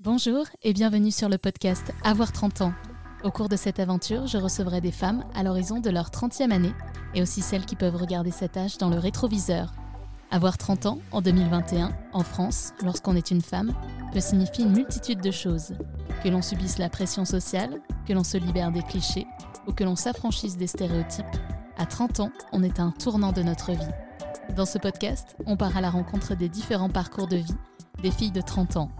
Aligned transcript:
Bonjour 0.00 0.44
et 0.62 0.74
bienvenue 0.74 1.10
sur 1.10 1.30
le 1.30 1.38
podcast 1.38 1.90
Avoir 2.04 2.30
30 2.30 2.60
ans. 2.60 2.74
Au 3.24 3.30
cours 3.30 3.48
de 3.48 3.56
cette 3.56 3.80
aventure, 3.80 4.26
je 4.26 4.36
recevrai 4.36 4.82
des 4.82 4.92
femmes 4.92 5.24
à 5.34 5.42
l'horizon 5.42 5.80
de 5.80 5.88
leur 5.88 6.10
30e 6.10 6.50
année 6.50 6.74
et 7.14 7.22
aussi 7.22 7.40
celles 7.40 7.64
qui 7.64 7.76
peuvent 7.76 7.96
regarder 7.96 8.30
cet 8.30 8.58
âge 8.58 8.76
dans 8.76 8.90
le 8.90 8.98
rétroviseur. 8.98 9.72
Avoir 10.30 10.58
30 10.58 10.84
ans 10.84 10.98
en 11.12 11.22
2021, 11.22 11.94
en 12.12 12.22
France, 12.22 12.74
lorsqu'on 12.82 13.16
est 13.16 13.30
une 13.30 13.40
femme, 13.40 13.72
peut 14.12 14.20
signifier 14.20 14.64
une 14.64 14.74
multitude 14.74 15.22
de 15.22 15.30
choses. 15.30 15.72
Que 16.22 16.28
l'on 16.28 16.42
subisse 16.42 16.76
la 16.76 16.90
pression 16.90 17.24
sociale, 17.24 17.80
que 18.06 18.12
l'on 18.12 18.24
se 18.24 18.36
libère 18.36 18.72
des 18.72 18.82
clichés 18.82 19.26
ou 19.66 19.72
que 19.72 19.82
l'on 19.82 19.96
s'affranchisse 19.96 20.58
des 20.58 20.66
stéréotypes, 20.66 21.24
à 21.78 21.86
30 21.86 22.20
ans, 22.20 22.32
on 22.52 22.62
est 22.62 22.80
à 22.80 22.82
un 22.82 22.90
tournant 22.92 23.32
de 23.32 23.42
notre 23.42 23.72
vie. 23.72 23.94
Dans 24.56 24.66
ce 24.66 24.76
podcast, 24.76 25.36
on 25.46 25.56
part 25.56 25.74
à 25.74 25.80
la 25.80 25.90
rencontre 25.90 26.34
des 26.34 26.50
différents 26.50 26.90
parcours 26.90 27.28
de 27.28 27.36
vie 27.36 27.56
des 28.02 28.10
filles 28.10 28.30
de 28.30 28.40
30 28.40 28.76
ans 28.76 28.90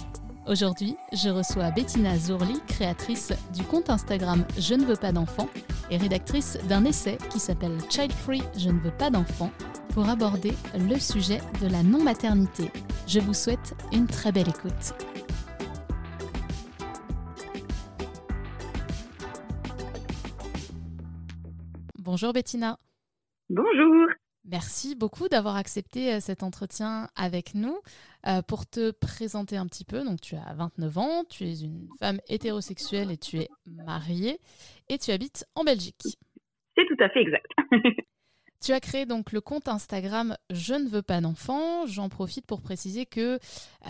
Aujourd'hui, 0.48 0.96
je 1.12 1.28
reçois 1.28 1.72
Bettina 1.72 2.16
Zourli, 2.16 2.60
créatrice 2.68 3.32
du 3.52 3.64
compte 3.64 3.90
Instagram 3.90 4.44
Je 4.56 4.74
ne 4.74 4.84
veux 4.84 4.94
pas 4.94 5.10
d'enfants 5.10 5.48
et 5.90 5.96
rédactrice 5.96 6.56
d'un 6.68 6.84
essai 6.84 7.18
qui 7.30 7.40
s'appelle 7.40 7.76
Child 7.90 8.12
Free 8.12 8.42
Je 8.56 8.70
ne 8.70 8.78
veux 8.78 8.92
pas 8.92 9.10
d'enfants 9.10 9.50
pour 9.92 10.08
aborder 10.08 10.52
le 10.78 11.00
sujet 11.00 11.40
de 11.60 11.66
la 11.66 11.82
non-maternité. 11.82 12.70
Je 13.08 13.18
vous 13.18 13.34
souhaite 13.34 13.74
une 13.92 14.06
très 14.06 14.30
belle 14.30 14.48
écoute. 14.48 14.94
Bonjour 21.98 22.32
Bettina. 22.32 22.78
Bonjour. 23.50 24.06
Merci 24.48 24.94
beaucoup 24.94 25.28
d'avoir 25.28 25.56
accepté 25.56 26.14
euh, 26.14 26.20
cet 26.20 26.42
entretien 26.42 27.08
avec 27.16 27.54
nous. 27.54 27.80
Euh, 28.26 28.42
pour 28.42 28.66
te 28.66 28.92
présenter 28.92 29.56
un 29.56 29.66
petit 29.66 29.84
peu, 29.84 30.04
donc 30.04 30.20
tu 30.20 30.34
as 30.36 30.54
29 30.54 30.98
ans, 30.98 31.24
tu 31.28 31.44
es 31.44 31.60
une 31.60 31.88
femme 31.98 32.20
hétérosexuelle 32.28 33.10
et 33.10 33.16
tu 33.16 33.38
es 33.38 33.48
mariée 33.66 34.38
et 34.88 34.98
tu 34.98 35.10
habites 35.10 35.44
en 35.54 35.64
Belgique. 35.64 36.02
C'est 36.76 36.86
tout 36.86 37.02
à 37.02 37.08
fait 37.08 37.22
exact. 37.22 37.46
Tu 38.66 38.72
as 38.72 38.80
créé 38.80 39.06
donc 39.06 39.30
le 39.30 39.40
compte 39.40 39.68
Instagram 39.68 40.36
Je 40.50 40.74
ne 40.74 40.88
veux 40.88 41.00
pas 41.00 41.20
d'enfants. 41.20 41.86
J'en 41.86 42.08
profite 42.08 42.46
pour 42.46 42.60
préciser 42.60 43.06
que 43.06 43.38
euh, 43.38 43.38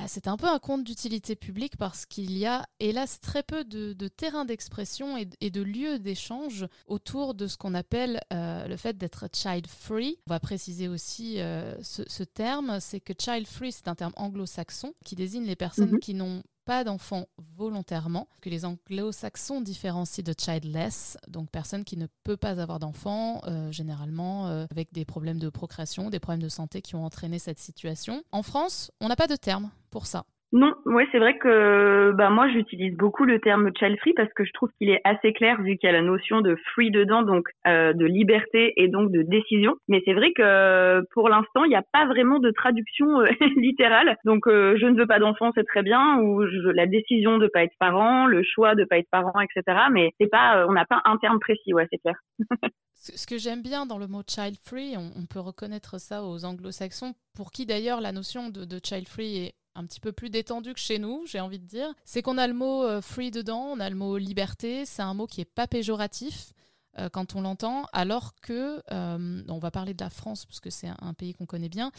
c'est 0.07 0.29
un 0.29 0.37
peu 0.37 0.49
un 0.49 0.59
compte 0.59 0.85
d'utilité 0.85 1.35
publique 1.35 1.79
parce 1.79 2.05
qu'il 2.05 2.37
y 2.37 2.45
a 2.45 2.67
hélas 2.79 3.19
très 3.21 3.43
peu 3.43 3.65
de, 3.65 3.95
terrains 4.09 4.45
d'expression 4.45 5.17
et, 5.17 5.49
de 5.51 5.63
lieux 5.63 5.99
d'échange 5.99 6.67
autour 6.89 7.33
de 7.33 7.47
ce 7.47 7.57
qu'on 7.57 7.73
appelle 7.73 8.21
euh, 8.35 8.69
le 8.69 8.77
fait 8.77 8.99
d'être 8.99 9.31
child 9.35 9.67
free. 9.67 10.19
On 10.27 10.35
va 10.35 10.41
préciser 10.41 10.89
aussi 10.89 11.41
euh, 11.41 11.75
ce, 11.81 12.23
terme, 12.23 12.79
c'est 12.79 13.01
que 13.01 13.15
child 13.19 13.47
free 13.47 13.73
c'est 13.73 13.89
un 13.89 13.95
terme 13.95 14.13
anglo-saxon 14.17 14.93
qui 15.07 15.15
désigne 15.15 15.47
les 15.47 15.57
personnes 15.57 15.93
mhm. 15.93 16.01
qui 16.01 16.13
n'ont 16.13 16.43
pas 16.67 16.85
d'enfants 16.85 17.27
volontairement, 17.57 18.29
que 18.43 18.51
les 18.51 18.67
anglo-saxons 18.67 19.63
différencient 19.63 20.25
de 20.25 20.35
childless, 20.39 21.17
donc 21.29 21.49
personne 21.51 21.85
qui 21.85 21.97
ne 21.97 22.09
peut 22.25 22.37
pas 22.37 22.61
avoir 22.61 22.81
d'enfants, 22.81 23.41
euh, 23.47 23.73
généralement 23.73 24.49
euh, 24.49 24.67
avec 24.71 24.93
des 24.93 25.05
problèmes 25.05 25.39
de 25.39 25.49
procréation, 25.49 26.11
des 26.11 26.21
problèmes 26.21 26.43
de 26.43 26.49
santé 26.51 26.83
qui 26.83 26.97
ont 26.97 27.05
entraîné 27.05 27.39
cette 27.39 27.61
situation. 27.61 28.23
En 28.33 28.43
France, 28.43 28.91
on 29.01 29.09
n'a 29.09 29.17
pas 29.17 29.29
de 29.29 29.37
terme 29.37 29.71
pour 29.91 30.07
ça. 30.07 30.27
Non, 30.57 30.73
ouais, 30.87 31.07
c'est 31.13 31.19
vrai 31.19 31.37
que 31.37 32.13
bah 32.17 32.31
moi 32.31 32.49
j'utilise 32.49 32.97
beaucoup 32.97 33.27
le 33.27 33.41
terme 33.41 33.71
child 33.79 33.99
free 33.99 34.15
parce 34.15 34.33
que 34.33 34.43
je 34.43 34.53
trouve 34.55 34.71
qu'il 34.79 34.89
est 34.89 35.03
assez 35.05 35.35
clair 35.35 35.61
vu 35.61 35.77
qu'il 35.77 35.87
y 35.87 35.91
a 35.91 35.93
la 35.93 36.01
notion 36.01 36.41
de 36.41 36.57
free 36.73 36.91
dedans, 36.91 37.21
donc 37.21 37.47
euh, 37.67 37.93
de 37.93 38.07
liberté 38.07 38.73
et 38.79 38.89
donc 38.89 39.13
de 39.13 39.21
décision. 39.21 39.75
Mais 39.87 40.01
c'est 40.07 40.15
vrai 40.15 40.33
que 40.33 41.03
pour 41.13 41.29
l'instant 41.29 41.65
il 41.65 41.69
n'y 41.69 41.77
a 41.77 41.85
pas 41.93 42.07
vraiment 42.07 42.39
de 42.39 42.51
traduction 42.53 43.21
euh, 43.21 43.27
littérale. 43.57 44.17
Donc 44.25 44.47
euh, 44.47 44.79
je 44.81 44.87
ne 44.87 44.99
veux 44.99 45.07
pas 45.07 45.19
d'enfant, 45.19 45.51
c'est 45.55 45.67
très 45.67 45.83
bien, 45.83 46.21
ou 46.21 46.41
la 46.73 46.87
décision 46.87 47.37
de 47.37 47.49
pas 47.49 47.63
être 47.63 47.77
parent, 47.79 48.25
le 48.25 48.43
choix 48.43 48.75
de 48.75 48.85
pas 48.85 48.97
être 48.97 49.11
parent, 49.11 49.39
etc. 49.41 49.79
Mais 49.93 50.13
c'est 50.19 50.31
pas, 50.31 50.67
on 50.67 50.73
n'a 50.73 50.87
pas 50.87 51.03
un 51.05 51.19
terme 51.19 51.39
précis, 51.39 51.75
ouais, 51.75 51.87
c'est 51.93 51.99
clair. 51.99 52.17
Ce 52.95 53.27
que 53.27 53.37
j'aime 53.37 53.63
bien 53.63 53.85
dans 53.85 53.99
le 53.99 54.07
mot 54.07 54.23
child 54.27 54.57
free, 54.65 54.97
on, 54.97 55.27
peut 55.27 55.39
reconnaître 55.39 56.01
ça 56.01 56.25
aux 56.25 56.47
anglo-saxons, 56.47 57.13
pour 57.37 57.53
qui 57.53 57.67
d'ailleurs 57.67 58.01
la 58.01 58.11
notion 58.11 58.49
de, 58.49 58.81
child 58.83 59.07
free 59.07 59.45
est 59.45 59.55
un 59.77 59.85
petit 59.87 60.01
peu 60.01 60.13
plus 60.13 60.31
détendu 60.31 60.73
que 60.73 60.81
chez 60.81 60.99
nous, 60.99 61.23
j'ai 61.27 61.41
envie 61.41 61.59
de 61.59 61.67
dire. 61.67 61.89
C'est 62.05 62.23
qu'on 62.23 62.39
a 62.39 62.47
le 62.47 62.55
mot 62.55 62.83
euh, 62.83 63.01
free 63.01 63.31
dedans, 63.31 63.69
on 63.73 63.81
a 63.81 63.89
le 63.91 63.97
mot 63.97 64.17
liberté, 64.17 64.85
c'est 64.85 65.03
un 65.03 65.15
mot 65.15 65.27
qui 65.27 65.41
est 65.41 65.55
pas 65.55 65.67
péjoratif 65.67 66.53
euh, 66.99 67.09
quand 67.13 67.37
on 67.37 67.43
l'entend, 67.43 67.85
alors 67.93 68.33
que, 68.43 68.81
euh, 68.91 69.43
on 69.49 69.59
va 69.59 69.71
parler 69.71 69.93
de 69.93 70.03
la 70.03 70.11
France 70.11 70.47
parce 70.47 70.61
que 70.61 70.71
c'est 70.71 70.89
un, 70.89 71.13
pays 71.13 71.35
qu'on 71.35 71.47
connaît 71.47 71.69
bien, 71.69 71.91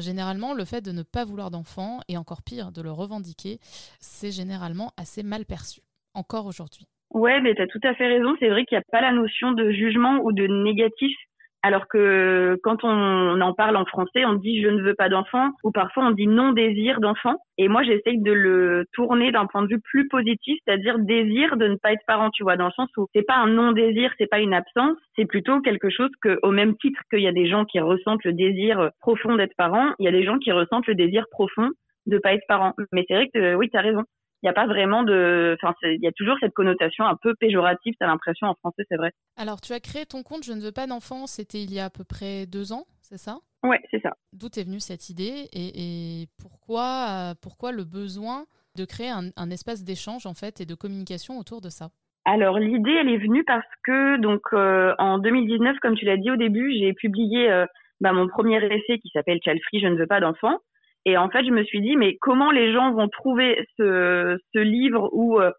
généralement 0.00 0.52
le 0.52 0.64
fait 0.64 0.80
de 0.80 0.90
ne 0.92 1.02
pas 1.02 1.24
vouloir 1.24 1.50
d'enfant, 1.50 2.00
et 2.08 2.16
encore 2.16 2.42
pire, 2.42 2.72
de 2.72 2.82
le 2.82 2.90
revendiquer, 2.90 3.58
c'est 4.00 4.32
généralement 4.32 4.92
assez 4.96 5.22
mal 5.22 5.44
perçu, 5.44 5.80
encore 6.14 6.46
aujourd'hui. 6.46 6.86
Ouais, 7.10 7.40
mais 7.42 7.54
tu 7.54 7.60
as 7.60 7.66
tout 7.66 7.80
à 7.82 7.94
fait 7.94 8.06
raison. 8.06 8.34
C'est 8.40 8.48
vrai 8.48 8.64
qu'il 8.64 8.76
n'y 8.76 8.80
a 8.80 8.86
pas 8.90 9.02
la 9.02 9.12
notion 9.12 9.52
de 9.52 9.70
jugement 9.70 10.20
ou 10.22 10.32
de 10.32 10.46
négatif 10.46 11.14
alors 11.62 11.86
que 11.88 12.58
quand 12.62 12.84
on 12.84 13.40
en 13.40 13.54
parle 13.54 13.76
en 13.76 13.84
français, 13.84 14.24
on 14.24 14.34
dit 14.34 14.62
je 14.62 14.68
ne 14.68 14.82
veux 14.82 14.94
pas 14.94 15.08
d'enfant 15.08 15.50
ou 15.62 15.70
parfois 15.70 16.04
on 16.04 16.10
dit 16.10 16.26
non 16.26 16.52
désir 16.52 17.00
d'enfant. 17.00 17.36
Et 17.58 17.68
moi, 17.68 17.82
j'essaye 17.84 18.20
de 18.20 18.32
le 18.32 18.86
tourner 18.92 19.30
d'un 19.30 19.46
point 19.46 19.62
de 19.62 19.68
vue 19.68 19.80
plus 19.80 20.08
positif, 20.08 20.58
c'est-à-dire 20.66 20.98
désir 20.98 21.56
de 21.56 21.68
ne 21.68 21.76
pas 21.76 21.92
être 21.92 22.04
parent, 22.06 22.30
tu 22.30 22.42
vois, 22.42 22.56
dans 22.56 22.66
le 22.66 22.72
sens 22.72 22.88
où 22.96 23.06
c'est 23.14 23.26
pas 23.26 23.36
un 23.36 23.46
non 23.46 23.72
désir, 23.72 24.12
c'est 24.18 24.26
pas 24.26 24.40
une 24.40 24.54
absence, 24.54 24.96
c'est 25.16 25.26
plutôt 25.26 25.60
quelque 25.60 25.90
chose 25.90 26.10
que, 26.22 26.38
au 26.42 26.50
même 26.50 26.76
titre 26.76 27.00
qu'il 27.10 27.20
y 27.22 27.28
a 27.28 27.32
des 27.32 27.48
gens 27.48 27.64
qui 27.64 27.78
ressentent 27.80 28.24
le 28.24 28.32
désir 28.32 28.90
profond 29.00 29.36
d'être 29.36 29.54
parent, 29.56 29.92
il 29.98 30.04
y 30.04 30.08
a 30.08 30.12
des 30.12 30.24
gens 30.24 30.38
qui 30.38 30.50
ressentent 30.50 30.86
le 30.86 30.94
désir 30.94 31.26
profond 31.30 31.70
de 32.06 32.18
pas 32.18 32.34
être 32.34 32.46
parent. 32.48 32.72
Mais 32.92 33.04
c'est 33.06 33.14
vrai 33.14 33.28
que 33.32 33.54
oui, 33.54 33.68
tu 33.70 33.78
raison 33.78 34.02
il 34.42 34.46
n'y 34.46 34.50
a 34.50 34.54
pas 34.54 34.66
vraiment 34.66 35.04
de. 35.04 35.56
Enfin, 35.62 35.74
il 35.82 36.02
y 36.02 36.08
a 36.08 36.12
toujours 36.12 36.36
cette 36.40 36.52
connotation 36.52 37.04
un 37.04 37.16
peu 37.16 37.34
péjorative, 37.34 37.94
tu 37.96 38.04
as 38.04 38.08
l'impression 38.08 38.48
en 38.48 38.54
français, 38.54 38.84
c'est 38.88 38.96
vrai. 38.96 39.12
Alors, 39.36 39.60
tu 39.60 39.72
as 39.72 39.80
créé 39.80 40.04
ton 40.04 40.22
compte 40.22 40.44
Je 40.44 40.52
ne 40.52 40.60
veux 40.60 40.72
pas 40.72 40.86
d'enfants, 40.86 41.26
c'était 41.26 41.62
il 41.62 41.72
y 41.72 41.78
a 41.78 41.86
à 41.86 41.90
peu 41.90 42.04
près 42.04 42.46
deux 42.46 42.72
ans, 42.72 42.84
c'est 43.00 43.18
ça? 43.18 43.38
Ouais, 43.62 43.80
c'est 43.90 44.02
ça. 44.02 44.16
D'où 44.32 44.48
est 44.56 44.64
venue 44.64 44.80
cette 44.80 45.08
idée 45.08 45.48
et, 45.52 46.26
pourquoi, 46.40 47.34
pourquoi 47.40 47.70
le 47.70 47.84
besoin 47.84 48.46
de 48.76 48.84
créer 48.84 49.10
un, 49.10 49.50
espace 49.50 49.84
d'échange 49.84 50.26
en 50.26 50.34
fait 50.34 50.60
et 50.60 50.66
de 50.66 50.74
communication 50.74 51.38
autour 51.38 51.60
de 51.60 51.68
ça? 51.68 51.90
Alors 52.24 52.58
l'idée, 52.58 52.92
elle 52.92 53.08
est 53.08 53.18
venue 53.18 53.44
parce 53.44 53.66
que 53.84 54.16
donc 54.20 54.42
euh, 54.52 54.94
en 54.98 55.18
2019, 55.18 55.76
comme 55.80 55.94
tu 55.94 56.04
l'as 56.04 56.16
dit 56.16 56.30
au 56.30 56.36
début, 56.36 56.72
j'ai 56.76 56.92
publié 56.92 57.50
euh, 57.50 57.66
bah, 58.00 58.12
mon 58.12 58.26
premier 58.28 58.58
essai 58.64 58.98
qui 58.98 59.10
s'appelle 59.12 59.38
Child 59.42 59.60
Free, 59.68 59.80
je 59.80 59.88
ne 59.88 59.96
veux 59.96 60.06
pas 60.06 60.20
d'enfants. 60.20 60.58
Et 61.04 61.16
en 61.16 61.28
fait, 61.28 61.44
je 61.44 61.50
me 61.50 61.64
suis 61.64 61.80
dit, 61.80 61.96
mais 61.96 62.16
comment 62.20 62.50
les 62.50 62.72
gens 62.72 62.92
vont 62.92 63.08
trouver 63.08 63.66
ce, 63.76 64.38
ce 64.54 64.58
livre 64.58 65.08
ou 65.12 65.40
euh, 65.40 65.50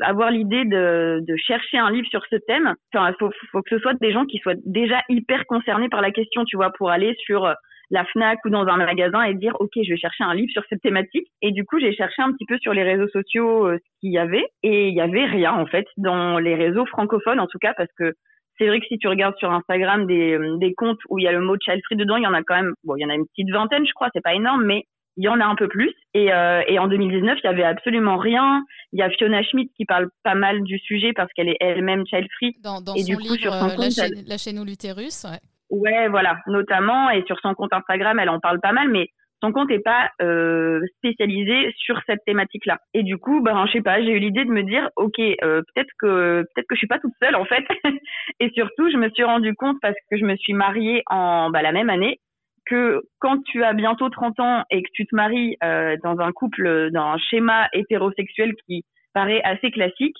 avoir 0.00 0.30
l'idée 0.30 0.64
de, 0.64 1.20
de, 1.26 1.36
chercher 1.36 1.78
un 1.78 1.90
livre 1.90 2.08
sur 2.08 2.22
ce 2.30 2.36
thème? 2.36 2.74
Enfin, 2.92 3.14
faut, 3.18 3.30
faut, 3.50 3.62
que 3.62 3.70
ce 3.70 3.78
soit 3.78 3.94
des 3.94 4.12
gens 4.12 4.26
qui 4.26 4.38
soient 4.38 4.54
déjà 4.66 5.02
hyper 5.08 5.46
concernés 5.46 5.88
par 5.88 6.02
la 6.02 6.10
question, 6.10 6.44
tu 6.44 6.56
vois, 6.56 6.70
pour 6.76 6.90
aller 6.90 7.14
sur 7.24 7.46
euh, 7.46 7.54
la 7.90 8.04
Fnac 8.06 8.38
ou 8.44 8.50
dans 8.50 8.66
un 8.66 8.76
magasin 8.76 9.22
et 9.22 9.34
dire, 9.34 9.56
ok, 9.60 9.70
je 9.76 9.90
vais 9.90 9.98
chercher 9.98 10.24
un 10.24 10.34
livre 10.34 10.50
sur 10.52 10.64
cette 10.68 10.82
thématique. 10.82 11.28
Et 11.40 11.52
du 11.52 11.64
coup, 11.64 11.78
j'ai 11.78 11.94
cherché 11.94 12.20
un 12.20 12.32
petit 12.32 12.46
peu 12.46 12.58
sur 12.58 12.74
les 12.74 12.82
réseaux 12.82 13.08
sociaux 13.08 13.66
euh, 13.66 13.78
ce 13.78 14.00
qu'il 14.00 14.12
y 14.12 14.18
avait, 14.18 14.46
et 14.62 14.88
il 14.88 14.94
y 14.94 15.00
avait 15.00 15.26
rien 15.26 15.52
en 15.52 15.66
fait 15.66 15.86
dans 15.96 16.38
les 16.38 16.54
réseaux 16.54 16.86
francophones, 16.86 17.40
en 17.40 17.46
tout 17.46 17.58
cas, 17.58 17.74
parce 17.76 17.92
que 17.98 18.12
c'est 18.58 18.66
vrai 18.66 18.80
que 18.80 18.86
si 18.86 18.98
tu 18.98 19.08
regardes 19.08 19.36
sur 19.38 19.50
Instagram 19.50 20.06
des, 20.06 20.32
euh, 20.32 20.56
des 20.58 20.74
comptes 20.74 21.00
où 21.08 21.18
il 21.18 21.24
y 21.24 21.28
a 21.28 21.32
le 21.32 21.40
mot 21.40 21.56
child 21.60 21.80
free 21.84 21.96
dedans, 21.96 22.16
il 22.16 22.22
y 22.22 22.26
en 22.26 22.34
a 22.34 22.42
quand 22.42 22.54
même, 22.54 22.74
bon, 22.84 22.96
il 22.96 23.02
y 23.02 23.04
en 23.04 23.10
a 23.10 23.14
une 23.14 23.26
petite 23.26 23.50
vingtaine, 23.50 23.86
je 23.86 23.92
crois, 23.92 24.08
c'est 24.14 24.22
pas 24.22 24.34
énorme, 24.34 24.64
mais 24.64 24.84
il 25.16 25.24
y 25.24 25.28
en 25.28 25.40
a 25.40 25.44
un 25.44 25.54
peu 25.54 25.68
plus. 25.68 25.92
Et, 26.14 26.32
euh, 26.32 26.62
et 26.66 26.78
en 26.78 26.88
2019, 26.88 27.38
il 27.42 27.46
y 27.46 27.50
avait 27.50 27.64
absolument 27.64 28.16
rien. 28.16 28.64
Il 28.92 28.98
y 28.98 29.02
a 29.02 29.10
Fiona 29.10 29.42
Schmidt 29.42 29.70
qui 29.76 29.84
parle 29.84 30.08
pas 30.22 30.34
mal 30.34 30.62
du 30.62 30.78
sujet 30.78 31.12
parce 31.12 31.30
qu'elle 31.34 31.48
est 31.48 31.56
elle-même 31.60 32.04
child 32.06 32.26
free. 32.36 32.56
Dans, 32.62 32.80
dans 32.80 32.94
et 32.94 33.00
son 33.02 33.06
du 33.06 33.16
coup, 33.16 33.22
livre, 33.22 33.36
sur 33.36 33.52
son 33.52 33.66
euh, 33.66 33.76
compte, 33.76 34.26
la, 34.26 34.38
chaîne, 34.38 34.58
ou 34.58 34.64
l'utérus, 34.64 35.24
ouais. 35.24 35.38
Ouais, 35.70 36.08
voilà, 36.08 36.38
notamment. 36.46 37.10
Et 37.10 37.24
sur 37.26 37.38
son 37.40 37.54
compte 37.54 37.72
Instagram, 37.72 38.18
elle 38.18 38.30
en 38.30 38.40
parle 38.40 38.60
pas 38.60 38.72
mal, 38.72 38.88
mais 38.88 39.08
son 39.42 39.52
compte 39.52 39.70
n'est 39.70 39.80
pas 39.80 40.10
euh, 40.20 40.80
spécialisé 40.98 41.72
sur 41.76 42.00
cette 42.06 42.24
thématique-là. 42.24 42.78
Et 42.94 43.02
du 43.02 43.18
coup, 43.18 43.40
ben, 43.40 43.66
je 43.66 43.72
sais 43.72 43.82
pas, 43.82 44.00
j'ai 44.00 44.12
eu 44.12 44.18
l'idée 44.20 44.44
de 44.44 44.50
me 44.50 44.62
dire, 44.62 44.88
ok, 44.96 45.18
euh, 45.18 45.62
peut-être 45.74 45.90
que 45.98 46.42
peut-être 46.54 46.68
que 46.68 46.74
je 46.76 46.78
suis 46.78 46.86
pas 46.86 47.00
toute 47.00 47.12
seule 47.20 47.34
en 47.34 47.44
fait. 47.44 47.64
et 48.40 48.50
surtout, 48.50 48.90
je 48.90 48.96
me 48.96 49.10
suis 49.10 49.24
rendu 49.24 49.54
compte 49.54 49.78
parce 49.82 49.96
que 50.10 50.16
je 50.16 50.24
me 50.24 50.36
suis 50.36 50.52
mariée 50.52 51.02
en 51.10 51.50
bah, 51.50 51.62
la 51.62 51.72
même 51.72 51.90
année 51.90 52.20
que 52.66 53.02
quand 53.18 53.42
tu 53.42 53.64
as 53.64 53.72
bientôt 53.72 54.08
30 54.08 54.38
ans 54.38 54.64
et 54.70 54.82
que 54.82 54.88
tu 54.94 55.06
te 55.06 55.16
maries 55.16 55.56
euh, 55.64 55.96
dans 56.04 56.20
un 56.20 56.30
couple, 56.30 56.90
dans 56.92 57.06
un 57.06 57.18
schéma 57.18 57.68
hétérosexuel 57.72 58.54
qui 58.66 58.84
paraît 59.12 59.42
assez 59.42 59.72
classique, 59.72 60.16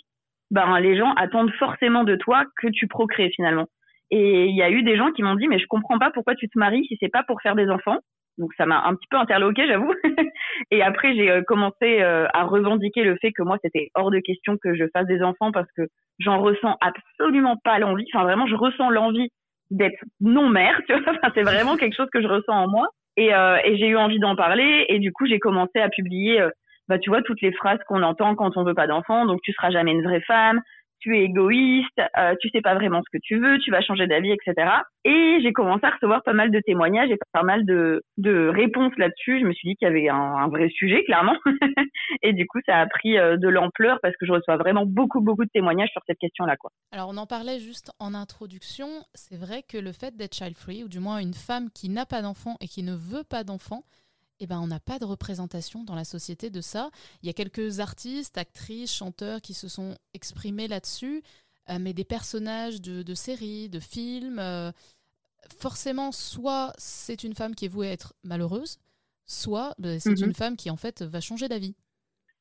ben 0.50 0.80
les 0.80 0.96
gens 0.96 1.12
attendent 1.14 1.52
forcément 1.52 2.02
de 2.02 2.16
toi 2.16 2.44
que 2.60 2.66
tu 2.66 2.88
procrées 2.88 3.30
finalement. 3.36 3.66
Et 4.10 4.46
il 4.46 4.56
y 4.56 4.62
a 4.62 4.70
eu 4.70 4.82
des 4.82 4.96
gens 4.96 5.12
qui 5.12 5.22
m'ont 5.22 5.36
dit 5.36 5.46
mais 5.46 5.60
je 5.60 5.66
comprends 5.68 6.00
pas 6.00 6.10
pourquoi 6.10 6.34
tu 6.34 6.48
te 6.48 6.58
maries 6.58 6.84
si 6.86 6.96
c'est 6.98 7.08
pas 7.08 7.22
pour 7.22 7.40
faire 7.40 7.54
des 7.54 7.70
enfants. 7.70 7.98
Donc 8.38 8.52
ça 8.56 8.66
m'a 8.66 8.82
un 8.84 8.94
petit 8.94 9.06
peu 9.10 9.16
interloqué, 9.16 9.66
j'avoue. 9.66 9.92
et 10.70 10.82
après, 10.82 11.14
j'ai 11.14 11.30
euh, 11.30 11.42
commencé 11.42 12.00
euh, 12.00 12.26
à 12.32 12.44
revendiquer 12.44 13.04
le 13.04 13.16
fait 13.20 13.32
que 13.32 13.42
moi, 13.42 13.58
c'était 13.62 13.90
hors 13.94 14.10
de 14.10 14.20
question 14.20 14.56
que 14.56 14.74
je 14.74 14.84
fasse 14.92 15.06
des 15.06 15.22
enfants 15.22 15.52
parce 15.52 15.70
que 15.76 15.82
j'en 16.18 16.40
ressens 16.40 16.76
absolument 16.80 17.56
pas 17.62 17.78
l'envie. 17.78 18.06
Enfin, 18.12 18.24
vraiment, 18.24 18.46
je 18.46 18.54
ressens 18.54 18.90
l'envie 18.90 19.28
d'être 19.70 20.02
non-mère, 20.20 20.80
tu 20.86 20.94
vois. 20.94 21.02
Enfin, 21.22 21.32
c'est 21.34 21.42
vraiment 21.42 21.76
quelque 21.76 21.96
chose 21.96 22.10
que 22.12 22.22
je 22.22 22.28
ressens 22.28 22.64
en 22.64 22.68
moi. 22.68 22.86
Et, 23.16 23.34
euh, 23.34 23.58
et 23.64 23.76
j'ai 23.76 23.88
eu 23.88 23.96
envie 23.96 24.18
d'en 24.18 24.36
parler. 24.36 24.86
Et 24.88 24.98
du 24.98 25.12
coup, 25.12 25.26
j'ai 25.26 25.38
commencé 25.38 25.78
à 25.78 25.88
publier 25.88 26.48
bah 26.88 26.98
tu 26.98 27.10
vois 27.10 27.22
toutes 27.22 27.40
les 27.40 27.52
phrases 27.52 27.78
qu'on 27.86 28.02
entend 28.02 28.34
quand 28.34 28.56
on 28.56 28.64
veut 28.64 28.74
pas 28.74 28.88
d'enfant, 28.88 29.24
donc 29.24 29.40
tu 29.42 29.52
seras 29.52 29.70
jamais 29.70 29.92
une 29.92 30.02
vraie 30.02 30.20
femme, 30.22 30.60
tu 31.02 31.16
es 31.18 31.24
égoïste, 31.24 32.00
euh, 32.16 32.34
tu 32.40 32.48
sais 32.50 32.60
pas 32.60 32.74
vraiment 32.74 33.02
ce 33.02 33.16
que 33.16 33.20
tu 33.22 33.38
veux, 33.38 33.58
tu 33.58 33.70
vas 33.70 33.82
changer 33.82 34.06
d'avis, 34.06 34.32
etc. 34.32 34.68
Et 35.04 35.38
j'ai 35.42 35.52
commencé 35.52 35.84
à 35.84 35.90
recevoir 35.90 36.22
pas 36.22 36.32
mal 36.32 36.50
de 36.50 36.60
témoignages 36.60 37.10
et 37.10 37.18
pas 37.32 37.42
mal 37.42 37.66
de, 37.66 38.02
réponses 38.50 38.92
là-dessus. 38.96 39.40
Je 39.40 39.44
me 39.44 39.52
suis 39.52 39.70
dit 39.70 39.76
qu'il 39.76 39.88
y 39.88 39.90
avait 39.90 40.08
un, 40.08 40.48
vrai 40.48 40.68
sujet, 40.68 41.02
clairement. 41.04 41.36
et 42.22 42.32
du 42.32 42.46
coup, 42.46 42.60
ça 42.66 42.78
a 42.78 42.86
pris 42.86 43.18
euh, 43.18 43.36
de 43.36 43.48
l'ampleur 43.48 43.98
parce 44.02 44.16
que 44.16 44.26
je 44.26 44.32
reçois 44.32 44.56
vraiment 44.56 44.86
beaucoup, 44.86 45.20
beaucoup 45.20 45.44
de 45.44 45.50
témoignages 45.52 45.90
sur 45.90 46.02
cette 46.06 46.18
question-là. 46.18 46.56
Alors, 46.92 47.08
on 47.10 47.16
en 47.16 47.26
parlait 47.26 47.58
juste 47.58 47.90
en 47.98 48.14
introduction. 48.14 48.86
C'est 49.14 49.38
vrai 49.38 49.62
que 49.62 49.78
le 49.78 49.92
fait 49.92 50.16
d'être 50.16 50.34
child-free, 50.34 50.84
ou 50.84 50.88
du 50.88 51.00
moins 51.00 51.18
une 51.18 51.34
femme 51.34 51.68
qui 51.74 51.88
n'a 51.88 52.06
pas 52.06 52.22
d'enfant 52.22 52.56
et 52.60 52.68
qui 52.68 52.82
ne 52.82 52.92
veut 52.92 53.24
pas 53.28 53.42
d'enfant, 53.42 53.82
eh 54.40 54.46
ben, 54.46 54.58
on 54.60 54.66
n'a 54.66 54.80
pas 54.80 54.98
de 54.98 55.04
représentation 55.04 55.84
dans 55.84 55.94
la 55.94 56.04
société 56.04 56.50
de 56.50 56.60
ça. 56.60 56.90
Il 57.22 57.26
y 57.26 57.30
a 57.30 57.32
quelques 57.32 57.80
artistes, 57.80 58.38
actrices, 58.38 58.94
chanteurs 58.94 59.40
qui 59.40 59.54
se 59.54 59.68
sont 59.68 59.96
exprimés 60.14 60.68
là-dessus, 60.68 61.22
euh, 61.70 61.78
mais 61.80 61.92
des 61.92 62.04
personnages 62.04 62.80
de, 62.80 63.14
séries, 63.14 63.68
de 63.68 63.78
films, 63.78 64.38
euh, 64.38 64.70
forcément, 65.60 66.10
soit 66.12 66.72
c'est 66.76 67.24
une 67.24 67.34
femme 67.34 67.54
qui 67.54 67.66
est 67.66 67.68
vouée 67.68 67.88
à 67.88 67.92
être 67.92 68.14
malheureuse, 68.24 68.78
soit 69.26 69.74
bah, 69.78 69.98
c'est 70.00 70.20
mhm. 70.20 70.28
une 70.28 70.34
femme 70.34 70.56
qui 70.56 70.70
en 70.70 70.76
fait 70.76 71.02
va 71.02 71.20
changer 71.20 71.48
d'avis. 71.48 71.76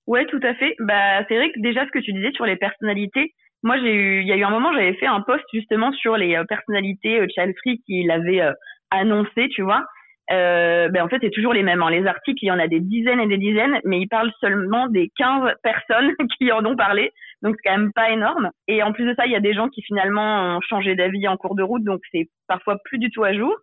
Ouais, 0.07 0.25
tout 0.25 0.39
à 0.41 0.55
fait. 0.55 0.75
Bah, 0.79 1.23
c'est 1.27 1.35
vrai 1.35 1.51
que 1.51 1.59
déjà 1.59 1.85
ce 1.85 1.91
que 1.91 1.99
tu 1.99 2.13
disais 2.13 2.31
sur 2.31 2.45
les 2.45 2.55
personnalités, 2.55 3.35
moi 3.61 3.77
j'ai 3.77 3.93
eu, 3.93 4.21
il 4.21 4.27
y 4.27 4.31
a 4.31 4.37
eu 4.37 4.43
un 4.43 4.49
moment, 4.49 4.73
j'avais 4.73 4.95
fait 4.95 5.05
un 5.05 5.21
post 5.21 5.43
justement 5.53 5.91
sur 5.93 6.17
les 6.17 6.35
euh, 6.35 6.43
personnalités 6.45 7.23
child 7.29 7.53
free 7.59 7.79
qu'il 7.85 8.09
avait 8.09 8.41
annoncé, 8.89 9.49
tu 9.49 9.61
vois 9.61 9.85
euh, 10.31 10.89
ben 10.89 11.03
en 11.03 11.09
fait, 11.09 11.19
c'est 11.21 11.31
toujours 11.31 11.53
les 11.53 11.63
mêmes. 11.63 11.81
Hein. 11.81 11.91
Les 11.91 12.05
articles, 12.05 12.39
il 12.43 12.47
y 12.47 12.51
en 12.51 12.59
a 12.59 12.67
des 12.67 12.79
dizaines 12.79 13.19
et 13.19 13.27
des 13.27 13.37
dizaines, 13.37 13.79
mais 13.83 13.99
ils 13.99 14.07
parlent 14.07 14.31
seulement 14.39 14.87
des 14.87 15.11
15 15.17 15.53
personnes 15.63 16.13
qui 16.37 16.51
en 16.51 16.65
ont 16.65 16.75
parlé. 16.75 17.11
Donc, 17.41 17.55
c'est 17.57 17.69
quand 17.69 17.77
même 17.77 17.93
pas 17.93 18.11
énorme. 18.11 18.49
Et 18.67 18.83
en 18.83 18.93
plus 18.93 19.05
de 19.05 19.15
ça, 19.15 19.25
il 19.25 19.31
y 19.31 19.35
a 19.35 19.41
des 19.41 19.53
gens 19.53 19.69
qui 19.69 19.81
finalement 19.81 20.57
ont 20.57 20.61
changé 20.61 20.95
d'avis 20.95 21.27
en 21.27 21.37
cours 21.37 21.55
de 21.55 21.63
route, 21.63 21.83
donc 21.83 22.01
c'est 22.11 22.29
parfois 22.47 22.77
plus 22.85 22.99
du 22.99 23.09
tout 23.09 23.23
à 23.23 23.33
jour. 23.33 23.55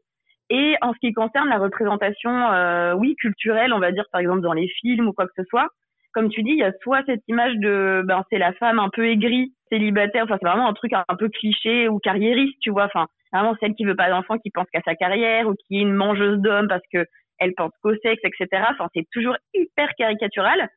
Et 0.51 0.77
en 0.81 0.95
ce 0.95 0.99
qui 0.99 1.13
concerne 1.13 1.49
la 1.49 1.59
représentation, 1.59 2.31
euh, 2.53 2.95
oui, 2.95 3.15
culturelle, 3.17 3.73
on 3.73 3.81
va 3.81 3.93
dire 3.93 4.05
par 4.11 4.21
exemple 4.21 4.41
dans 4.41 4.55
les 4.55 4.69
films 4.81 5.09
ou 5.09 5.13
quoi 5.13 5.27
que 5.27 5.33
ce 5.37 5.45
soit, 5.45 5.69
comme 6.13 6.31
tu 6.31 6.43
dis, 6.43 6.53
il 6.53 6.59
y 6.59 6.65
a 6.65 6.73
soit 6.83 7.03
cette 7.07 7.23
image 7.29 7.55
de, 7.57 8.03
ben 8.07 8.25
c'est 8.31 8.39
la 8.39 8.53
femme 8.55 8.79
un 8.79 8.89
peu 8.89 9.07
aigrie, 9.07 9.53
célibataire, 9.69 10.25
enfin 10.25 10.39
c'est 10.41 10.49
vraiment 10.49 10.69
un 10.69 10.73
truc 10.73 10.93
un 10.95 11.17
peu 11.19 11.29
cliché 11.29 11.89
ou 11.89 11.99
carriériste, 11.99 12.57
tu 12.63 12.71
vois. 12.71 12.87
Enfin, 12.87 13.07
vraiment 13.33 13.55
celle 13.61 13.75
qui 13.75 13.85
veut 13.85 13.97
pas 13.97 14.11
d'enfant, 14.11 14.39
qui 14.39 14.51
pense 14.51 14.67
qu'à 14.73 14.81
sa 14.85 14.95
carrière 14.95 15.49
ou 15.49 15.55
qui 15.55 15.79
est 15.79 15.83
une 15.83 15.95
mangeuse 15.95 16.39
d'hommes 16.39 16.69
parce 16.69 16.83
que 16.93 17.05
elle 17.39 17.55
pense 17.55 17.73
qu'au 17.83 17.95
sexe, 18.03 18.23
etc. 18.25 18.65
Enfin, 18.71 18.89
c'est 18.95 19.07
toujours 19.13 19.37
hyper 19.55 19.89
caricatural. 19.97 20.69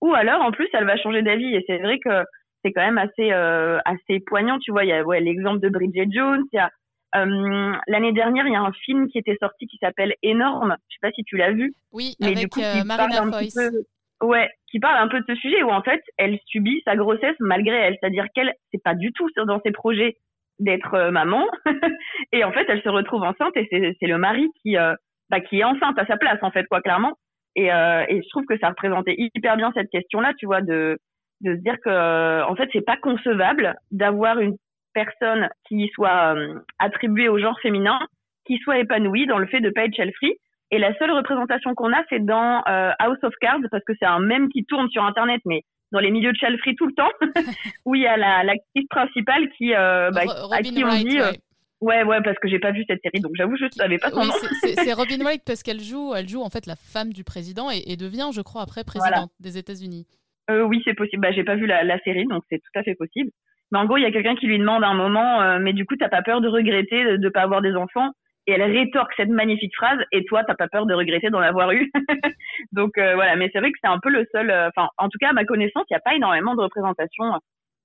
Ou 0.00 0.14
alors, 0.14 0.42
en 0.42 0.50
plus, 0.50 0.68
elle 0.72 0.86
va 0.86 0.96
changer 0.96 1.22
d'avis. 1.22 1.54
Et 1.54 1.64
c'est 1.66 1.78
vrai 1.78 1.98
que 1.98 2.24
c'est 2.62 2.72
quand 2.72 2.84
même 2.84 2.98
assez 2.98 3.32
euh, 3.32 3.78
assez 3.84 4.20
poignant. 4.20 4.58
Tu 4.58 4.70
vois, 4.70 4.84
il 4.84 4.88
y 4.88 4.92
a 4.92 5.02
ouais, 5.02 5.20
l'exemple 5.20 5.60
de 5.60 5.68
Bridget 5.68 6.08
Jones. 6.10 6.44
Il 6.52 6.56
y 6.56 6.58
a 6.60 6.70
euh, 7.16 7.72
l'année 7.88 8.12
dernière, 8.12 8.46
il 8.46 8.52
y 8.52 8.56
a 8.56 8.60
un 8.60 8.72
film 8.72 9.08
qui 9.08 9.18
était 9.18 9.36
sorti 9.40 9.66
qui 9.66 9.78
s'appelle 9.78 10.14
Énorme. 10.22 10.76
Je 10.88 10.94
sais 10.94 11.00
pas 11.02 11.12
si 11.12 11.24
tu 11.24 11.36
l'as 11.36 11.52
vu. 11.52 11.72
Oui, 11.92 12.14
mais 12.20 12.28
avec 12.28 12.38
du 12.38 12.48
coup, 12.48 12.60
euh, 12.60 12.84
Marina 12.84 13.22
Foïs. 13.30 13.56
Ouais, 14.22 14.50
qui 14.70 14.78
parle 14.78 14.98
un 14.98 15.08
peu 15.08 15.18
de 15.18 15.24
ce 15.26 15.34
sujet 15.34 15.62
où 15.62 15.70
en 15.70 15.82
fait, 15.82 16.02
elle 16.18 16.38
subit 16.44 16.82
sa 16.84 16.94
grossesse 16.94 17.36
malgré 17.40 17.74
elle. 17.74 17.96
C'est-à-dire 18.00 18.26
qu'elle, 18.34 18.52
c'est 18.70 18.82
pas 18.82 18.94
du 18.94 19.12
tout 19.12 19.28
dans 19.46 19.60
ses 19.64 19.72
projets 19.72 20.18
d'être 20.60 20.94
euh, 20.94 21.10
maman. 21.10 21.46
et 22.32 22.44
en 22.44 22.52
fait, 22.52 22.66
elle 22.68 22.82
se 22.82 22.88
retrouve 22.88 23.24
enceinte 23.24 23.56
et 23.56 23.66
c'est 23.70 24.06
le 24.06 24.18
mari 24.18 24.46
qui, 24.62 24.76
euh, 24.76 24.94
bah, 25.28 25.40
qui 25.40 25.58
est 25.58 25.64
enceinte 25.64 25.98
à 25.98 26.06
sa 26.06 26.16
place, 26.16 26.38
en 26.42 26.50
fait, 26.50 26.66
quoi, 26.66 26.80
clairement. 26.80 27.14
Et, 27.56 27.72
euh, 27.72 28.04
et 28.08 28.22
je 28.22 28.28
trouve 28.28 28.44
que 28.44 28.58
ça 28.58 28.68
représentait 28.68 29.16
hyper 29.18 29.56
bien 29.56 29.72
cette 29.74 29.90
question-là, 29.90 30.32
tu 30.38 30.46
vois, 30.46 30.60
de, 30.60 30.98
de 31.40 31.56
se 31.56 31.60
dire 31.62 31.76
que, 31.84 32.42
en 32.44 32.54
fait, 32.54 32.68
c'est 32.72 32.84
pas 32.84 32.96
concevable 32.96 33.74
d'avoir 33.90 34.38
une 34.38 34.56
personne 34.94 35.48
qui 35.66 35.90
soit 35.94 36.36
attribuée 36.78 37.28
au 37.28 37.38
genre 37.38 37.58
féminin, 37.60 37.98
qui 38.46 38.58
soit 38.58 38.78
épanouie 38.78 39.26
dans 39.26 39.38
le 39.38 39.46
fait 39.46 39.60
de 39.60 39.70
pas 39.70 39.84
être 39.84 39.96
free. 40.16 40.36
Et 40.72 40.78
la 40.78 40.96
seule 40.98 41.10
représentation 41.10 41.74
qu'on 41.74 41.92
a, 41.92 42.02
c'est 42.08 42.24
dans 42.24 42.62
House 42.98 43.18
of 43.22 43.34
Cards, 43.40 43.60
parce 43.70 43.84
que 43.84 43.94
c'est 43.98 44.06
un 44.06 44.20
même 44.20 44.48
qui 44.48 44.64
tourne 44.64 44.88
sur 44.90 45.04
Internet, 45.04 45.40
mais 45.44 45.62
dans 45.92 46.00
les 46.00 46.10
milieux 46.10 46.32
de 46.32 46.36
child 46.36 46.58
free 46.58 46.76
tout 46.76 46.86
le 46.86 46.92
temps, 46.92 47.10
où 47.84 47.94
il 47.94 48.02
y 48.02 48.06
a 48.06 48.16
l'actrice 48.16 48.86
principale 48.88 49.48
qui, 49.56 49.74
euh, 49.74 50.10
bah, 50.10 50.22
à 50.52 50.62
qui 50.62 50.84
on 50.84 50.94
dit. 50.94 51.20
Euh, 51.20 51.32
ouais. 51.80 52.02
ouais, 52.04 52.22
parce 52.22 52.38
que 52.38 52.48
j'ai 52.48 52.58
pas 52.58 52.72
vu 52.72 52.84
cette 52.88 53.00
série, 53.02 53.20
donc 53.20 53.32
j'avoue, 53.34 53.56
je 53.56 53.66
savais 53.72 53.98
pas 53.98 54.10
son 54.10 54.24
nom. 54.24 54.32
C'est 54.62 54.92
Robin 54.92 55.18
Wright 55.24 55.42
parce 55.44 55.62
qu'elle 55.62 55.80
joue, 55.80 56.14
elle 56.14 56.28
joue 56.28 56.42
en 56.42 56.50
fait 56.50 56.66
la 56.66 56.76
femme 56.76 57.12
du 57.12 57.24
président 57.24 57.68
et, 57.70 57.96
devient, 57.96 58.30
je 58.32 58.40
crois, 58.40 58.62
après 58.62 58.84
présidente 58.84 59.30
des 59.40 59.58
États-Unis. 59.58 60.06
Euh, 60.50 60.62
oui, 60.62 60.82
c'est 60.84 60.94
possible. 60.94 61.22
Bah, 61.22 61.32
j'ai 61.32 61.44
pas 61.44 61.56
vu 61.56 61.66
la, 61.66 61.84
la 61.84 61.98
série, 62.00 62.26
donc 62.26 62.42
c'est 62.50 62.58
tout 62.58 62.78
à 62.78 62.82
fait 62.82 62.94
possible. 62.94 63.30
Mais 63.72 63.78
en 63.78 63.84
gros, 63.84 63.96
il 63.96 64.02
y 64.02 64.06
a 64.06 64.10
quelqu'un 64.10 64.34
qui 64.34 64.46
lui 64.46 64.58
demande 64.58 64.82
un 64.82 64.94
moment, 64.94 65.40
euh, 65.42 65.58
mais 65.60 65.72
du 65.72 65.86
coup, 65.86 65.96
t'as 65.96 66.08
pas 66.08 66.22
peur 66.22 66.40
de 66.40 66.48
regretter 66.48 67.04
de, 67.04 67.16
de 67.16 67.28
pas 67.28 67.42
avoir 67.42 67.62
des 67.62 67.74
enfants? 67.74 68.10
Et 68.46 68.52
elle 68.52 68.62
rétorque 68.62 69.12
cette 69.16 69.28
magnifique 69.28 69.74
phrase 69.76 69.98
et 70.12 70.24
toi 70.24 70.44
t'as 70.44 70.54
pas 70.54 70.68
peur 70.68 70.86
de 70.86 70.94
regretter 70.94 71.30
d'en 71.30 71.40
avoir 71.40 71.72
eu. 71.72 71.90
Donc 72.72 72.98
euh, 72.98 73.14
voilà. 73.14 73.36
Mais 73.36 73.50
c'est 73.52 73.60
vrai 73.60 73.70
que 73.70 73.78
c'est 73.82 73.90
un 73.90 73.98
peu 74.00 74.10
le 74.10 74.26
seul 74.32 74.50
euh, 74.50 74.68
enfin 74.68 74.88
en 74.98 75.08
tout 75.08 75.18
cas 75.20 75.30
à 75.30 75.32
ma 75.32 75.44
connaissance 75.44 75.84
il 75.90 75.94
n'y 75.94 75.96
a 75.96 76.00
pas 76.00 76.14
énormément 76.14 76.54
de 76.54 76.62
représentation 76.62 77.24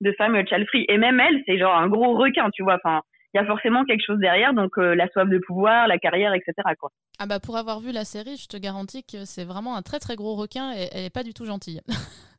de 0.00 0.12
femmes 0.12 0.36
child 0.46 0.66
free 0.68 0.84
et 0.88 0.98
même 0.98 1.20
elle 1.20 1.42
c'est 1.46 1.58
genre 1.58 1.76
un 1.76 1.88
gros 1.88 2.16
requin 2.16 2.50
tu 2.50 2.62
vois. 2.62 2.78
Enfin 2.82 3.02
il 3.34 3.38
y 3.38 3.40
a 3.40 3.46
forcément 3.46 3.84
quelque 3.84 4.04
chose 4.04 4.18
derrière 4.18 4.54
donc 4.54 4.78
euh, 4.78 4.94
la 4.94 5.08
soif 5.08 5.28
de 5.28 5.38
pouvoir 5.38 5.88
la 5.88 5.98
carrière 5.98 6.32
etc 6.34 6.54
quoi. 6.78 6.90
Ah 7.18 7.26
bah 7.26 7.38
pour 7.38 7.56
avoir 7.56 7.80
vu 7.80 7.92
la 7.92 8.04
série 8.04 8.36
je 8.36 8.48
te 8.48 8.56
garantis 8.56 9.04
que 9.04 9.24
c'est 9.24 9.44
vraiment 9.44 9.76
un 9.76 9.82
très 9.82 9.98
très 9.98 10.16
gros 10.16 10.34
requin 10.34 10.72
et 10.72 10.88
elle 10.92 11.04
est 11.04 11.14
pas 11.14 11.22
du 11.22 11.34
tout 11.34 11.44
gentille. 11.44 11.80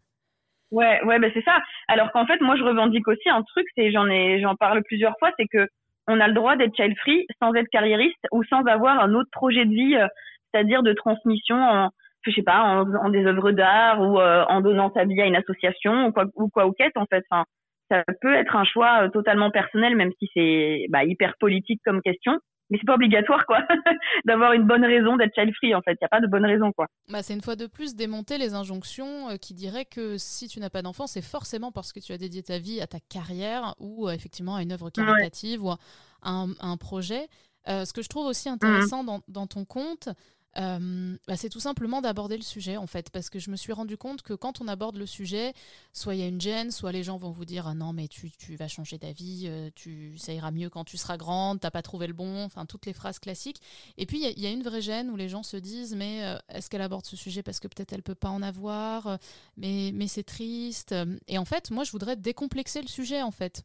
Ouais 0.69 1.01
ouais 1.05 1.17
bah 1.17 1.27
c'est 1.33 1.45
ça. 1.45 1.59
Alors 1.87 2.11
qu'en 2.11 2.25
fait 2.25 2.41
moi 2.41 2.57
je 2.57 2.63
revendique 2.63 3.07
aussi 3.07 3.29
un 3.29 3.41
truc 3.41 3.65
c'est 3.73 3.89
j'en 3.89 4.09
ai 4.09 4.41
j'en 4.41 4.57
parle 4.57 4.83
plusieurs 4.83 5.17
fois 5.17 5.31
c'est 5.39 5.47
que 5.47 5.65
on 6.07 6.19
a 6.19 6.27
le 6.27 6.33
droit 6.33 6.56
d'être 6.56 6.75
child 6.75 6.98
free 7.00 7.25
sans 7.42 7.54
être 7.54 7.69
carriériste 7.69 8.25
ou 8.31 8.44
sans 8.45 8.63
avoir 8.63 9.00
un 9.00 9.13
autre 9.13 9.30
projet 9.31 9.65
de 9.65 9.71
vie, 9.71 9.95
euh, 9.95 10.07
c'est-à-dire 10.51 10.83
de 10.83 10.94
transmission 10.94 11.57
en, 11.57 11.89
je 12.24 12.31
sais 12.31 12.44
pas, 12.44 12.62
en, 12.62 13.09
des 13.09 13.25
œuvres 13.25 13.51
d'art 13.51 14.01
ou 14.01 14.19
euh, 14.19 14.45
en 14.48 14.62
donnant 14.62 14.92
sa 14.94 15.06
vie 15.06 15.21
à 15.21 15.25
une 15.25 15.36
association 15.36 16.07
ou 16.07 16.12
quoi 16.12 16.25
ou 16.36 16.50
quoi 16.50 16.68
ou 16.68 16.71
qu'est 16.71 16.95
en 16.95 17.06
fait. 17.06 17.24
Enfin, 17.30 17.45
ça 17.89 18.04
peut 18.21 18.33
être 18.33 18.56
un 18.56 18.65
choix 18.65 19.04
euh, 19.04 19.09
totalement 19.09 19.51
personnel, 19.51 19.95
même 19.95 20.12
si 20.19 20.30
c'est 20.33 20.86
bah, 20.89 21.04
hyper 21.04 21.33
politique 21.39 21.81
comme 21.86 22.01
question 22.01 22.39
mais 22.69 22.77
c'est 22.79 22.85
pas 22.85 22.95
obligatoire 22.95 23.45
quoi. 23.45 23.59
D'avoir 24.25 24.53
une 24.53 24.65
bonne 24.65 24.85
raison 24.85 25.17
d'être 25.17 25.33
child 25.35 25.53
free 25.55 25.73
en 25.73 25.81
fait. 25.81 25.93
Il 25.93 26.03
y 26.03 26.05
a 26.05 26.09
pas 26.09 26.21
de 26.21 26.27
bonne 26.27 26.45
raison 26.45 26.71
quoi. 26.71 26.87
Bah, 27.11 27.23
c'est 27.23 27.33
une 27.33 27.41
fois 27.41 27.55
de 27.55 27.67
plus 27.67 27.95
démonter 27.95 28.37
les 28.37 28.53
injonctions 28.53 29.29
euh, 29.29 29.37
qui 29.37 29.53
diraient 29.53 29.85
que 29.85 30.17
si 30.17 30.47
tu 30.47 30.59
n'as 30.59 30.69
pas 30.69 30.81
d'enfant 30.81 31.07
c'est 31.07 31.21
forcément 31.21 31.71
parce 31.71 31.93
que 31.93 31.99
tu 31.99 32.11
as 32.11 32.18
dédié 32.18 32.44
ta 32.44 32.59
vie 32.59 32.81
à 32.81 32.87
ta 32.87 32.99
carrière 32.99 33.75
ou 33.80 34.07
euh, 34.07 34.11
effectivement 34.11 34.56
à 34.56 34.61
une 34.61 34.71
œuvre 34.71 34.89
caritative 34.89 35.63
ou 35.63 35.69
à 35.69 35.77
un, 36.23 36.77
projet. 36.77 37.27
Euh, 37.68 37.85
ce 37.85 37.94
que 37.94 38.01
je 38.01 38.09
trouve 38.09 38.27
aussi 38.27 38.49
intéressant 38.49 39.03
mmh. 39.03 39.06
dans, 39.06 39.19
dans, 39.27 39.47
ton 39.47 39.65
compte 39.65 40.09
euh, 40.57 41.18
bah, 41.27 41.35
c'est 41.35 41.49
tout 41.49 41.59
simplement 41.59 42.01
d'aborder 42.01 42.35
le 42.35 42.44
sujet 42.44 42.77
en 42.77 42.87
fait, 42.87 43.09
parce 43.11 43.30
que 43.30 43.37
je 43.37 43.51
me 43.51 43.56
suis 43.56 43.73
rendu 43.73 43.95
compte 43.95 44.23
que 44.23 44.33
quand 44.33 44.59
on 44.59 44.68
aborde 44.68 44.97
le 44.97 45.06
sujet, 45.06 45.54
soit 45.94 46.16
il 46.16 46.21
y 46.21 46.23
a 46.23 46.27
une 46.27 46.42
gêne, 46.42 46.71
soit 46.71 46.92
les 46.92 47.04
gens 47.04 47.18
vont 47.18 47.30
vous 47.30 47.45
dire 47.45 47.68
ah 47.68 47.75
non 47.75 47.94
mais 47.94 48.07
tu, 48.07 48.31
tu 48.31 48.56
vas 48.56 48.68
changer 48.68 48.97
d'avis, 48.97 49.44
euh, 49.45 49.69
tu 49.75 50.18
ça 50.18 50.33
ira 50.33 50.49
mieux 50.51 50.69
quand 50.69 50.83
tu 50.83 50.97
seras 50.97 51.18
grande, 51.18 51.59
t'as 51.59 51.69
pas 51.69 51.83
trouvé 51.83 52.07
le 52.07 52.13
bon, 52.13 52.44
enfin 52.44 52.66
toutes 52.66 52.87
les 52.87 52.94
phrases 52.94 53.19
classiques. 53.19 53.61
Et 53.97 54.07
puis 54.07 54.19
il 54.19 54.39
y, 54.39 54.42
y, 54.42 54.47
a 54.47 54.51
une 54.51 54.63
vraie 54.63 54.81
gêne 54.81 55.11
où 55.11 55.16
les 55.16 55.30
gens 55.30 55.44
se 55.44 55.57
disent 55.57 55.95
mais 55.95 56.23
euh, 56.23 56.37
est-ce 56.49 56.69
qu'elle 56.69 56.81
aborde 56.81 57.06
ce 57.06 57.16
sujet 57.16 57.44
parce 57.44 57.59
que 57.59 57.68
peut-être 57.68 57.94
elle 57.94 58.04
peut 58.04 58.16
pas 58.16 58.30
en 58.30 58.42
avoir, 58.42 59.19
mais 59.57 59.92
mais 59.94 60.07
c'est 60.07 60.23
triste. 60.23 60.95
Et 61.27 61.37
en 61.37 61.45
fait 61.45 61.69
moi 61.69 61.83
je 61.83 61.92
voudrais 61.92 62.16
décomplexer 62.16 62.81
le 62.81 62.87
sujet 62.87 63.21
en 63.21 63.31
fait. 63.31 63.63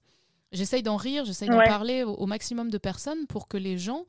J'essaye 0.52 0.82
d'en 0.82 0.96
rire, 0.96 1.24
j'essaye 1.24 1.48
d'en 1.48 1.64
parler 1.64 2.02
au, 2.02 2.26
maximum 2.26 2.70
de 2.70 2.76
personnes 2.76 3.26
pour 3.26 3.48
que 3.48 3.56
les 3.56 3.78
gens 3.78 4.04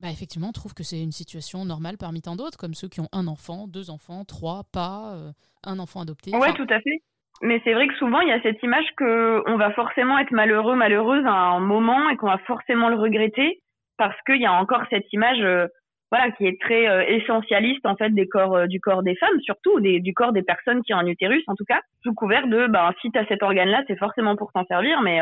bah 0.00 0.08
effectivement, 0.10 0.48
on 0.48 0.52
trouve 0.52 0.74
que 0.74 0.82
c'est 0.82 1.02
une 1.02 1.12
situation 1.12 1.64
normale 1.64 1.96
parmi 1.98 2.20
tant 2.20 2.36
d'autres, 2.36 2.58
comme 2.58 2.74
ceux 2.74 2.88
qui 2.88 3.00
ont 3.00 3.08
un 3.12 3.26
enfant, 3.26 3.66
deux 3.66 3.90
enfants, 3.90 4.24
trois, 4.24 4.64
pas, 4.72 5.14
euh, 5.14 5.32
un 5.64 5.78
enfant 5.78 6.02
adopté. 6.02 6.32
Oui, 6.34 6.52
tout 6.54 6.66
à 6.68 6.80
fait. 6.80 7.00
Mais 7.42 7.60
c'est 7.64 7.72
vrai 7.72 7.88
que 7.88 7.94
souvent, 7.94 8.20
il 8.20 8.28
y 8.28 8.32
a 8.32 8.40
cette 8.42 8.62
image 8.62 8.86
qu'on 8.98 9.56
va 9.56 9.72
forcément 9.72 10.18
être 10.18 10.32
malheureux, 10.32 10.74
malheureuse 10.74 11.24
à 11.26 11.32
un 11.32 11.60
moment 11.60 12.08
et 12.10 12.16
qu'on 12.16 12.28
va 12.28 12.38
forcément 12.46 12.88
le 12.88 12.96
regretter 12.96 13.60
parce 13.98 14.16
qu'il 14.26 14.40
y 14.40 14.46
a 14.46 14.52
encore 14.52 14.82
cette 14.90 15.10
image 15.12 15.40
euh, 15.40 15.66
voilà, 16.10 16.30
qui 16.32 16.46
est 16.46 16.60
très 16.60 16.88
euh, 16.88 17.02
essentialiste 17.08 17.84
en 17.84 17.96
fait 17.96 18.10
des 18.10 18.28
corps, 18.28 18.68
du 18.68 18.80
corps 18.80 19.02
des 19.02 19.16
femmes, 19.16 19.40
surtout 19.40 19.80
des, 19.80 20.00
du 20.00 20.14
corps 20.14 20.32
des 20.32 20.42
personnes 20.42 20.82
qui 20.82 20.92
ont 20.94 20.98
un 20.98 21.06
utérus 21.06 21.42
en 21.46 21.54
tout 21.54 21.64
cas, 21.64 21.80
sous 22.02 22.14
couvert 22.14 22.46
de 22.46 22.66
ben, 22.68 22.90
si 23.00 23.10
tu 23.10 23.18
as 23.18 23.26
cet 23.26 23.42
organe-là, 23.42 23.82
c'est 23.86 23.98
forcément 23.98 24.36
pour 24.36 24.52
t'en 24.52 24.64
servir, 24.66 25.00
mais 25.02 25.20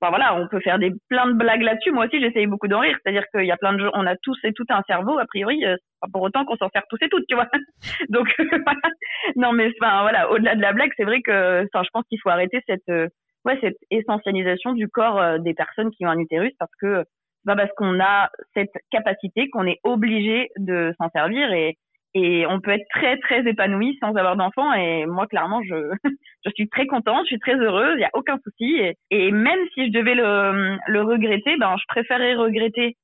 Enfin, 0.00 0.10
voilà, 0.10 0.34
on 0.34 0.48
peut 0.48 0.60
faire 0.60 0.78
des 0.78 0.92
plein 1.08 1.26
de 1.26 1.34
blagues 1.34 1.60
là-dessus. 1.60 1.92
Moi 1.92 2.06
aussi, 2.06 2.20
j'essaye 2.20 2.46
beaucoup 2.46 2.68
d'en 2.68 2.80
rire. 2.80 2.96
C'est-à-dire 3.02 3.24
qu'il 3.34 3.44
y 3.44 3.52
a 3.52 3.56
plein 3.58 3.74
de 3.74 3.80
gens, 3.80 3.90
on 3.92 4.06
a 4.06 4.16
tous 4.16 4.38
et 4.44 4.52
tout 4.54 4.64
un 4.70 4.82
cerveau, 4.86 5.18
a 5.18 5.26
priori, 5.26 5.62
euh, 5.66 5.76
pas 6.00 6.08
pour 6.10 6.22
autant 6.22 6.46
qu'on 6.46 6.56
s'en 6.56 6.70
sert 6.70 6.84
tous 6.88 6.96
et 7.02 7.08
toutes, 7.10 7.26
tu 7.28 7.34
vois. 7.34 7.48
Donc, 8.08 8.26
non, 9.36 9.52
mais 9.52 9.70
enfin, 9.80 10.02
voilà, 10.02 10.30
au-delà 10.30 10.54
de 10.54 10.62
la 10.62 10.72
blague, 10.72 10.92
c'est 10.96 11.04
vrai 11.04 11.20
que, 11.20 11.64
enfin, 11.64 11.84
je 11.84 11.90
pense 11.92 12.04
qu'il 12.08 12.18
faut 12.22 12.30
arrêter 12.30 12.62
cette, 12.66 12.88
euh, 12.88 13.08
ouais, 13.44 13.58
cette 13.60 13.76
essentialisation 13.90 14.72
du 14.72 14.88
corps 14.88 15.20
euh, 15.20 15.38
des 15.38 15.52
personnes 15.52 15.90
qui 15.90 16.06
ont 16.06 16.10
un 16.10 16.18
utérus 16.18 16.52
parce 16.58 16.72
que, 16.80 17.04
bah, 17.44 17.54
parce 17.56 17.72
qu'on 17.76 18.00
a 18.00 18.30
cette 18.54 18.72
capacité 18.90 19.50
qu'on 19.50 19.66
est 19.66 19.80
obligé 19.84 20.48
de 20.56 20.94
s'en 20.98 21.10
servir 21.10 21.52
et, 21.52 21.76
Et 22.14 22.44
on 22.46 22.60
peut 22.60 22.72
être 22.72 22.86
très 22.92 23.18
très 23.18 23.48
épanoui 23.48 23.96
sans 24.00 24.14
avoir 24.14 24.36
d'enfant. 24.36 24.72
Et 24.72 25.06
moi, 25.06 25.26
clairement, 25.26 25.62
je, 25.62 25.92
je 26.44 26.50
suis 26.54 26.68
très 26.68 26.86
contente, 26.86 27.22
je 27.24 27.28
suis 27.28 27.38
très 27.38 27.56
heureuse, 27.56 27.94
il 27.94 27.98
n'y 27.98 28.04
a 28.04 28.10
aucun 28.14 28.38
souci. 28.42 28.80
Et, 29.10 29.30
même 29.30 29.60
si 29.74 29.86
je 29.86 29.92
devais 29.92 30.14
le, 30.14 30.76
le 30.86 31.02
regretter, 31.02 31.56
ben, 31.58 31.76
je 31.76 31.84
préférerais 31.88 32.34
regretter 32.34 32.96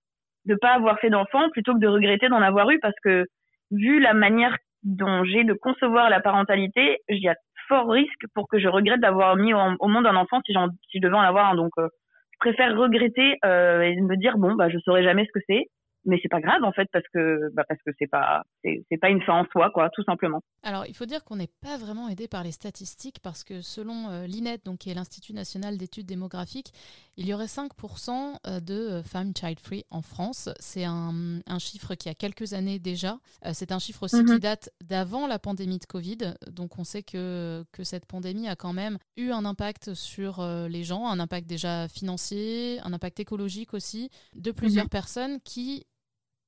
de 0.46 0.54
pas 0.54 0.70
avoir 0.70 0.98
fait 0.98 1.10
d'enfant 1.10 1.50
plutôt 1.50 1.74
que 1.74 1.80
de 1.80 1.88
regretter 1.88 2.28
d'en 2.28 2.42
avoir 2.42 2.70
eu 2.70 2.78
parce 2.80 2.98
que 3.02 3.26
vu 3.70 4.00
la 4.00 4.14
manière 4.14 4.56
dont 4.82 5.24
j'ai 5.24 5.44
de 5.44 5.52
concevoir 5.52 6.10
la 6.10 6.20
parentalité, 6.20 6.98
il 7.08 7.22
y 7.22 7.28
a 7.28 7.34
fort 7.68 7.90
risque 7.90 8.26
pour 8.34 8.48
que 8.48 8.58
je 8.58 8.68
regrette 8.68 9.00
d'avoir 9.00 9.36
mis 9.36 9.52
au, 9.54 9.88
monde 9.88 10.06
un 10.06 10.16
enfant 10.16 10.40
si, 10.46 10.52
si 10.52 10.98
je 10.98 11.02
devais 11.02 11.16
en 11.16 11.20
avoir. 11.20 11.56
Donc, 11.56 11.72
euh, 11.78 11.88
je 12.32 12.38
préfère 12.38 12.76
regretter 12.76 13.38
euh, 13.44 13.80
et 13.80 14.00
me 14.00 14.16
dire 14.16 14.38
bon, 14.38 14.54
bah, 14.54 14.68
je 14.68 14.78
saurais 14.78 15.02
jamais 15.02 15.26
ce 15.26 15.32
que 15.32 15.44
c'est 15.48 15.66
mais 16.06 16.18
c'est 16.22 16.28
pas 16.28 16.40
grave 16.40 16.62
en 16.62 16.72
fait 16.72 16.88
parce 16.92 17.04
que 17.12 17.50
bah, 17.52 17.64
parce 17.68 17.80
que 17.82 17.90
c'est 17.98 18.06
pas 18.06 18.44
c'est 18.62 18.98
pas 18.98 19.10
une 19.10 19.20
fin 19.22 19.40
en 19.40 19.44
soi 19.50 19.70
quoi 19.70 19.90
tout 19.90 20.04
simplement. 20.04 20.40
Alors 20.62 20.86
il 20.86 20.94
faut 20.94 21.04
dire 21.04 21.24
qu'on 21.24 21.36
n'est 21.36 21.50
pas 21.60 21.76
vraiment 21.76 22.08
aidé 22.08 22.28
par 22.28 22.44
les 22.44 22.52
statistiques 22.52 23.18
parce 23.22 23.44
que 23.44 23.60
selon 23.60 24.08
euh, 24.08 24.26
l'INET 24.26 24.58
donc 24.64 24.78
qui 24.78 24.90
est 24.90 24.94
l'Institut 24.94 25.32
national 25.32 25.76
d'études 25.76 26.06
démographiques, 26.06 26.72
il 27.16 27.26
y 27.26 27.34
aurait 27.34 27.46
5% 27.46 28.36
euh, 28.46 28.60
de 28.60 28.74
euh, 28.74 29.02
femmes 29.02 29.32
child 29.36 29.58
free 29.60 29.84
en 29.90 30.02
France. 30.02 30.48
C'est 30.60 30.84
un, 30.84 31.40
un, 31.46 31.58
chiffre 31.58 31.94
qui 31.94 32.08
a 32.08 32.14
quelques 32.14 32.52
années 32.52 32.78
déjà. 32.78 33.18
c'est 33.52 33.72
un 33.72 33.78
chiffre 33.78 34.04
aussi 34.04 34.24
qui 34.24 34.32
mhm. 34.32 34.38
date 34.38 34.70
d'avant 34.84 35.26
la 35.26 35.38
pandémie 35.38 35.78
de 35.78 35.86
Covid. 35.86 36.34
Donc 36.50 36.78
on 36.78 36.84
sait 36.84 37.02
que 37.02 37.64
que 37.72 37.82
cette 37.82 38.06
pandémie 38.06 38.48
a 38.48 38.54
quand 38.54 38.72
même 38.72 38.98
eu 39.16 39.30
un 39.30 39.44
impact 39.44 39.94
sur 39.94 40.46
les 40.68 40.84
gens, 40.84 41.08
un 41.08 41.18
impact 41.18 41.48
déjà 41.48 41.88
financier, 41.88 42.78
un 42.84 42.92
impact 42.92 43.18
écologique 43.20 43.74
aussi 43.74 44.10
de 44.34 44.52
plusieurs 44.52 44.84
mhm. 44.84 44.90
personnes 44.90 45.40
qui 45.40 45.86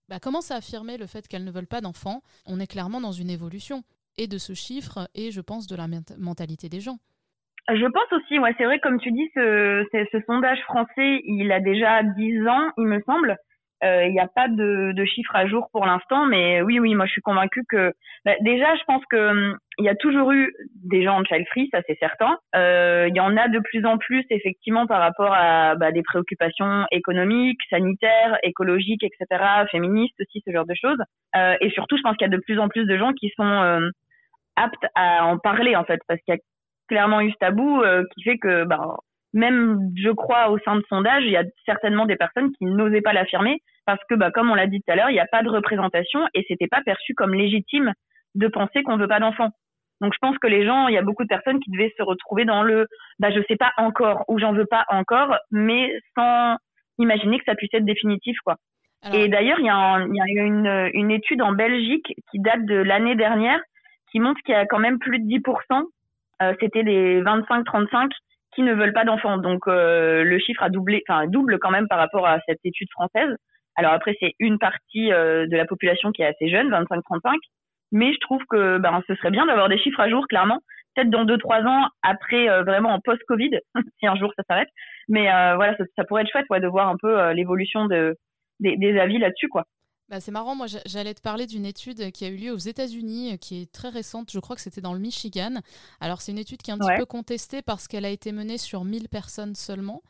bah, 0.09 0.19
commencent 0.21 0.51
à 0.51 0.57
affirmer 0.57 0.97
le 0.97 1.07
fait 1.07 1.29
qu'elles 1.29 1.45
ne 1.45 1.51
veulent 1.51 1.67
pas 1.67 1.81
d'enfants, 1.81 2.23
on 2.47 2.61
est 2.61 2.67
clairement 2.67 3.01
dans 3.01 3.13
une 3.13 3.31
évolution 3.31 3.83
et 4.17 4.27
de 4.27 4.39
ce 4.39 4.55
chiffre 4.55 5.09
et 5.15 5.31
je 5.31 5.41
pense 5.41 5.67
de 5.67 5.77
la 5.77 5.87
mentalité 6.19 6.69
des 6.69 6.81
gens. 6.81 6.99
Je 7.69 7.85
pense 7.85 8.13
aussi, 8.13 8.39
ouais, 8.39 8.55
c'est 8.57 8.65
vrai, 8.65 8.81
comme 8.81 8.99
tu 8.99 9.13
dis, 9.13 9.31
ce, 9.35 9.85
ce, 9.93 10.21
sondage 10.27 10.61
français, 10.63 11.21
il 11.25 11.53
a 11.53 11.61
déjà 11.61 12.03
10 12.03 12.49
ans, 12.49 12.73
il 12.79 12.87
me 12.87 13.03
semble. 13.03 13.37
Euh, 13.85 14.07
il 14.07 14.13
n'y 14.13 14.21
a 14.21 14.27
pas 14.27 14.49
de, 14.49 14.93
de, 14.93 15.05
chiffres 15.05 15.35
à 15.35 15.47
jour 15.47 15.69
pour 15.73 15.87
l'instant, 15.87 16.27
mais 16.27 16.63
oui, 16.63 16.81
oui, 16.81 16.95
moi 16.95 17.07
je 17.07 17.13
suis 17.13 17.21
convaincue 17.21 17.63
que 17.69 17.93
bah, 18.25 18.35
déjà, 18.41 18.75
je 18.75 18.83
pense 18.85 19.03
que 19.09 19.31
hum, 19.31 19.59
y 19.79 19.89
a 19.89 19.95
toujours 19.95 20.33
eu 20.33 20.53
des 20.85 21.05
gens 21.05 21.21
en 21.21 21.25
child 21.25 21.47
free, 21.49 21.69
ça 21.73 21.81
c'est 21.87 21.99
certain. 22.01 22.39
Euh, 22.57 23.07
il 23.09 23.17
y 23.17 23.21
en 23.21 23.37
a 23.37 23.49
de 23.49 23.61
plus 23.61 23.85
en 23.87 23.97
plus 23.99 24.25
effectivement 24.31 24.87
par 24.87 25.01
rapport 25.01 25.33
à 25.33 25.77
bah, 25.77 25.93
des 25.93 26.03
préoccupations 26.03 26.87
économiques, 26.91 27.61
sanitaires, 27.71 28.39
écologiques, 28.43 29.05
etc., 29.05 29.45
féministes 29.71 30.17
aussi, 30.21 30.43
ce 30.45 30.53
genre 30.53 30.67
de 30.67 30.75
choses. 30.75 30.99
Euh, 31.37 31.55
et 31.61 31.71
surtout, 31.71 31.97
je 31.97 32.03
pense 32.03 32.17
qu'il 32.17 32.27
y 32.27 32.33
a 32.33 32.37
de 32.37 32.43
plus 32.43 32.59
en 32.59 32.69
plus 32.69 32.85
de 32.85 32.97
gens 32.99 33.13
qui 33.13 33.31
sont 33.37 33.45
euh, 33.45 33.89
aptes 34.57 34.87
à 34.97 35.25
en 35.25 35.39
parler 35.39 35.77
en 35.77 35.85
fait, 35.85 36.01
parce 36.09 36.21
qu'il 36.23 36.35
y 36.35 36.37
a 36.37 36.41
clairement 36.89 37.21
eu 37.21 37.31
ce 37.31 37.37
tabou 37.37 37.83
euh, 37.83 38.03
qui 38.15 38.25
fait 38.25 38.39
que 38.39 38.65
bah, 38.65 38.97
même, 39.35 39.79
je 39.97 40.11
crois, 40.11 40.51
au 40.51 40.59
sein 40.61 40.77
de 40.77 40.85
sondage, 40.89 41.25
il 41.25 41.31
y 41.31 41.37
a 41.37 41.45
certainement 41.67 42.07
des 42.07 42.17
personnes 42.17 42.51
qui 42.53 42.65
n'osaient 42.65 43.03
pas 43.03 43.13
l'affirmer 43.13 43.61
parce 43.87 44.01
que, 44.09 44.15
bah, 44.15 44.31
comme 44.31 44.51
on 44.51 44.55
l'a 44.55 44.67
dit 44.67 44.81
tout 44.81 44.93
à 44.93 44.97
l'heure, 44.97 45.11
il 45.11 45.15
n'y 45.15 45.21
a 45.21 45.27
pas 45.27 45.43
de 45.43 45.49
représentation 45.49 46.21
et 46.35 46.45
c'était 46.49 46.67
pas 46.67 46.83
perçu 46.83 47.15
comme 47.15 47.35
légitime 47.35 47.93
de 48.35 48.49
penser 48.49 48.83
qu'on 48.83 48.97
veut 48.97 49.09
pas 49.09 49.21
d'enfants. 49.21 49.51
Donc, 50.01 50.13
je 50.15 50.19
pense 50.21 50.39
que 50.39 50.47
les 50.47 50.65
gens, 50.65 50.89
il 50.89 50.95
y 50.95 50.99
a 50.99 51.03
beaucoup 51.03 51.25
de 51.25 51.29
personnes 51.29 51.61
qui 51.61 51.71
devaient 51.71 51.93
se 51.97 52.03
retrouver 52.03 52.45
dans 52.45 52.63
le, 52.63 52.87
bah, 53.19 53.31
je 53.31 53.41
sais 53.49 53.57
pas 53.57 53.73
encore 53.77 54.25
ou 54.29 54.39
j'en 54.39 54.53
veux 54.53 54.67
pas 54.67 54.85
encore, 54.89 55.37
mais 55.51 55.93
sans 56.17 56.57
imaginer 56.99 57.39
que 57.39 57.45
ça 57.45 57.55
puisse 57.55 57.73
être 57.75 57.85
définitif, 57.85 58.37
quoi. 58.45 58.57
Et 59.13 59.29
d'ailleurs, 59.29 59.61
il 59.61 59.67
y 59.67 59.71
a, 59.71 60.01
il 60.01 60.35
y 60.35 60.41
a 60.41 60.43
une, 60.43 60.91
une 60.93 61.13
étude 61.13 61.41
en 61.41 61.53
Belgique 61.53 62.15
qui 62.31 62.41
date 62.41 62.65
de 62.65 62.75
l'année 62.75 63.15
dernière 63.15 63.61
qui 64.11 64.21
montre 64.21 64.41
qu'il 64.45 64.55
y 64.55 64.59
a 64.59 64.67
quand 64.67 64.79
même 64.79 64.99
plus 64.99 65.19
de 65.21 65.25
10%, 65.25 65.85
euh, 66.43 66.55
c'était 66.61 66.83
les 66.83 67.23
25-35 67.23 68.11
qui 68.59 68.65
ne 68.65 68.75
veulent 68.75 68.93
pas 68.93 69.05
d'enfants. 69.05 69.39
Donc 69.39 69.69
euh, 69.69 70.25
le 70.25 70.39
chiffre 70.41 70.65
a 70.65 70.69
doublé, 70.69 71.05
enfin 71.09 71.29
double 71.29 71.61
quand 71.61 71.71
même 71.71 71.87
par 71.87 71.99
rapport 71.99 72.27
à 72.27 72.41
cette 72.49 72.59
étude 72.65 72.91
française. 72.91 73.37
Alors 73.77 73.93
après 73.93 74.17
c'est 74.19 74.35
une 74.41 74.59
partie 74.59 75.13
euh, 75.13 75.47
de 75.47 75.57
la 75.57 75.65
population 75.65 76.11
qui 76.11 76.23
est 76.23 76.27
assez 76.27 76.49
jeune, 76.49 76.69
25-35, 76.69 77.37
mais 77.93 78.13
je 78.13 78.19
trouve 78.19 78.43
que 78.51 78.79
ben 78.79 79.01
ce 79.07 79.15
serait 79.15 79.31
bien 79.31 79.47
d'avoir 79.47 79.69
des 79.69 79.79
chiffres 79.79 80.01
à 80.01 80.09
jour 80.09 80.27
clairement. 80.27 80.59
Peut-être 80.97 81.11
dans 81.11 81.25
deux 81.25 81.39
trois 81.39 81.63
ans 81.63 81.87
après 82.03 82.49
euh, 82.49 82.65
vraiment 82.65 82.89
en 82.89 82.99
post-Covid, 82.99 83.61
si 84.01 84.09
un 84.09 84.17
jour 84.17 84.33
ça 84.37 84.43
s'arrête. 84.49 84.71
Mais 85.07 85.29
voilà, 85.55 85.77
ça, 85.95 86.05
pourrait 86.05 86.23
être 86.23 86.33
chouette 86.33 86.47
ouais, 86.51 86.59
de 86.59 86.67
voir 86.67 86.89
un 86.89 86.97
peu 87.01 87.31
l'évolution 87.31 87.87
de 87.87 88.17
des, 88.59 88.77
des 88.77 88.99
avis 88.99 89.19
là-dessus 89.19 89.49
quoi. 89.49 89.65
Bah, 90.09 90.21
c'est 90.21 90.31
marrant, 90.31 90.55
moi 90.55 90.67
j'allais 90.87 91.13
te 91.13 91.21
parler 91.21 91.47
d'une 91.47 91.67
étude 91.67 92.13
qui 92.13 92.25
a 92.25 92.29
eu 92.29 92.37
lieu 92.37 92.53
aux 92.53 92.59
États-Unis, 92.59 93.35
euh, 93.35 93.37
qui 93.37 93.61
est 93.61 93.71
très 93.71 93.91
récente, 93.91 94.31
je 94.33 94.39
crois 94.39 94.57
que 94.57 94.63
c'était 94.63 94.81
dans 94.81 94.95
le 94.95 95.01
Michigan. 95.01 95.57
Alors 96.01 96.23
c'est 96.23 96.33
une 96.33 96.39
étude 96.39 96.63
qui 96.63 96.71
est 96.71 96.75
un 96.75 96.79
petit 96.79 96.99
peu 96.99 97.05
contestée 97.05 97.61
parce 97.61 97.89
qu'elle 97.89 98.07
a 98.07 98.11
été 98.11 98.33
menée 98.33 98.57
sur 98.57 98.85
1000 98.85 99.09
personnes 99.09 99.55
seulement. 99.55 100.03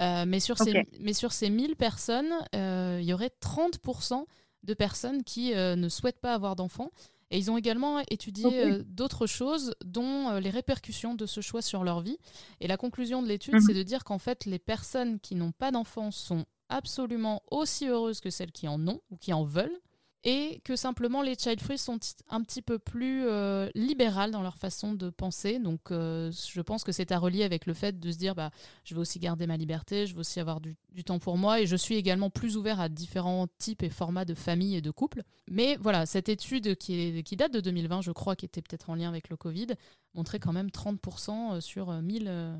Euh, 0.00 0.24
mais, 0.28 0.38
sur 0.38 0.58
ces, 0.58 0.86
mais 1.00 1.12
sur 1.12 1.32
ces 1.32 1.50
1000 1.50 1.74
personnes, 1.76 2.32
euh, 2.54 2.98
il 3.00 3.08
y 3.08 3.12
aurait 3.12 3.32
30% 3.40 4.26
de 4.62 4.74
personnes 4.74 5.24
qui 5.24 5.54
ne 5.54 5.88
souhaitent 5.88 6.20
pas 6.20 6.34
avoir 6.34 6.54
d'enfants. 6.54 6.90
Et 7.30 7.38
ils 7.38 7.50
ont 7.50 7.58
également 7.58 8.00
étudié 8.10 8.82
d'autres 8.84 9.26
choses, 9.26 9.74
dont 9.84 10.38
les 10.38 10.50
répercussions 10.50 11.14
de 11.14 11.26
ce 11.26 11.40
choix 11.40 11.62
sur 11.62 11.84
leur 11.84 12.00
vie. 12.00 12.18
Et 12.60 12.68
la 12.68 12.76
conclusion 12.76 13.22
de 13.22 13.28
l'étude, 13.28 13.54
mhm. 13.54 13.60
c'est 13.60 13.74
de 13.74 13.82
dire 13.82 14.04
qu'en 14.04 14.18
fait, 14.18 14.44
les 14.44 14.58
personnes 14.58 15.18
qui 15.20 15.34
n'ont 15.34 15.52
pas 15.52 15.70
d'enfants 15.70 16.10
sont 16.10 16.44
absolument 16.68 17.42
aussi 17.50 17.86
heureuses 17.86 18.20
que 18.20 18.30
celles 18.30 18.52
qui 18.52 18.68
en 18.68 18.86
ont 18.88 19.00
ou 19.10 19.16
qui 19.16 19.32
en 19.32 19.44
veulent, 19.44 19.80
et 20.24 20.60
que 20.64 20.74
simplement 20.74 21.22
les 21.22 21.36
child 21.36 21.60
free 21.60 21.78
sont 21.78 21.98
un 22.28 22.42
petit 22.42 22.60
peu 22.60 22.78
plus 22.78 23.26
euh, 23.26 23.70
libérales 23.74 24.32
dans 24.32 24.42
leur 24.42 24.56
façon 24.56 24.92
de 24.92 25.10
penser. 25.10 25.58
Donc 25.58 25.90
euh, 25.90 26.30
je 26.32 26.60
pense 26.60 26.82
que 26.82 26.92
c'est 26.92 27.12
à 27.12 27.18
relier 27.18 27.44
avec 27.44 27.66
le 27.66 27.74
fait 27.74 27.98
de 27.98 28.10
se 28.10 28.18
dire 28.18 28.34
bah, 28.34 28.50
je 28.84 28.94
veux 28.94 29.00
aussi 29.00 29.20
garder 29.20 29.46
ma 29.46 29.56
liberté, 29.56 30.06
je 30.06 30.14
veux 30.14 30.20
aussi 30.20 30.40
avoir 30.40 30.60
du, 30.60 30.76
temps 31.04 31.20
pour 31.20 31.38
moi, 31.38 31.60
et 31.60 31.66
je 31.66 31.76
suis 31.76 31.94
également 31.94 32.30
plus 32.30 32.56
ouvert 32.56 32.80
à 32.80 32.88
différents 32.88 33.46
types 33.58 33.84
et 33.84 33.90
formats 33.90 34.24
de 34.24 34.34
famille 34.34 34.76
et 34.76 34.82
de 34.82 34.90
couple. 34.90 35.22
Mais 35.48 35.76
voilà, 35.76 36.06
cette 36.06 36.28
étude 36.28 36.76
qui, 36.76 37.22
date 37.36 37.52
de 37.52 37.60
2020, 37.60 38.02
je 38.02 38.10
crois, 38.10 38.34
qui 38.34 38.44
était 38.44 38.60
peut-être 38.60 38.90
en 38.90 38.96
lien 38.96 39.08
avec 39.08 39.28
le 39.30 39.36
Covid, 39.36 39.68
montrait 40.14 40.40
quand 40.40 40.52
même 40.52 40.68
30% 40.68 41.54
euh, 41.54 41.60
sur 41.60 41.92
1000, 41.92 42.58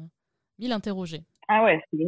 1000 0.61 0.73
interrogés. 0.73 1.25
Ah 1.51 1.65
ouais, 1.65 1.81
c'est 1.91 1.99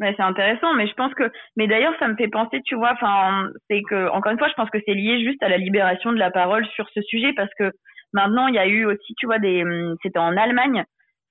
Mais 0.00 0.12
c'est 0.16 0.22
intéressant, 0.22 0.74
mais 0.74 0.88
je 0.88 0.94
pense 0.94 1.14
que, 1.14 1.30
mais 1.56 1.68
d'ailleurs, 1.68 1.94
ça 2.00 2.08
me 2.08 2.16
fait 2.16 2.26
penser, 2.28 2.60
tu 2.64 2.74
vois, 2.74 2.92
enfin, 2.92 3.48
c'est 3.70 3.82
que, 3.82 4.08
encore 4.10 4.32
une 4.32 4.38
fois, 4.38 4.48
je 4.48 4.54
pense 4.54 4.70
que 4.70 4.78
c'est 4.86 4.94
lié 4.94 5.22
juste 5.24 5.40
à 5.42 5.48
la 5.48 5.56
libération 5.56 6.10
de 6.12 6.18
la 6.18 6.30
parole 6.32 6.66
sur 6.68 6.88
ce 6.90 7.00
sujet 7.02 7.32
parce 7.34 7.50
que 7.58 7.70
maintenant, 8.12 8.48
il 8.48 8.54
y 8.56 8.58
a 8.58 8.66
eu 8.66 8.84
aussi, 8.86 9.14
tu 9.16 9.26
vois, 9.26 9.38
des, 9.38 9.62
hum, 9.62 9.94
c'était 10.02 10.18
en 10.18 10.36
Allemagne. 10.36 10.84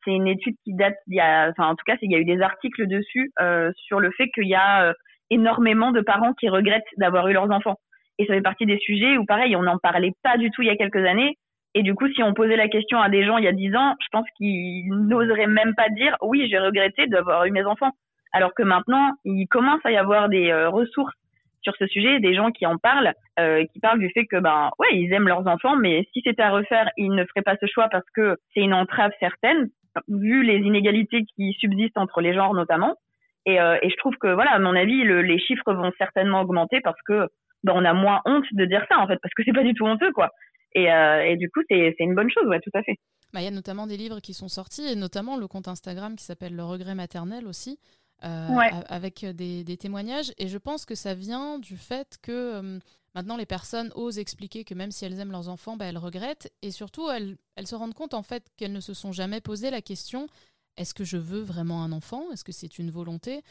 C'est 0.05 0.11
une 0.11 0.27
étude 0.27 0.55
qui 0.63 0.73
date 0.75 0.95
il 1.07 1.15
y 1.17 1.19
a, 1.19 1.49
enfin, 1.49 1.67
en 1.69 1.75
tout 1.75 1.83
cas, 1.85 1.97
il 2.01 2.11
y 2.11 2.15
a 2.15 2.19
eu 2.19 2.25
des 2.25 2.41
articles 2.41 2.87
dessus, 2.87 3.31
euh, 3.41 3.71
sur 3.75 3.99
le 3.99 4.11
fait 4.11 4.29
qu'il 4.33 4.47
y 4.47 4.55
a 4.55 4.85
euh, 4.89 4.93
énormément 5.29 5.91
de 5.91 5.99
parents 6.01 6.33
qui 6.33 6.47
regrettent 6.47 6.85
d'avoir 6.97 7.27
eu 7.27 7.33
leurs 7.33 7.51
enfants. 7.51 7.75
Et 8.17 8.25
ça 8.27 8.33
fait 8.33 8.41
partie 8.41 8.65
des 8.65 8.79
sujets 8.79 9.17
où, 9.17 9.25
pareil, 9.25 9.55
on 9.57 9.63
n'en 9.63 9.77
parlait 9.77 10.13
pas 10.23 10.37
du 10.37 10.51
tout 10.51 10.61
il 10.61 10.67
y 10.67 10.71
a 10.71 10.77
quelques 10.77 11.05
années. 11.05 11.35
Et 11.77 11.83
du 11.83 11.93
coup, 11.93 12.07
si 12.09 12.23
on 12.23 12.33
posait 12.33 12.55
la 12.55 12.69
question 12.69 12.99
à 12.99 13.07
des 13.07 13.23
gens 13.23 13.37
il 13.37 13.43
y 13.43 13.47
a 13.47 13.51
dix 13.51 13.75
ans, 13.75 13.93
je 14.01 14.07
pense 14.11 14.25
qu'ils 14.35 14.89
n'oseraient 14.89 15.45
même 15.45 15.75
pas 15.75 15.89
dire 15.89 16.17
oui, 16.23 16.47
j'ai 16.49 16.57
regretté 16.57 17.05
d'avoir 17.05 17.45
eu 17.45 17.51
mes 17.51 17.65
enfants. 17.65 17.91
Alors 18.33 18.55
que 18.55 18.63
maintenant, 18.63 19.11
il 19.25 19.45
commence 19.45 19.85
à 19.85 19.91
y 19.91 19.95
avoir 19.95 20.27
des 20.27 20.49
euh, 20.49 20.69
ressources 20.69 21.13
sur 21.61 21.75
ce 21.77 21.85
sujet, 21.85 22.19
des 22.19 22.33
gens 22.33 22.49
qui 22.49 22.65
en 22.65 22.77
parlent, 22.77 23.13
euh, 23.39 23.63
qui 23.71 23.79
parlent 23.79 23.99
du 23.99 24.09
fait 24.09 24.25
que 24.25 24.39
ben 24.39 24.71
ouais, 24.79 24.87
ils 24.93 25.13
aiment 25.13 25.27
leurs 25.27 25.45
enfants, 25.45 25.75
mais 25.75 26.07
si 26.13 26.21
c'était 26.23 26.41
à 26.41 26.49
refaire, 26.49 26.89
ils 26.97 27.11
ne 27.11 27.23
feraient 27.25 27.43
pas 27.43 27.57
ce 27.61 27.67
choix 27.67 27.89
parce 27.91 28.09
que 28.15 28.37
c'est 28.55 28.61
une 28.61 28.73
entrave 28.73 29.11
certaine, 29.19 29.67
vu 30.07 30.41
les 30.41 30.57
inégalités 30.57 31.25
qui 31.35 31.53
subsistent 31.59 31.99
entre 31.99 32.21
les 32.21 32.33
genres 32.33 32.55
notamment. 32.55 32.95
Et, 33.45 33.61
euh, 33.61 33.77
je 33.83 33.95
trouve 33.97 34.15
que 34.17 34.33
voilà, 34.33 34.53
à 34.53 34.59
mon 34.59 34.75
avis, 34.75 35.03
le, 35.03 35.21
les 35.21 35.37
chiffres 35.37 35.71
vont 35.73 35.91
certainement 35.99 36.41
augmenter 36.41 36.81
parce 36.81 37.01
que 37.05 37.27
ben, 37.63 37.73
on 37.75 37.85
a 37.85 37.93
moins 37.93 38.21
honte 38.25 38.45
de 38.51 38.65
dire 38.65 38.83
ça 38.89 38.97
en 38.97 39.05
fait, 39.05 39.19
parce 39.21 39.33
que 39.35 39.43
c'est 39.45 39.53
pas 39.53 39.63
du 39.63 39.75
tout 39.75 39.85
honteux 39.85 40.11
quoi. 40.11 40.31
Euh, 40.77 41.21
et, 41.21 41.37
du 41.37 41.49
coup, 41.49 41.61
c'est 41.69 41.95
une 41.99 42.15
bonne 42.15 42.29
chose, 42.29 42.47
ouais, 42.47 42.59
tout 42.59 42.71
à 42.73 42.83
fait. 42.83 42.97
Bah, 43.33 43.41
il 43.41 43.45
y 43.45 43.47
a 43.47 43.51
notamment 43.51 43.87
des 43.87 43.97
livres 43.97 44.19
qui 44.19 44.33
sont 44.33 44.47
sortis, 44.47 44.85
et 44.85 44.95
notamment 44.95 45.37
le 45.37 45.47
compte 45.47 45.67
Instagram 45.67 46.15
qui 46.15 46.23
s'appelle 46.23 46.55
Le 46.55 46.63
regret 46.63 46.95
maternel 46.95 47.47
aussi, 47.47 47.79
euh, 48.23 48.47
avec 48.87 49.25
des, 49.25 49.77
témoignages. 49.77 50.31
Et 50.37 50.47
je 50.47 50.57
pense 50.57 50.85
que 50.85 50.95
ça 50.95 51.13
vient 51.13 51.59
du 51.59 51.77
fait 51.77 52.17
que 52.21 52.31
euh, 52.31 52.79
maintenant 53.15 53.37
les 53.37 53.45
personnes 53.45 53.91
osent 53.95 54.19
expliquer 54.19 54.63
que 54.63 54.73
même 54.73 54.91
si 54.91 55.05
elles 55.05 55.19
aiment 55.19 55.31
leurs 55.31 55.49
enfants, 55.49 55.77
bah, 55.77 55.85
elles 55.85 55.97
regrettent. 55.97 56.51
Et 56.61 56.71
surtout, 56.71 57.09
elles, 57.09 57.35
elles 57.55 57.67
se 57.67 57.75
rendent 57.75 57.93
compte 57.93 58.13
en 58.13 58.23
fait 58.23 58.43
qu'elles 58.55 58.73
ne 58.73 58.79
se 58.79 58.93
sont 58.93 59.11
jamais 59.11 59.41
posé 59.41 59.69
la 59.71 59.81
question 59.81 60.27
est-ce 60.77 60.93
que 60.93 61.03
je 61.03 61.17
veux 61.17 61.41
vraiment 61.41 61.83
un 61.83 61.91
enfant? 61.91 62.31
Est-ce 62.31 62.43
que 62.43 62.51
c'est 62.51 62.77
une 62.77 62.91
volonté? 62.91 63.41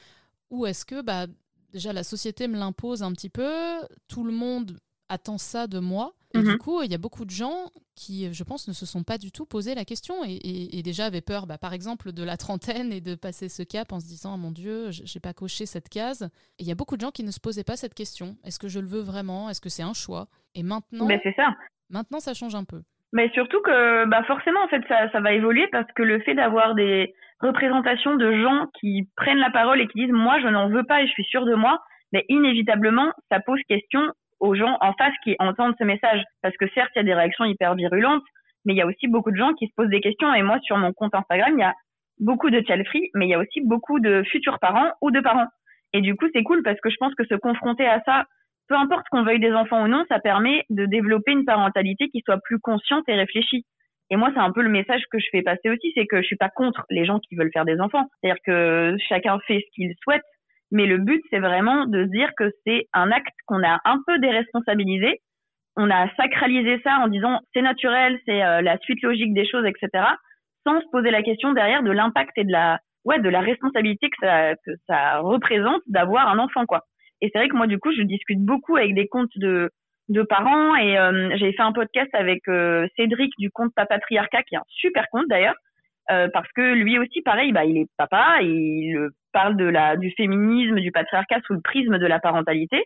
Ou 0.50 0.66
est-ce 0.66 0.84
que 0.84 1.02
bah, 1.02 1.26
déjà 1.72 1.92
la 1.92 2.04
société 2.04 2.48
me 2.48 2.56
l'impose 2.56 3.02
un 3.02 3.12
petit 3.12 3.28
peu? 3.28 3.52
Tout 4.08 4.24
le 4.24 4.32
monde 4.32 4.78
attend 5.08 5.38
ça 5.38 5.66
de 5.66 5.78
moi 5.78 6.12
et 6.36 6.42
du 6.42 6.50
mhm. 6.50 6.58
coup, 6.58 6.82
il 6.82 6.90
y 6.90 6.94
a 6.94 6.98
beaucoup 6.98 7.24
de 7.24 7.30
gens 7.30 7.70
qui, 7.94 8.32
je 8.32 8.44
pense, 8.44 8.68
ne 8.68 8.72
se 8.72 8.84
sont 8.84 9.02
pas 9.02 9.16
du 9.16 9.30
tout 9.30 9.46
posé 9.46 9.74
la 9.74 9.84
question 9.84 10.14
et, 10.24 10.82
déjà 10.82 11.06
avaient 11.06 11.22
peur, 11.22 11.46
bah, 11.46 11.58
par 11.58 11.72
exemple, 11.72 12.12
de 12.12 12.24
la 12.24 12.36
trentaine 12.36 12.92
et 12.92 13.00
de 13.00 13.14
passer 13.14 13.48
ce 13.48 13.62
cap 13.62 13.92
en 13.92 14.00
se 14.00 14.06
disant 14.06 14.34
oh, 14.34 14.38
mon 14.38 14.50
Dieu, 14.50 14.88
j'ai 14.90 15.20
pas 15.20 15.32
coché 15.32 15.66
cette 15.66 15.88
case. 15.88 16.28
Et 16.58 16.62
il 16.62 16.68
y 16.68 16.72
a 16.72 16.74
beaucoup 16.74 16.96
de 16.96 17.00
gens 17.00 17.10
qui 17.10 17.24
ne 17.24 17.30
se 17.30 17.40
posaient 17.40 17.64
pas 17.64 17.76
cette 17.76 17.94
question. 17.94 18.36
Est-ce 18.44 18.58
que 18.58 18.68
je 18.68 18.80
le 18.80 18.86
veux 18.86 19.00
vraiment? 19.00 19.48
Est-ce 19.48 19.60
que 19.60 19.68
c'est 19.68 19.82
un 19.82 19.94
choix? 19.94 20.26
Et 20.54 20.62
maintenant, 20.62 21.08
c'est 21.22 21.34
ça. 21.34 21.54
Maintenant, 21.90 22.20
ça 22.20 22.34
change 22.34 22.54
un 22.54 22.64
peu. 22.64 22.82
Mais 23.12 23.30
surtout 23.30 23.60
que 23.62 24.04
bah 24.06 24.22
forcément, 24.24 24.62
en 24.62 24.68
fait, 24.68 24.82
ça, 24.88 25.10
ça 25.10 25.20
va 25.20 25.32
évoluer 25.32 25.68
parce 25.68 25.90
que 25.94 26.02
le 26.02 26.20
fait 26.20 26.34
d'avoir 26.34 26.74
des 26.74 27.14
représentations 27.40 28.16
de 28.16 28.42
gens 28.42 28.66
qui 28.80 29.08
prennent 29.16 29.38
la 29.38 29.50
parole 29.50 29.80
et 29.80 29.86
qui 29.88 30.00
disent 30.00 30.12
moi, 30.12 30.38
je 30.40 30.48
n'en 30.48 30.68
veux 30.68 30.84
pas 30.84 31.02
et 31.02 31.06
je 31.06 31.12
suis 31.12 31.24
sûr 31.24 31.44
de 31.46 31.54
moi, 31.54 31.80
mais 32.12 32.24
inévitablement, 32.28 33.12
ça 33.30 33.40
pose 33.40 33.60
question 33.68 34.02
aux 34.40 34.54
gens 34.54 34.76
en 34.80 34.92
face 34.94 35.14
qui 35.24 35.36
entendent 35.38 35.74
ce 35.78 35.84
message. 35.84 36.22
Parce 36.42 36.56
que 36.56 36.68
certes, 36.74 36.90
il 36.94 36.98
y 36.98 37.00
a 37.00 37.04
des 37.04 37.14
réactions 37.14 37.44
hyper 37.44 37.74
virulentes, 37.74 38.24
mais 38.64 38.74
il 38.74 38.76
y 38.76 38.82
a 38.82 38.86
aussi 38.86 39.08
beaucoup 39.08 39.30
de 39.30 39.36
gens 39.36 39.52
qui 39.54 39.66
se 39.66 39.72
posent 39.76 39.88
des 39.88 40.00
questions. 40.00 40.32
Et 40.34 40.42
moi, 40.42 40.58
sur 40.62 40.76
mon 40.76 40.92
compte 40.92 41.14
Instagram, 41.14 41.52
il 41.56 41.60
y 41.60 41.64
a 41.64 41.74
beaucoup 42.18 42.50
de 42.50 42.62
child 42.66 42.86
free, 42.86 43.10
mais 43.14 43.26
il 43.26 43.30
y 43.30 43.34
a 43.34 43.38
aussi 43.38 43.60
beaucoup 43.62 44.00
de 44.00 44.22
futurs 44.24 44.58
parents 44.58 44.90
ou 45.00 45.10
de 45.10 45.20
parents. 45.20 45.46
Et 45.92 46.00
du 46.00 46.16
coup, 46.16 46.26
c'est 46.34 46.42
cool 46.42 46.62
parce 46.62 46.80
que 46.80 46.90
je 46.90 46.96
pense 46.98 47.14
que 47.14 47.24
se 47.24 47.34
confronter 47.34 47.86
à 47.86 48.02
ça, 48.04 48.24
peu 48.68 48.74
importe 48.74 49.06
qu'on 49.10 49.22
veuille 49.22 49.40
des 49.40 49.52
enfants 49.52 49.84
ou 49.84 49.88
non, 49.88 50.04
ça 50.08 50.18
permet 50.18 50.64
de 50.70 50.86
développer 50.86 51.32
une 51.32 51.44
parentalité 51.44 52.08
qui 52.08 52.22
soit 52.24 52.38
plus 52.44 52.58
consciente 52.58 53.04
et 53.08 53.14
réfléchie. 53.14 53.64
Et 54.10 54.16
moi, 54.16 54.30
c'est 54.34 54.40
un 54.40 54.52
peu 54.52 54.62
le 54.62 54.68
message 54.68 55.02
que 55.10 55.18
je 55.18 55.26
fais 55.30 55.42
passer 55.42 55.68
aussi, 55.68 55.92
c'est 55.94 56.06
que 56.06 56.20
je 56.20 56.26
suis 56.26 56.36
pas 56.36 56.48
contre 56.48 56.84
les 56.90 57.04
gens 57.04 57.18
qui 57.18 57.34
veulent 57.34 57.50
faire 57.52 57.64
des 57.64 57.80
enfants. 57.80 58.08
C'est-à-dire 58.20 58.42
que 58.44 58.96
chacun 59.08 59.38
fait 59.46 59.64
ce 59.66 59.74
qu'il 59.74 59.94
souhaite, 60.02 60.22
mais 60.72 60.86
le 60.86 60.98
but, 60.98 61.22
c'est 61.30 61.38
vraiment 61.38 61.86
de 61.86 62.04
se 62.04 62.10
dire 62.10 62.30
que 62.36 62.50
c'est 62.66 62.86
un 62.92 63.10
acte 63.10 63.34
qu'on 63.46 63.62
a 63.62 63.78
un 63.84 64.00
peu 64.06 64.18
déresponsabilisé. 64.18 65.20
On 65.76 65.90
a 65.90 66.08
sacralisé 66.16 66.80
ça 66.82 66.98
en 66.98 67.08
disant 67.08 67.40
c'est 67.54 67.62
naturel, 67.62 68.18
c'est 68.26 68.42
euh, 68.42 68.62
la 68.62 68.78
suite 68.78 69.02
logique 69.02 69.34
des 69.34 69.46
choses, 69.46 69.64
etc. 69.64 70.04
Sans 70.66 70.80
se 70.80 70.86
poser 70.90 71.10
la 71.10 71.22
question 71.22 71.52
derrière 71.52 71.82
de 71.82 71.90
l'impact 71.90 72.36
et 72.36 72.44
de 72.44 72.52
la 72.52 72.80
ouais 73.04 73.20
de 73.20 73.28
la 73.28 73.40
responsabilité 73.40 74.08
que 74.10 74.16
ça 74.20 74.54
que 74.64 74.72
ça 74.88 75.18
représente 75.18 75.82
d'avoir 75.86 76.28
un 76.28 76.38
enfant 76.38 76.66
quoi. 76.66 76.82
Et 77.20 77.30
c'est 77.32 77.38
vrai 77.38 77.48
que 77.48 77.56
moi 77.56 77.66
du 77.66 77.78
coup 77.78 77.92
je 77.92 78.02
discute 78.02 78.40
beaucoup 78.40 78.76
avec 78.76 78.94
des 78.94 79.06
comptes 79.06 79.36
de 79.36 79.70
de 80.08 80.22
parents 80.22 80.74
et 80.76 80.98
euh, 80.98 81.36
j'ai 81.36 81.52
fait 81.52 81.62
un 81.62 81.72
podcast 81.72 82.08
avec 82.14 82.48
euh, 82.48 82.86
Cédric 82.96 83.32
du 83.38 83.50
compte 83.50 83.72
Papatriarcat 83.74 84.42
qui 84.44 84.54
est 84.54 84.58
un 84.58 84.64
super 84.68 85.06
compte 85.10 85.26
d'ailleurs 85.28 85.54
euh, 86.10 86.28
parce 86.32 86.50
que 86.52 86.74
lui 86.74 86.98
aussi 86.98 87.22
pareil 87.22 87.52
bah 87.52 87.64
il 87.64 87.76
est 87.78 87.88
papa 87.96 88.38
il 88.42 89.08
parle 89.32 89.56
de 89.56 89.64
la 89.64 89.96
du 89.96 90.12
féminisme 90.16 90.80
du 90.80 90.92
patriarcat 90.92 91.40
sous 91.46 91.54
le 91.54 91.60
prisme 91.60 91.98
de 91.98 92.06
la 92.06 92.20
parentalité 92.20 92.84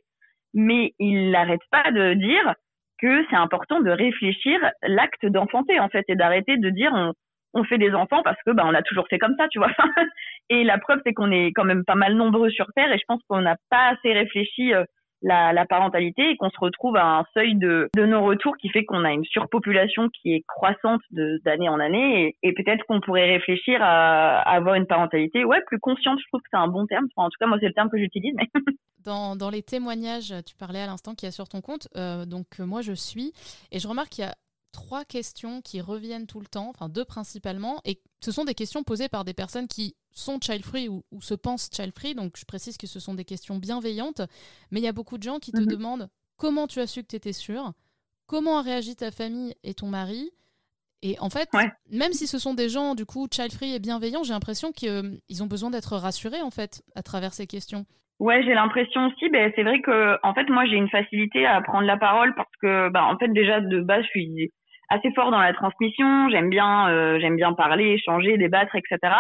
mais 0.55 0.95
il 0.99 1.31
n'arrête 1.31 1.61
pas 1.71 1.91
de 1.91 2.15
dire 2.15 2.55
que 3.01 3.25
c'est 3.31 3.37
important 3.37 3.81
de 3.81 3.91
réfléchir 3.91 4.59
l'acte 4.83 5.27
d'enfanter 5.27 5.81
en 5.81 5.89
fait 5.89 6.05
et 6.09 6.17
d'arrêter 6.17 6.57
de 6.57 6.71
dire 6.71 6.93
on, 6.95 7.13
on 7.55 7.65
fait 7.65 7.79
des 7.79 7.93
enfants 7.93 8.23
parce 8.23 8.41
que 8.45 8.53
bah 8.53 8.65
on 8.67 8.75
a 8.75 8.83
toujours 8.83 9.09
fait 9.09 9.19
comme 9.19 9.37
ça 9.39 9.49
tu 9.49 9.59
vois. 9.59 9.73
Et 10.51 10.65
la 10.65 10.79
preuve 10.79 11.01
c'est 11.05 11.13
qu'on 11.13 11.31
est 11.31 11.53
quand 11.53 11.65
même 11.65 11.85
pas 11.85 11.95
mal 11.95 12.15
nombreux 12.15 12.51
sur 12.51 12.67
terre 12.75 12.93
et 12.93 12.99
je 12.99 13.05
pense 13.07 13.23
qu'on 13.29 13.43
n'a 13.43 13.57
pas 13.71 13.91
assez 13.91 14.13
réfléchi 14.13 14.73
la, 15.23 15.67
parentalité 15.67 16.31
et 16.31 16.37
qu'on 16.37 16.51
se 16.51 16.59
retrouve 16.59 16.97
à 16.97 17.19
un 17.19 17.25
seuil 17.35 17.55
de, 17.55 17.89
de 17.95 18.07
non-retour 18.07 18.57
qui 18.57 18.69
fait 18.71 18.85
qu'on 18.85 19.05
a 19.05 19.13
une 19.13 19.25
surpopulation 19.25 20.09
qui 20.09 20.35
est 20.35 20.45
croissante 20.47 21.01
d'année 21.11 21.69
en 21.69 21.79
année 21.79 22.37
et, 22.43 22.53
peut-être 22.53 22.85
qu'on 22.87 23.01
pourrait 23.01 23.31
réfléchir 23.31 23.81
à, 23.83 24.41
avoir 24.41 24.75
une 24.75 24.87
parentalité 24.87 25.45
ouais 25.45 25.61
plus 25.67 25.79
consciente 25.79 26.19
je 26.19 26.27
trouve 26.29 26.41
que 26.41 26.49
c'est 26.51 26.59
un 26.59 26.69
bon 26.69 26.87
terme. 26.87 27.07
En 27.17 27.29
tout 27.29 27.37
cas 27.39 27.47
moi 27.47 27.59
c'est 27.61 27.69
le 27.69 27.75
terme 27.75 27.91
que 27.91 27.99
j'utilise 27.99 28.35
mais 28.37 28.49
dans, 29.05 29.37
dans, 29.37 29.51
les 29.51 29.63
témoignages 29.63 30.35
tu 30.47 30.55
parlais 30.57 30.81
à 30.81 30.87
l'instant 30.87 31.15
qu'il 31.15 31.27
y 31.27 31.29
a 31.29 31.33
sur 31.33 31.49
ton 31.49 31.61
compte 31.61 31.89
euh, 31.97 32.27
donc 32.27 32.47
euh, 32.59 32.67
moi 32.67 32.83
je 32.83 32.93
suis 32.93 33.33
et 33.73 33.79
je 33.79 33.89
remarque 33.89 34.11
qu'il 34.11 34.25
y 34.25 34.27
a 34.27 34.35
trois 34.73 35.05
questions 35.05 35.61
qui 35.63 35.81
reviennent 35.81 36.27
tout 36.27 36.41
le 36.41 36.47
temps, 36.47 36.69
enfin 36.69 36.89
deux 36.89 37.05
principalement, 37.05 37.81
et 37.85 38.01
ce 38.21 38.33
sont 38.33 38.45
des 38.45 38.55
questions 38.55 38.83
posées 38.83 39.09
par 39.09 39.25
des 39.25 39.35
personnes 39.35 39.69
qui 39.69 39.97
sont 40.13 40.39
child-free 40.41 40.89
ou, 40.89 41.03
se 41.21 41.35
pensent 41.35 41.71
child-free, 41.73 42.15
donc 42.15 42.37
je 42.37 42.45
précise 42.45 42.77
que 42.77 42.87
ce 42.87 43.01
sont 43.01 43.15
des 43.15 43.25
questions 43.25 43.59
bienveillantes, 43.59 44.23
mais 44.71 44.81
il 44.81 44.85
y 44.85 44.89
a 44.89 44.93
beaucoup 44.93 45.19
de 45.19 45.23
gens 45.23 45.39
qui 45.39 45.53
te 45.53 45.61
mhm. 45.61 45.67
demandent 45.67 46.09
comment 46.37 46.67
tu 46.67 46.81
as 46.81 46.87
su 46.87 47.03
que 47.03 47.09
tu 47.09 47.17
étais 47.17 47.33
sûr, 47.33 47.73
comment 48.27 48.59
a 48.59 48.63
réagi 48.63 48.97
ta 48.97 49.11
famille 49.11 49.55
et 49.63 49.75
ton 49.75 49.89
mari, 49.89 50.31
et 51.03 51.17
en 51.21 51.31
fait, 51.31 51.49
même 51.91 52.13
si 52.13 52.27
ce 52.27 52.39
sont 52.39 52.55
des 52.55 52.69
gens 52.69 52.95
du 52.95 53.07
coup 53.07 53.27
child-free 53.31 53.75
et 53.75 53.79
bienveillants, 53.79 54.23
j'ai 54.23 54.35
l'impression 54.35 54.71
qu'ils 54.73 55.43
ont 55.43 55.47
besoin 55.47 55.71
d'être 55.71 55.97
rassurés 55.97 56.43
en 56.43 56.51
fait 56.51 56.83
à 56.95 57.03
travers 57.03 57.33
ces 57.33 57.47
questions. 57.47 57.87
Ouais, 58.19 58.43
j'ai 58.43 58.53
l'impression 58.53 59.07
aussi. 59.07 59.31
Ben, 59.31 59.51
c'est 59.57 59.63
vrai 59.63 59.81
que 59.81 60.19
en 60.23 60.35
fait, 60.35 60.47
moi, 60.51 60.67
j'ai 60.67 60.77
une 60.77 60.91
facilité 60.91 61.47
à 61.47 61.63
prendre 61.63 61.87
la 61.87 61.97
parole 61.97 62.35
parce 62.35 62.55
que, 62.61 62.91
ben, 62.91 63.03
en 63.03 63.17
fait, 63.17 63.29
déjà 63.29 63.63
de 63.63 63.81
base, 63.81 64.03
je 64.05 64.09
suis 64.09 64.53
assez 64.91 65.11
fort 65.13 65.31
dans 65.31 65.41
la 65.41 65.55
transmission. 65.55 66.29
J'aime 66.31 66.51
bien, 66.51 66.89
euh, 66.91 67.19
j'aime 67.21 67.37
bien 67.37 67.53
parler, 67.53 67.93
échanger, 67.93 68.37
débattre, 68.37 68.75
etc. 68.75 69.15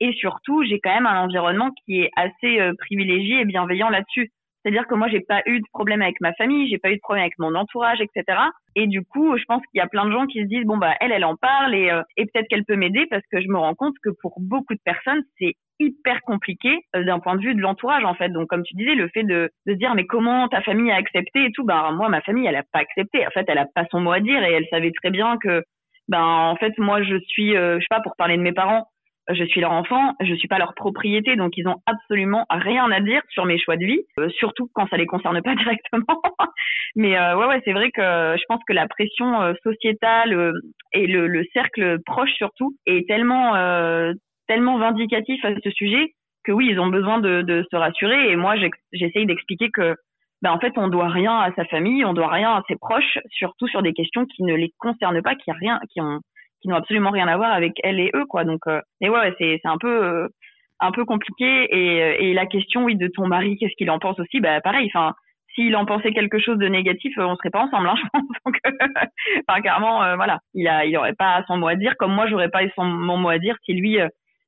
Et 0.00 0.12
surtout, 0.12 0.62
j'ai 0.64 0.80
quand 0.80 0.94
même 0.94 1.06
un 1.06 1.22
environnement 1.22 1.70
qui 1.84 2.02
est 2.02 2.10
assez 2.16 2.60
euh, 2.60 2.72
privilégié 2.78 3.40
et 3.40 3.44
bienveillant 3.44 3.88
là-dessus. 3.88 4.30
C'est-à-dire 4.64 4.86
que 4.86 4.94
moi, 4.94 5.08
j'ai 5.08 5.20
pas 5.20 5.42
eu 5.44 5.60
de 5.60 5.66
problème 5.72 6.00
avec 6.00 6.20
ma 6.22 6.32
famille, 6.32 6.68
j'ai 6.70 6.78
pas 6.78 6.90
eu 6.90 6.96
de 6.96 7.00
problème 7.00 7.24
avec 7.24 7.38
mon 7.38 7.54
entourage, 7.54 8.00
etc. 8.00 8.38
Et 8.74 8.86
du 8.86 9.04
coup, 9.04 9.36
je 9.36 9.44
pense 9.44 9.60
qu'il 9.66 9.78
y 9.78 9.82
a 9.82 9.86
plein 9.86 10.06
de 10.06 10.12
gens 10.12 10.26
qui 10.26 10.40
se 10.40 10.46
disent 10.46 10.64
bon 10.64 10.78
bah 10.78 10.94
elle, 11.00 11.12
elle 11.12 11.24
en 11.24 11.36
parle 11.36 11.74
et, 11.74 11.90
euh, 11.90 12.02
et 12.16 12.24
peut-être 12.24 12.48
qu'elle 12.48 12.64
peut 12.64 12.76
m'aider 12.76 13.06
parce 13.10 13.22
que 13.30 13.42
je 13.42 13.48
me 13.48 13.58
rends 13.58 13.74
compte 13.74 13.94
que 14.02 14.08
pour 14.22 14.40
beaucoup 14.40 14.74
de 14.74 14.80
personnes, 14.82 15.22
c'est 15.38 15.54
hyper 15.80 16.22
compliqué 16.22 16.78
euh, 16.96 17.04
d'un 17.04 17.18
point 17.20 17.36
de 17.36 17.42
vue 17.42 17.54
de 17.54 17.60
l'entourage 17.60 18.04
en 18.04 18.14
fait. 18.14 18.30
Donc 18.30 18.48
comme 18.48 18.62
tu 18.62 18.74
disais, 18.74 18.94
le 18.94 19.08
fait 19.08 19.22
de, 19.22 19.50
de 19.66 19.74
dire 19.74 19.94
mais 19.94 20.06
comment 20.06 20.48
ta 20.48 20.62
famille 20.62 20.90
a 20.90 20.96
accepté 20.96 21.44
et 21.44 21.52
tout, 21.52 21.64
bah 21.64 21.90
moi 21.92 22.08
ma 22.08 22.22
famille 22.22 22.46
elle 22.46 22.56
a 22.56 22.64
pas 22.72 22.80
accepté. 22.80 23.26
En 23.26 23.30
fait, 23.30 23.44
elle 23.48 23.58
a 23.58 23.66
pas 23.66 23.84
son 23.90 24.00
mot 24.00 24.12
à 24.12 24.20
dire 24.20 24.42
et 24.42 24.52
elle 24.52 24.66
savait 24.70 24.92
très 24.92 25.10
bien 25.10 25.36
que 25.36 25.62
ben 26.08 26.22
en 26.22 26.56
fait 26.56 26.76
moi 26.78 27.02
je 27.02 27.16
suis 27.26 27.56
euh, 27.56 27.76
je 27.76 27.80
sais 27.80 27.86
pas 27.90 28.00
pour 28.00 28.16
parler 28.16 28.36
de 28.36 28.42
mes 28.42 28.52
parents 28.52 28.88
je 29.28 29.44
suis 29.44 29.60
leur 29.60 29.72
enfant, 29.72 30.14
je 30.20 30.34
suis 30.34 30.48
pas 30.48 30.58
leur 30.58 30.74
propriété, 30.74 31.36
donc 31.36 31.56
ils 31.56 31.66
ont 31.66 31.76
absolument 31.86 32.44
rien 32.50 32.90
à 32.90 33.00
dire 33.00 33.22
sur 33.30 33.44
mes 33.44 33.58
choix 33.58 33.76
de 33.76 33.84
vie, 33.84 34.02
euh, 34.18 34.28
surtout 34.30 34.68
quand 34.74 34.88
ça 34.88 34.96
les 34.96 35.06
concerne 35.06 35.40
pas 35.42 35.54
directement. 35.54 36.22
Mais 36.96 37.18
euh, 37.18 37.36
ouais, 37.36 37.46
ouais, 37.46 37.62
c'est 37.64 37.72
vrai 37.72 37.90
que 37.90 38.02
je 38.02 38.44
pense 38.48 38.60
que 38.66 38.72
la 38.72 38.86
pression 38.86 39.40
euh, 39.40 39.54
sociétale 39.62 40.52
et 40.92 41.06
le, 41.06 41.26
le, 41.26 41.44
cercle 41.52 41.98
proche 42.04 42.32
surtout 42.34 42.76
est 42.86 43.06
tellement 43.08 43.54
tellement 44.46 44.78
vindicatif 44.78 45.42
à 45.44 45.54
ce 45.62 45.70
sujet 45.70 46.12
que 46.44 46.52
oui, 46.52 46.68
ils 46.70 46.78
ont 46.78 46.88
besoin 46.88 47.18
de, 47.18 47.42
de 47.42 47.64
se 47.70 47.76
rassurer. 47.76 48.30
Et 48.30 48.36
moi, 48.36 48.54
j'essaye 48.92 49.26
d'expliquer 49.26 49.70
que 49.70 49.96
ben, 50.42 50.52
en 50.52 50.58
fait, 50.58 50.74
on 50.76 50.88
doit 50.88 51.08
rien 51.08 51.38
à 51.38 51.50
sa 51.54 51.64
famille, 51.64 52.04
on 52.04 52.12
doit 52.12 52.28
rien 52.28 52.52
à 52.52 52.62
ses 52.68 52.76
proches, 52.76 53.18
surtout 53.30 53.66
sur 53.66 53.80
des 53.80 53.94
questions 53.94 54.26
qui 54.26 54.42
ne 54.42 54.54
les 54.54 54.70
concernent 54.78 55.22
pas, 55.22 55.34
qui 55.36 55.50
rien, 55.50 55.80
qui 55.90 56.02
ont 56.02 56.20
qui 56.64 56.68
n'ont 56.70 56.76
absolument 56.76 57.10
rien 57.10 57.28
à 57.28 57.36
voir 57.36 57.52
avec 57.52 57.74
elle 57.82 58.00
et 58.00 58.10
eux 58.14 58.24
quoi. 58.24 58.44
Donc 58.44 58.60
euh, 58.66 58.80
mais 59.02 59.10
ouais 59.10 59.34
c'est 59.38 59.60
un 59.64 59.76
peu 59.76 60.02
euh, 60.02 60.28
un 60.80 60.92
peu 60.92 61.04
compliqué. 61.04 61.44
Et, 61.44 62.02
euh, 62.02 62.16
et 62.18 62.32
la 62.32 62.46
question 62.46 62.84
oui 62.84 62.96
de 62.96 63.08
ton 63.08 63.26
mari 63.26 63.58
qu'est-ce 63.58 63.76
qu'il 63.76 63.90
en 63.90 63.98
pense 63.98 64.18
aussi? 64.18 64.40
Bah 64.40 64.62
pareil 64.62 64.90
enfin 64.94 65.12
s'il 65.54 65.76
en 65.76 65.84
pensait 65.84 66.12
quelque 66.12 66.38
chose 66.38 66.56
de 66.56 66.66
négatif 66.66 67.12
on 67.18 67.36
serait 67.36 67.50
pas 67.50 67.64
ensemble 67.64 67.88
hein, 67.88 67.94
je 68.46 68.60
enfin 69.46 69.60
clairement 69.60 70.16
voilà. 70.16 70.38
Il 70.54 70.66
a 70.68 70.86
il 70.86 70.96
aurait 70.96 71.12
pas 71.12 71.44
son 71.46 71.58
mot 71.58 71.68
à 71.68 71.74
dire 71.74 71.94
comme 71.98 72.14
moi 72.14 72.26
j'aurais 72.28 72.48
pas 72.48 72.60
son 72.74 72.84
mon 72.84 73.18
mot 73.18 73.28
à 73.28 73.38
dire 73.38 73.56
si 73.66 73.74
lui 73.74 73.98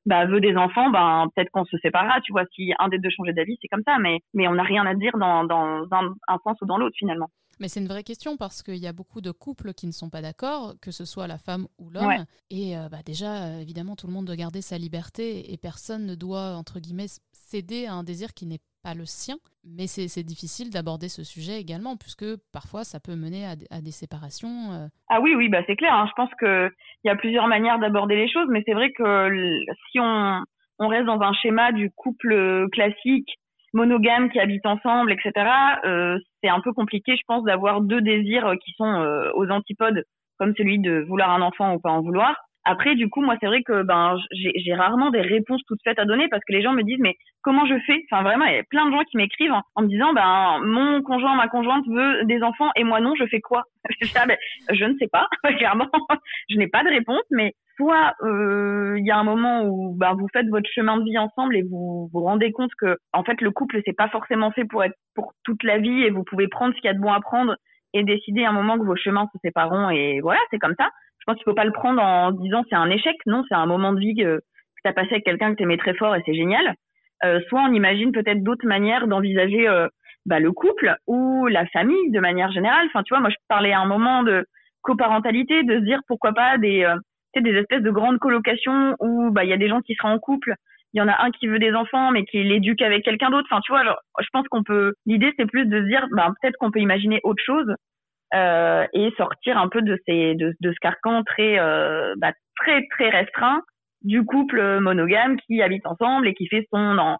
bah, 0.07 0.25
veut 0.25 0.39
des 0.39 0.55
enfants, 0.55 0.89
ben 0.89 1.27
peut-être 1.35 1.51
qu'on 1.51 1.65
se 1.65 1.77
séparera, 1.79 2.21
tu 2.21 2.31
vois, 2.31 2.45
si 2.55 2.73
un 2.79 2.87
des 2.87 2.97
deux 2.97 3.09
changeait 3.09 3.33
d'avis, 3.33 3.57
c'est 3.61 3.67
comme 3.67 3.83
ça, 3.85 3.97
mais 3.99 4.47
on 4.47 4.53
n'a 4.53 4.63
rien 4.63 4.85
à 4.85 4.93
dire 4.93 5.11
dans, 5.17 5.45
un 5.49 6.37
sens 6.45 6.57
ou 6.61 6.65
dans 6.65 6.77
l'autre 6.77 6.95
finalement. 6.97 7.27
Mais 7.59 7.67
c'est 7.67 7.79
une 7.79 7.87
vraie 7.87 8.03
question 8.03 8.37
parce 8.37 8.61
qu'il 8.61 8.77
y 8.77 8.87
a 8.87 8.93
beaucoup 8.93 9.21
de 9.21 9.31
couples 9.31 9.73
qui 9.73 9.87
ne 9.87 9.91
sont 9.91 10.09
pas 10.09 10.21
d'accord, 10.21 10.73
que 10.81 10.91
ce 10.91 11.05
soit 11.05 11.27
la 11.27 11.37
femme 11.37 11.67
ou 11.79 11.89
l'homme. 11.89 12.25
Et 12.49 12.77
euh, 12.77 12.89
bah, 12.89 12.99
déjà, 13.05 13.59
évidemment, 13.61 13.95
tout 13.95 14.07
le 14.07 14.13
monde 14.13 14.25
doit 14.25 14.35
garder 14.35 14.61
sa 14.61 14.77
liberté 14.77 15.51
et 15.51 15.57
personne 15.57 16.05
ne 16.05 16.15
doit, 16.15 16.55
entre 16.55 16.79
guillemets, 16.79 17.07
céder 17.31 17.87
à 17.87 17.93
un 17.93 18.03
désir 18.03 18.33
qui 18.33 18.45
n'est 18.45 18.61
pas 18.83 18.93
le 18.93 19.05
sien. 19.05 19.37
Mais 19.63 19.87
c'est 19.87 20.23
difficile 20.23 20.69
d'aborder 20.69 21.09
ce 21.09 21.23
sujet 21.23 21.59
également, 21.59 21.97
puisque 21.97 22.25
parfois 22.53 22.83
ça 22.83 22.99
peut 22.99 23.15
mener 23.15 23.45
à, 23.45 23.81
des 23.81 23.91
séparations. 23.91 24.71
Euh. 24.71 24.87
Ah 25.09 25.19
oui, 25.19 25.35
oui, 25.35 25.49
bah 25.49 25.61
c'est 25.67 25.75
clair. 25.75 25.93
Hein. 25.93 26.07
Je 26.07 26.13
pense 26.13 26.29
qu'il 26.39 26.71
y 27.03 27.09
a 27.09 27.15
plusieurs 27.15 27.47
manières 27.47 27.79
d'aborder 27.79 28.15
les 28.15 28.29
choses, 28.29 28.47
mais 28.49 28.63
c'est 28.65 28.73
vrai 28.73 28.91
que 28.93 29.29
si 29.91 29.99
on, 29.99 30.41
on 30.79 30.87
reste 30.87 31.05
dans 31.05 31.19
un 31.21 31.33
schéma 31.33 31.71
du 31.73 31.91
couple 31.91 32.69
classique, 32.71 33.29
monogames 33.77 34.29
qui 34.29 34.39
habitent 34.39 34.65
ensemble, 34.65 35.11
etc. 35.11 35.31
Euh, 35.85 36.17
c'est 36.41 36.49
un 36.49 36.59
peu 36.59 36.73
compliqué, 36.73 37.15
je 37.15 37.23
pense, 37.27 37.43
d'avoir 37.43 37.81
deux 37.81 38.01
désirs 38.01 38.53
qui 38.63 38.71
sont 38.73 38.91
euh, 38.91 39.29
aux 39.35 39.49
antipodes, 39.49 40.03
comme 40.39 40.53
celui 40.57 40.79
de 40.79 41.05
vouloir 41.07 41.29
un 41.31 41.41
enfant 41.41 41.75
ou 41.75 41.79
pas 41.79 41.91
en 41.91 42.01
vouloir. 42.01 42.35
Après, 42.69 42.95
du 42.95 43.09
coup, 43.09 43.21
moi, 43.21 43.37
c'est 43.39 43.47
vrai 43.47 43.63
que 43.63 43.81
ben 43.83 44.17
j'ai 44.33 44.73
rarement 44.73 45.09
des 45.09 45.21
réponses 45.21 45.61
toutes 45.67 45.81
faites 45.85 45.99
à 45.99 46.05
donner 46.05 46.27
parce 46.27 46.43
que 46.45 46.51
les 46.51 46.61
gens 46.61 46.73
me 46.73 46.83
disent 46.83 46.99
mais 46.99 47.15
comment 47.41 47.65
je 47.65 47.79
fais? 47.85 48.03
Enfin, 48.11 48.23
vraiment, 48.23 48.43
il 48.43 48.55
y 48.55 48.59
a 48.59 48.63
plein 48.63 48.85
de 48.87 48.91
gens 48.91 49.03
qui 49.09 49.15
m'écrivent 49.15 49.53
en, 49.53 49.81
me 49.81 49.87
disant 49.87 50.13
ben 50.13 50.59
mon 50.63 51.01
conjoint, 51.01 51.35
ma 51.35 51.47
conjointe 51.47 51.85
veut 51.87 52.25
des 52.25 52.43
enfants 52.43 52.69
et 52.75 52.83
moi 52.83 52.99
non, 52.99 53.15
je 53.15 53.25
fais 53.27 53.39
quoi? 53.39 53.63
Ah, 54.19 54.25
ben, 54.27 54.37
Je 54.69 54.83
ne 54.83 54.97
sais 54.97 55.07
pas, 55.07 55.27
clairement, 55.57 55.89
je 56.49 56.57
n'ai 56.57 56.67
pas 56.67 56.83
de 56.83 56.89
réponse, 56.89 57.23
mais 57.31 57.53
soit 57.77 58.15
euh, 58.23 58.95
il 58.97 59.05
y 59.05 59.11
a 59.11 59.17
un 59.17 59.23
moment 59.23 59.63
où 59.63 59.95
ben, 59.95 60.13
vous 60.15 60.27
faites 60.33 60.49
votre 60.49 60.69
chemin 60.69 60.97
de 60.97 61.03
vie 61.05 61.17
ensemble 61.17 61.55
et 61.55 61.61
vous 61.61 62.09
vous 62.11 62.21
rendez 62.21 62.51
compte 62.51 62.71
que 62.77 62.97
en 63.13 63.23
fait 63.23 63.39
le 63.39 63.51
couple 63.51 63.79
c'est 63.85 63.95
pas 63.95 64.09
forcément 64.09 64.51
fait 64.51 64.65
pour 64.65 64.83
être 64.83 64.95
pour 65.15 65.31
toute 65.45 65.63
la 65.63 65.77
vie 65.77 66.01
et 66.03 66.09
vous 66.09 66.23
pouvez 66.23 66.47
prendre 66.47 66.73
ce 66.75 66.81
qu'il 66.81 66.87
y 66.87 66.91
a 66.91 66.95
de 66.95 66.99
bon 66.99 67.13
à 67.13 67.21
prendre 67.21 67.55
et 67.93 68.03
décider 68.03 68.43
à 68.43 68.49
un 68.49 68.53
moment 68.53 68.77
que 68.77 68.83
vos 68.83 68.95
chemins 68.95 69.29
se 69.31 69.39
sépareront 69.43 69.89
et 69.89 70.19
voilà 70.21 70.39
c'est 70.49 70.59
comme 70.59 70.75
ça. 70.77 70.89
Je 71.27 71.33
pense 71.33 71.43
qu'il 71.43 71.51
faut 71.51 71.55
pas 71.55 71.65
le 71.65 71.73
prendre 71.73 72.01
en 72.01 72.31
disant 72.31 72.63
c'est 72.69 72.77
un 72.77 72.89
échec 72.89 73.17
non 73.25 73.43
c'est 73.49 73.55
un 73.55 73.65
moment 73.65 73.91
de 73.91 73.99
vie 73.99 74.15
que, 74.15 74.39
tu 74.81 74.89
as 74.89 74.93
passé 74.93 75.09
avec 75.11 75.25
quelqu'un 75.25 75.51
que 75.51 75.57
tu 75.57 75.63
aimais 75.63 75.75
très 75.75 75.93
fort 75.93 76.15
et 76.15 76.21
c'est 76.25 76.33
génial. 76.33 76.73
Euh, 77.25 77.41
soit 77.49 77.63
on 77.63 77.73
imagine 77.73 78.13
peut-être 78.13 78.43
d'autres 78.43 78.65
manières 78.65 79.07
d'envisager 79.07 79.67
euh, 79.67 79.89
bah, 80.25 80.39
le 80.39 80.53
couple 80.53 80.95
ou 81.05 81.47
la 81.47 81.65
famille 81.65 82.11
de 82.11 82.21
manière 82.21 82.49
générale. 82.53 82.87
Enfin 82.87 83.03
tu 83.03 83.13
vois 83.13 83.19
moi 83.19 83.29
je 83.29 83.35
parlais 83.49 83.73
à 83.73 83.81
un 83.81 83.85
moment 83.85 84.23
de 84.23 84.45
coparentalité, 84.83 85.63
de 85.63 85.79
se 85.79 85.83
dire 85.83 85.99
pourquoi 86.07 86.31
pas 86.31 86.57
des, 86.57 86.85
euh, 86.85 86.95
espèces 87.35 87.83
de 87.83 87.91
grandes 87.91 88.19
colocations 88.19 88.95
où 89.01 89.29
bah 89.29 89.43
il 89.43 89.49
y 89.49 89.53
a 89.53 89.57
des 89.57 89.67
gens 89.67 89.81
qui 89.81 89.95
seraient 89.95 90.13
en 90.13 90.19
couple, 90.19 90.53
il 90.93 90.99
y 90.99 91.01
en 91.01 91.09
a 91.09 91.25
un 91.25 91.31
qui 91.31 91.47
veut 91.47 91.59
des 91.59 91.73
enfants 91.73 92.11
mais 92.11 92.23
qui 92.23 92.41
l'éduque 92.41 92.81
avec 92.81 93.03
quelqu'un 93.03 93.31
d'autre. 93.31 93.49
Enfin, 93.51 93.59
tu 93.65 93.73
vois, 93.73 93.83
je 93.83 94.27
pense 94.31 94.47
qu'on 94.47 94.63
peut. 94.63 94.93
L'idée 95.05 95.33
c'est 95.35 95.45
plus 95.45 95.65
de 95.65 95.81
se 95.81 95.87
dire, 95.87 96.07
bah, 96.11 96.31
peut-être 96.39 96.55
qu'on 96.55 96.71
peut 96.71 96.79
imaginer 96.79 97.19
autre 97.23 97.43
chose 97.43 97.75
euh, 98.33 98.85
et 98.93 99.11
sortir 99.17 99.57
un 99.57 99.69
peu 99.69 99.81
de 99.81 99.97
ces 100.05 100.35
de, 100.35 100.53
ce 100.61 100.79
carcan 100.81 101.23
très 101.23 101.59
euh, 101.59 102.13
bah, 102.17 102.33
très 102.57 102.85
très 102.91 103.09
restreint 103.09 103.61
du 104.01 104.23
couple 104.25 104.79
monogame 104.79 105.37
qui 105.41 105.61
habite 105.61 105.85
ensemble 105.85 106.27
et 106.27 106.33
qui 106.33 106.47
fait 106.47 106.67
son 106.73 106.97
en, 106.97 107.17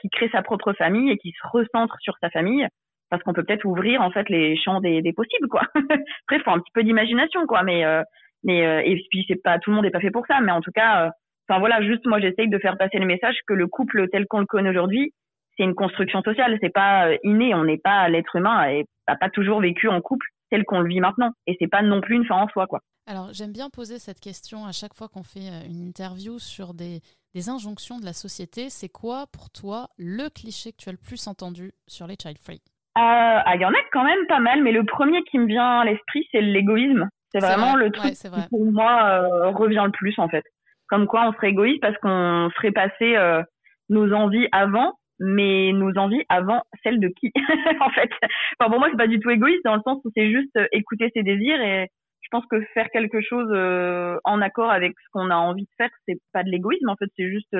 qui 0.00 0.08
crée 0.10 0.28
sa 0.30 0.42
propre 0.42 0.72
famille 0.72 1.10
et 1.10 1.18
qui 1.18 1.32
se 1.32 1.48
recentre 1.48 1.96
sur 2.00 2.14
sa 2.20 2.30
famille 2.30 2.66
parce 3.10 3.22
qu'on 3.22 3.32
peut 3.32 3.44
peut-être 3.44 3.64
ouvrir 3.64 4.02
en 4.02 4.10
fait 4.10 4.28
les 4.28 4.56
champs 4.56 4.80
des, 4.80 5.02
des 5.02 5.12
possibles 5.12 5.48
quoi. 5.48 5.62
Après, 5.74 6.40
faut 6.40 6.50
un 6.50 6.58
petit 6.58 6.72
peu 6.74 6.82
d'imagination 6.82 7.46
quoi, 7.46 7.62
mais 7.62 7.84
euh, 7.84 8.02
mais 8.42 8.66
euh, 8.66 8.82
et 8.84 9.00
puis 9.10 9.24
c'est 9.28 9.40
pas 9.42 9.58
tout 9.58 9.70
le 9.70 9.76
monde 9.76 9.84
n'est 9.84 9.90
pas 9.90 10.00
fait 10.00 10.10
pour 10.10 10.26
ça, 10.26 10.40
mais 10.40 10.52
en 10.52 10.60
tout 10.60 10.72
cas, 10.72 11.06
euh, 11.06 11.10
enfin 11.48 11.58
voilà, 11.60 11.82
juste 11.82 12.06
moi 12.06 12.20
j'essaye 12.20 12.48
de 12.48 12.58
faire 12.58 12.76
passer 12.76 12.98
le 12.98 13.06
message 13.06 13.36
que 13.46 13.54
le 13.54 13.66
couple 13.66 14.08
tel 14.10 14.26
qu'on 14.26 14.40
le 14.40 14.46
connaît 14.46 14.70
aujourd'hui, 14.70 15.12
c'est 15.56 15.64
une 15.64 15.74
construction 15.74 16.22
sociale, 16.22 16.58
c'est 16.60 16.72
pas 16.72 17.10
inné, 17.22 17.54
on 17.54 17.64
n'est 17.64 17.78
pas 17.78 18.08
l'être 18.08 18.36
humain 18.36 18.68
et 18.68 18.84
n'a 19.06 19.16
pas 19.16 19.30
toujours 19.30 19.60
vécu 19.60 19.88
en 19.88 20.00
couple 20.00 20.26
tel 20.50 20.64
qu'on 20.64 20.80
le 20.80 20.88
vit 20.88 21.00
maintenant, 21.00 21.30
et 21.46 21.56
c'est 21.60 21.68
pas 21.68 21.82
non 21.82 22.00
plus 22.00 22.16
une 22.16 22.26
fin 22.26 22.36
en 22.36 22.48
soi 22.48 22.66
quoi. 22.66 22.80
Alors 23.06 23.28
j'aime 23.32 23.52
bien 23.52 23.68
poser 23.70 23.98
cette 23.98 24.20
question 24.20 24.64
à 24.64 24.72
chaque 24.72 24.94
fois 24.94 25.08
qu'on 25.08 25.22
fait 25.22 25.48
une 25.66 25.80
interview 25.80 26.38
sur 26.38 26.74
des 26.74 27.00
des 27.34 27.48
injonctions 27.48 27.98
de 27.98 28.04
la 28.04 28.12
société. 28.12 28.70
C'est 28.70 28.88
quoi 28.88 29.26
pour 29.32 29.50
toi 29.50 29.88
le 29.98 30.28
cliché 30.28 30.70
que 30.72 30.76
tu 30.78 30.88
as 30.88 30.92
le 30.92 30.98
plus 30.98 31.26
entendu 31.26 31.72
sur 31.88 32.06
les 32.06 32.16
child 32.20 32.38
free? 32.38 32.62
Euh, 32.96 33.00
ah, 33.44 33.52
il 33.56 33.60
y 33.60 33.64
en 33.64 33.72
a 33.72 33.82
quand 33.92 34.04
même 34.04 34.24
pas 34.28 34.38
mal, 34.38 34.62
mais 34.62 34.70
le 34.70 34.84
premier 34.84 35.22
qui 35.24 35.38
me 35.38 35.46
vient 35.46 35.80
à 35.80 35.84
l'esprit, 35.84 36.26
c'est 36.30 36.40
l'égoïsme. 36.40 37.08
C'est 37.32 37.40
vraiment 37.40 37.74
le 37.74 37.90
truc 37.90 38.12
qui, 38.12 38.28
pour 38.48 38.64
moi, 38.70 39.02
euh, 39.08 39.50
revient 39.50 39.82
le 39.84 39.90
plus, 39.90 40.14
en 40.18 40.28
fait. 40.28 40.44
Comme 40.86 41.08
quoi, 41.08 41.28
on 41.28 41.32
serait 41.32 41.50
égoïste 41.50 41.80
parce 41.80 41.98
qu'on 41.98 42.50
ferait 42.54 42.70
passer 42.70 43.16
euh, 43.16 43.42
nos 43.88 44.12
envies 44.12 44.46
avant, 44.52 44.92
mais 45.20 45.72
nos 45.72 45.96
envies 45.98 46.24
avant 46.28 46.62
celles 46.82 47.00
de 47.00 47.08
qui, 47.08 47.32
en 47.80 47.90
fait. 47.90 48.10
Enfin, 48.58 48.70
pour 48.70 48.78
moi, 48.78 48.88
c'est 48.90 48.96
pas 48.96 49.06
du 49.06 49.20
tout 49.20 49.30
égoïste, 49.30 49.64
dans 49.64 49.76
le 49.76 49.82
sens 49.82 50.00
où 50.04 50.10
c'est 50.14 50.30
juste 50.30 50.58
écouter 50.72 51.10
ses 51.14 51.22
désirs 51.22 51.60
et 51.60 51.88
je 52.22 52.28
pense 52.30 52.44
que 52.46 52.60
faire 52.74 52.88
quelque 52.90 53.20
chose 53.20 53.50
en 54.24 54.40
accord 54.40 54.70
avec 54.70 54.92
ce 54.98 55.10
qu'on 55.12 55.30
a 55.30 55.36
envie 55.36 55.64
de 55.64 55.74
faire, 55.76 55.90
c'est 56.06 56.18
pas 56.32 56.42
de 56.42 56.50
l'égoïsme, 56.50 56.88
en 56.88 56.96
fait, 56.96 57.10
c'est 57.16 57.28
juste 57.30 57.54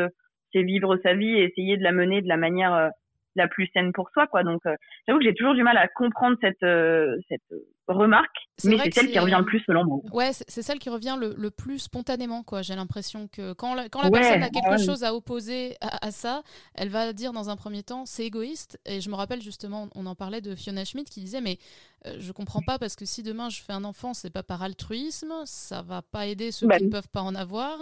c'est 0.52 0.62
vivre 0.62 0.96
sa 1.02 1.14
vie 1.14 1.34
et 1.36 1.44
essayer 1.44 1.76
de 1.76 1.82
la 1.82 1.92
mener 1.92 2.22
de 2.22 2.28
la 2.28 2.36
manière 2.36 2.90
la 3.36 3.48
plus 3.48 3.68
saine 3.72 3.92
pour 3.92 4.10
soi 4.10 4.26
quoi. 4.26 4.42
Donc 4.42 4.60
euh, 4.66 4.74
j'avoue 5.06 5.18
que 5.18 5.24
j'ai 5.24 5.34
toujours 5.34 5.54
du 5.54 5.62
mal 5.62 5.76
à 5.76 5.88
comprendre 5.88 6.36
cette 6.40 6.62
euh, 6.62 7.16
cette 7.28 7.42
remarque 7.86 8.36
mais 8.64 8.78
c'est 8.78 8.94
celle 8.94 9.10
qui 9.10 9.18
revient 9.18 9.36
le 9.38 9.44
plus 9.44 9.60
selon 9.66 9.84
moi. 9.84 9.98
Ouais 10.12 10.30
c'est 10.32 10.62
celle 10.62 10.78
qui 10.78 10.88
revient 10.88 11.16
le, 11.20 11.34
le, 11.36 11.50
plus 11.50 11.80
spontanément 11.80 12.42
quoi. 12.42 12.62
J'ai 12.62 12.74
l'impression 12.74 13.28
que 13.28 13.52
quand 13.52 13.74
la, 13.74 13.88
quand 13.88 14.02
la 14.02 14.10
personne 14.10 14.42
a 14.42 14.48
quelque 14.48 14.82
chose 14.82 15.04
à 15.04 15.14
opposer 15.14 15.76
à, 15.80 16.10
ça 16.10 16.42
elle 16.74 16.88
va 16.88 17.12
dire 17.12 17.32
dans 17.32 17.50
un 17.50 17.56
premier 17.56 17.82
temps 17.82 18.06
c'est 18.06 18.24
égoïste. 18.24 18.78
Et 18.86 19.00
je 19.00 19.10
me 19.10 19.14
rappelle 19.14 19.42
justement 19.42 19.88
on 19.94 20.06
en 20.06 20.14
parlait 20.14 20.40
de 20.40 20.54
Fiona 20.54 20.84
Schmidt 20.84 21.10
qui 21.10 21.20
disait 21.20 21.40
mais 21.40 21.58
euh, 22.06 22.16
je 22.18 22.32
comprends 22.32 22.62
pas 22.62 22.78
parce 22.78 22.96
que 22.96 23.04
si 23.04 23.22
demain 23.22 23.48
je 23.50 23.60
fais 23.60 23.72
un 23.72 23.84
enfant 23.84 24.14
c'est 24.14 24.32
pas 24.32 24.42
par 24.42 24.62
altruisme 24.62 25.32
ça 25.44 25.82
va 25.82 26.02
pas 26.02 26.26
aider 26.26 26.52
ceux 26.52 26.66
bah 26.66 26.78
qui 26.78 26.84
ne 26.84 26.90
peuvent 26.90 27.10
pas 27.10 27.22
en 27.22 27.34
avoir. 27.34 27.78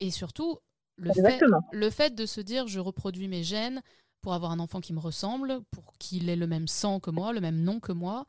Et 0.00 0.10
surtout 0.10 0.58
le 0.96 1.12
fait, 1.12 1.40
le 1.72 1.90
fait 1.90 2.14
de 2.14 2.26
se 2.26 2.40
dire 2.40 2.66
je 2.66 2.80
reproduis 2.80 3.28
mes 3.28 3.42
gènes 3.42 3.82
pour 4.22 4.34
avoir 4.34 4.50
un 4.52 4.58
enfant 4.58 4.80
qui 4.80 4.92
me 4.92 5.00
ressemble, 5.00 5.60
pour 5.72 5.92
qu'il 5.98 6.28
ait 6.28 6.36
le 6.36 6.46
même 6.46 6.66
sang 6.66 7.00
que 7.00 7.10
moi, 7.10 7.32
le 7.32 7.40
même 7.40 7.62
nom 7.62 7.80
que 7.80 7.92
moi. 7.92 8.24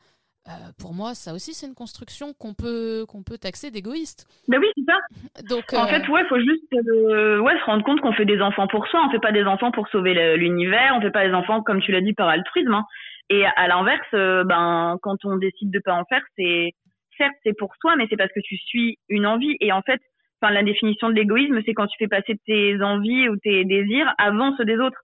Euh, 0.48 0.72
pour 0.80 0.94
moi, 0.94 1.14
ça 1.14 1.34
aussi, 1.34 1.52
c'est 1.52 1.66
une 1.66 1.74
construction 1.74 2.32
qu'on 2.32 2.54
peut, 2.54 3.04
qu'on 3.06 3.22
peut 3.22 3.36
taxer 3.36 3.70
d'égoïste. 3.70 4.26
Ben 4.48 4.58
oui, 4.58 4.68
c'est 4.76 4.84
ça. 4.90 4.98
Donc, 5.48 5.74
en 5.74 5.86
fait, 5.86 6.08
ouais, 6.08 6.24
faut 6.28 6.40
juste 6.40 6.72
euh, 6.72 7.38
ouais, 7.40 7.58
se 7.58 7.64
rendre 7.64 7.84
compte 7.84 8.00
qu'on 8.00 8.14
fait 8.14 8.24
des 8.24 8.40
enfants 8.40 8.66
pour 8.66 8.86
soi. 8.86 9.04
On 9.06 9.10
fait 9.10 9.18
pas 9.18 9.32
des 9.32 9.44
enfants 9.44 9.70
pour 9.72 9.88
sauver 9.88 10.36
l'univers. 10.38 10.94
On 10.96 11.02
fait 11.02 11.10
pas 11.10 11.26
des 11.26 11.34
enfants, 11.34 11.62
comme 11.62 11.82
tu 11.82 11.92
l'as 11.92 12.00
dit, 12.00 12.14
par 12.14 12.28
altruisme. 12.28 12.72
Hein. 12.72 12.86
Et 13.30 13.44
à 13.44 13.68
l'inverse, 13.68 14.06
euh, 14.14 14.42
ben, 14.44 14.96
quand 15.02 15.24
on 15.24 15.36
décide 15.36 15.70
de 15.70 15.80
pas 15.80 15.92
en 15.92 16.04
faire, 16.04 16.22
c'est 16.36 16.72
certes 17.18 17.34
c'est 17.44 17.56
pour 17.56 17.74
soi, 17.80 17.96
mais 17.96 18.06
c'est 18.08 18.16
parce 18.16 18.32
que 18.32 18.40
tu 18.40 18.56
suis 18.56 18.96
une 19.10 19.26
envie. 19.26 19.56
Et 19.60 19.70
en 19.72 19.82
fait, 19.82 20.00
enfin, 20.40 20.52
la 20.52 20.62
définition 20.62 21.10
de 21.10 21.14
l'égoïsme, 21.14 21.60
c'est 21.66 21.74
quand 21.74 21.86
tu 21.88 21.98
fais 21.98 22.08
passer 22.08 22.38
tes 22.46 22.80
envies 22.82 23.28
ou 23.28 23.36
tes 23.36 23.64
désirs 23.66 24.14
avant 24.16 24.56
ceux 24.56 24.64
des 24.64 24.78
autres. 24.78 25.02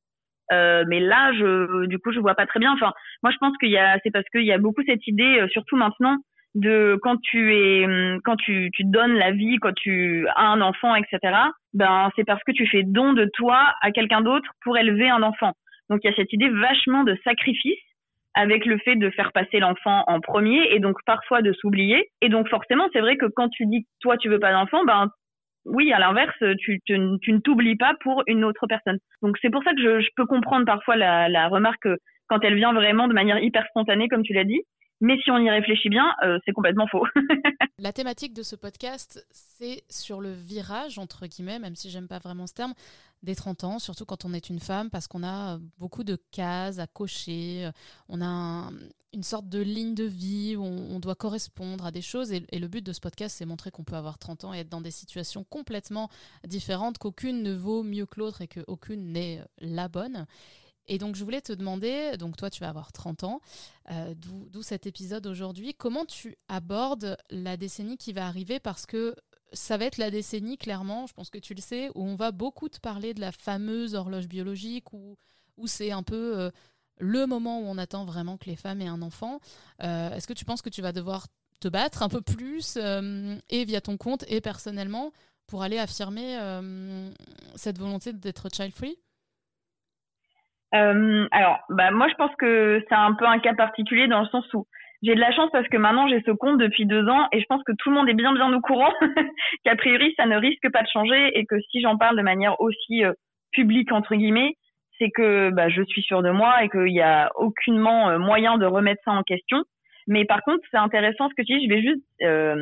Euh, 0.52 0.84
mais 0.88 1.00
là, 1.00 1.32
je, 1.32 1.86
du 1.86 1.98
coup, 1.98 2.12
je 2.12 2.20
vois 2.20 2.34
pas 2.34 2.46
très 2.46 2.60
bien. 2.60 2.72
Enfin, 2.72 2.92
moi, 3.22 3.32
je 3.32 3.38
pense 3.38 3.56
qu'il 3.58 3.70
y 3.70 3.78
a, 3.78 3.98
c'est 4.02 4.10
parce 4.10 4.28
qu'il 4.30 4.44
y 4.44 4.52
a 4.52 4.58
beaucoup 4.58 4.82
cette 4.86 5.06
idée, 5.06 5.40
euh, 5.40 5.48
surtout 5.48 5.76
maintenant, 5.76 6.18
de 6.54 6.98
quand 7.02 7.20
tu 7.22 7.54
es, 7.54 7.84
hum, 7.84 8.20
quand 8.24 8.36
tu, 8.36 8.70
tu 8.72 8.84
donnes 8.84 9.14
la 9.14 9.32
vie, 9.32 9.56
quand 9.58 9.74
tu 9.74 10.26
as 10.36 10.46
un 10.46 10.60
enfant, 10.60 10.94
etc. 10.94 11.18
Ben, 11.72 12.10
c'est 12.16 12.24
parce 12.24 12.42
que 12.44 12.52
tu 12.52 12.66
fais 12.66 12.82
don 12.84 13.12
de 13.12 13.28
toi 13.34 13.72
à 13.82 13.90
quelqu'un 13.90 14.20
d'autre 14.20 14.50
pour 14.62 14.76
élever 14.78 15.08
un 15.08 15.22
enfant. 15.22 15.52
Donc, 15.90 16.00
il 16.02 16.10
y 16.10 16.12
a 16.12 16.16
cette 16.16 16.32
idée 16.32 16.48
vachement 16.48 17.04
de 17.04 17.18
sacrifice 17.24 17.78
avec 18.34 18.66
le 18.66 18.78
fait 18.78 18.96
de 18.96 19.10
faire 19.10 19.32
passer 19.32 19.60
l'enfant 19.60 20.04
en 20.06 20.20
premier 20.20 20.66
et 20.74 20.80
donc 20.80 20.98
parfois 21.06 21.40
de 21.40 21.52
s'oublier. 21.52 22.10
Et 22.20 22.28
donc 22.28 22.48
forcément, 22.48 22.88
c'est 22.92 23.00
vrai 23.00 23.16
que 23.16 23.26
quand 23.26 23.48
tu 23.48 23.66
dis 23.66 23.86
toi 24.00 24.16
tu 24.16 24.28
veux 24.28 24.40
pas 24.40 24.52
d'enfant, 24.52 24.84
ben 24.84 25.08
oui, 25.64 25.92
à 25.92 25.98
l'inverse, 25.98 26.36
tu, 26.58 26.80
ne 26.88 27.38
t'oublies 27.38 27.76
pas 27.76 27.94
pour 28.00 28.22
une 28.26 28.44
autre 28.44 28.66
personne. 28.66 28.98
Donc 29.22 29.36
c'est 29.40 29.50
pour 29.50 29.62
ça 29.64 29.72
que 29.72 29.82
je, 29.82 30.00
je 30.00 30.10
peux 30.16 30.26
comprendre 30.26 30.66
parfois 30.66 30.96
la, 30.96 31.28
la, 31.28 31.48
remarque 31.48 31.88
quand 32.28 32.40
elle 32.42 32.56
vient 32.56 32.72
vraiment 32.72 33.08
de 33.08 33.14
manière 33.14 33.38
hyper 33.38 33.66
spontanée, 33.68 34.08
comme 34.08 34.22
tu 34.22 34.32
l'as 34.32 34.44
dit. 34.44 34.62
Mais 35.00 35.16
si 35.22 35.30
on 35.30 35.38
y 35.38 35.50
réfléchit 35.50 35.88
bien, 35.88 36.14
euh, 36.22 36.38
c'est 36.44 36.52
complètement 36.52 36.86
faux. 36.86 37.04
la 37.78 37.92
thématique 37.92 38.32
de 38.32 38.42
ce 38.42 38.56
podcast, 38.56 39.26
c'est 39.30 39.82
sur 39.90 40.20
le 40.20 40.32
virage, 40.32 40.98
entre 40.98 41.26
guillemets, 41.26 41.58
même 41.58 41.74
si 41.74 41.90
j'aime 41.90 42.08
pas 42.08 42.18
vraiment 42.18 42.46
ce 42.46 42.54
terme, 42.54 42.74
des 43.22 43.34
30 43.34 43.64
ans, 43.64 43.78
surtout 43.78 44.04
quand 44.04 44.24
on 44.24 44.32
est 44.34 44.50
une 44.50 44.60
femme, 44.60 44.90
parce 44.90 45.08
qu'on 45.08 45.24
a 45.24 45.58
beaucoup 45.78 46.04
de 46.04 46.16
cases 46.30 46.78
à 46.78 46.86
cocher, 46.86 47.70
on 48.08 48.22
a 48.22 48.70
une 49.14 49.22
sorte 49.22 49.48
de 49.48 49.60
ligne 49.60 49.94
de 49.94 50.04
vie 50.04 50.56
où 50.56 50.64
on, 50.64 50.98
doit 51.00 51.14
correspondre 51.14 51.86
à 51.86 51.90
des 51.90 52.02
choses. 52.02 52.32
Et, 52.32 52.44
et 52.50 52.58
le 52.58 52.68
but 52.68 52.84
de 52.84 52.92
ce 52.92 53.00
podcast, 53.00 53.36
c'est 53.38 53.46
montrer 53.46 53.70
qu'on 53.70 53.84
peut 53.84 53.96
avoir 53.96 54.18
30 54.18 54.44
ans 54.44 54.54
et 54.54 54.58
être 54.58 54.68
dans 54.68 54.80
des 54.80 54.90
situations 54.90 55.44
complètement 55.44 56.08
différentes, 56.46 56.98
qu'aucune 56.98 57.42
ne 57.42 57.54
vaut 57.54 57.82
mieux 57.82 58.06
que 58.06 58.20
l'autre 58.20 58.42
et 58.42 58.48
qu'aucune 58.48 59.12
n'est 59.12 59.42
la 59.58 59.88
bonne. 59.88 60.26
Et 60.86 60.98
donc, 60.98 61.16
je 61.16 61.24
voulais 61.24 61.40
te 61.40 61.52
demander, 61.52 62.16
donc 62.18 62.36
toi, 62.36 62.50
tu 62.50 62.60
vas 62.60 62.68
avoir 62.68 62.92
30 62.92 63.24
ans, 63.24 63.40
euh, 63.90 64.14
d'où 64.16 64.62
cet 64.62 64.86
épisode 64.86 65.26
aujourd'hui, 65.26 65.74
comment 65.74 66.04
tu 66.04 66.36
abordes 66.48 67.16
la 67.30 67.56
décennie 67.56 67.96
qui 67.96 68.12
va 68.12 68.26
arriver? 68.26 68.60
Parce 68.60 68.84
que 68.86 69.14
ça 69.52 69.76
va 69.76 69.86
être 69.86 69.98
la 69.98 70.10
décennie, 70.10 70.58
clairement, 70.58 71.06
je 71.06 71.14
pense 71.14 71.30
que 71.30 71.38
tu 71.38 71.54
le 71.54 71.62
sais, 71.62 71.90
où 71.94 72.04
on 72.04 72.16
va 72.16 72.32
beaucoup 72.32 72.68
te 72.68 72.80
parler 72.80 73.14
de 73.14 73.20
la 73.20 73.32
fameuse 73.32 73.94
horloge 73.94 74.28
biologique, 74.28 74.92
où, 74.92 75.16
c'est 75.66 75.92
un 75.92 76.02
peu 76.02 76.38
euh, 76.38 76.50
le 76.98 77.26
moment 77.26 77.60
où 77.60 77.64
on 77.64 77.78
attend 77.78 78.04
vraiment 78.04 78.36
que 78.36 78.46
les 78.46 78.56
femmes 78.56 78.82
aient 78.82 78.88
un 78.88 79.02
enfant. 79.02 79.40
Euh, 79.82 80.10
est-ce 80.14 80.26
que 80.26 80.32
tu 80.32 80.44
penses 80.44 80.62
que 80.62 80.70
tu 80.70 80.82
vas 80.82 80.92
devoir 80.92 81.28
te 81.60 81.68
battre 81.68 82.02
un 82.02 82.08
peu 82.10 82.20
plus, 82.20 82.76
et 82.76 83.64
via 83.64 83.80
ton 83.80 83.96
compte, 83.96 84.24
et 84.28 84.42
personnellement, 84.42 85.12
pour 85.46 85.62
aller 85.62 85.78
affirmer 85.78 86.36
cette 87.54 87.78
volonté 87.78 88.12
d'être 88.12 88.48
child-free? 88.52 88.98
Euh, 90.74 91.26
alors, 91.30 91.58
bah, 91.70 91.90
moi, 91.90 92.08
je 92.08 92.14
pense 92.14 92.34
que 92.36 92.82
c'est 92.88 92.94
un 92.94 93.14
peu 93.14 93.26
un 93.26 93.38
cas 93.38 93.54
particulier 93.54 94.08
dans 94.08 94.20
le 94.20 94.26
sens 94.28 94.52
où 94.54 94.66
j'ai 95.04 95.14
de 95.14 95.20
la 95.20 95.32
chance 95.32 95.50
parce 95.52 95.68
que 95.68 95.76
maintenant 95.76 96.08
j'ai 96.08 96.22
ce 96.22 96.30
compte 96.30 96.58
depuis 96.58 96.86
deux 96.86 97.06
ans 97.08 97.28
et 97.30 97.40
je 97.40 97.44
pense 97.46 97.62
que 97.64 97.72
tout 97.78 97.90
le 97.90 97.96
monde 97.96 98.08
est 98.08 98.14
bien 98.14 98.32
bien 98.32 98.50
au 98.52 98.60
courant 98.60 98.92
qu'a 99.64 99.76
priori 99.76 100.14
ça 100.16 100.24
ne 100.24 100.36
risque 100.36 100.70
pas 100.72 100.82
de 100.82 100.88
changer 100.88 101.38
et 101.38 101.44
que 101.44 101.60
si 101.70 101.82
j'en 101.82 101.98
parle 101.98 102.16
de 102.16 102.22
manière 102.22 102.58
aussi 102.60 103.04
euh, 103.04 103.12
publique 103.52 103.92
entre 103.92 104.14
guillemets, 104.14 104.54
c'est 104.98 105.10
que 105.10 105.50
bah, 105.50 105.68
je 105.68 105.82
suis 105.82 106.02
sûre 106.02 106.22
de 106.22 106.30
moi 106.30 106.64
et 106.64 106.70
qu'il 106.70 106.84
n'y 106.84 107.02
a 107.02 107.30
aucunement 107.36 108.08
euh, 108.08 108.18
moyen 108.18 108.56
de 108.56 108.64
remettre 108.64 109.02
ça 109.04 109.12
en 109.12 109.22
question. 109.22 109.62
Mais 110.06 110.24
par 110.24 110.42
contre, 110.42 110.62
c'est 110.70 110.76
intéressant 110.76 111.28
ce 111.28 111.34
que 111.34 111.42
tu 111.42 111.58
dis. 111.58 111.64
Je 111.66 111.74
vais 111.74 111.82
juste 111.82 112.04
euh, 112.22 112.56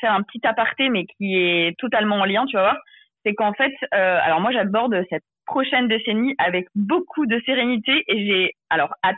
faire 0.00 0.12
un 0.12 0.22
petit 0.22 0.44
aparté, 0.46 0.88
mais 0.88 1.06
qui 1.06 1.36
est 1.36 1.76
totalement 1.78 2.16
en 2.16 2.24
lien, 2.24 2.44
tu 2.46 2.56
vas 2.56 2.62
voir. 2.62 2.76
C'est 3.24 3.34
qu'en 3.34 3.52
fait, 3.54 3.72
alors 3.90 4.40
moi 4.40 4.52
j'aborde 4.52 5.02
cette 5.08 5.24
prochaine 5.46 5.88
décennie 5.88 6.34
avec 6.38 6.66
beaucoup 6.74 7.26
de 7.26 7.40
sérénité 7.46 8.04
et 8.08 8.26
j'ai 8.26 8.52
alors 8.70 8.94
hâte. 9.04 9.16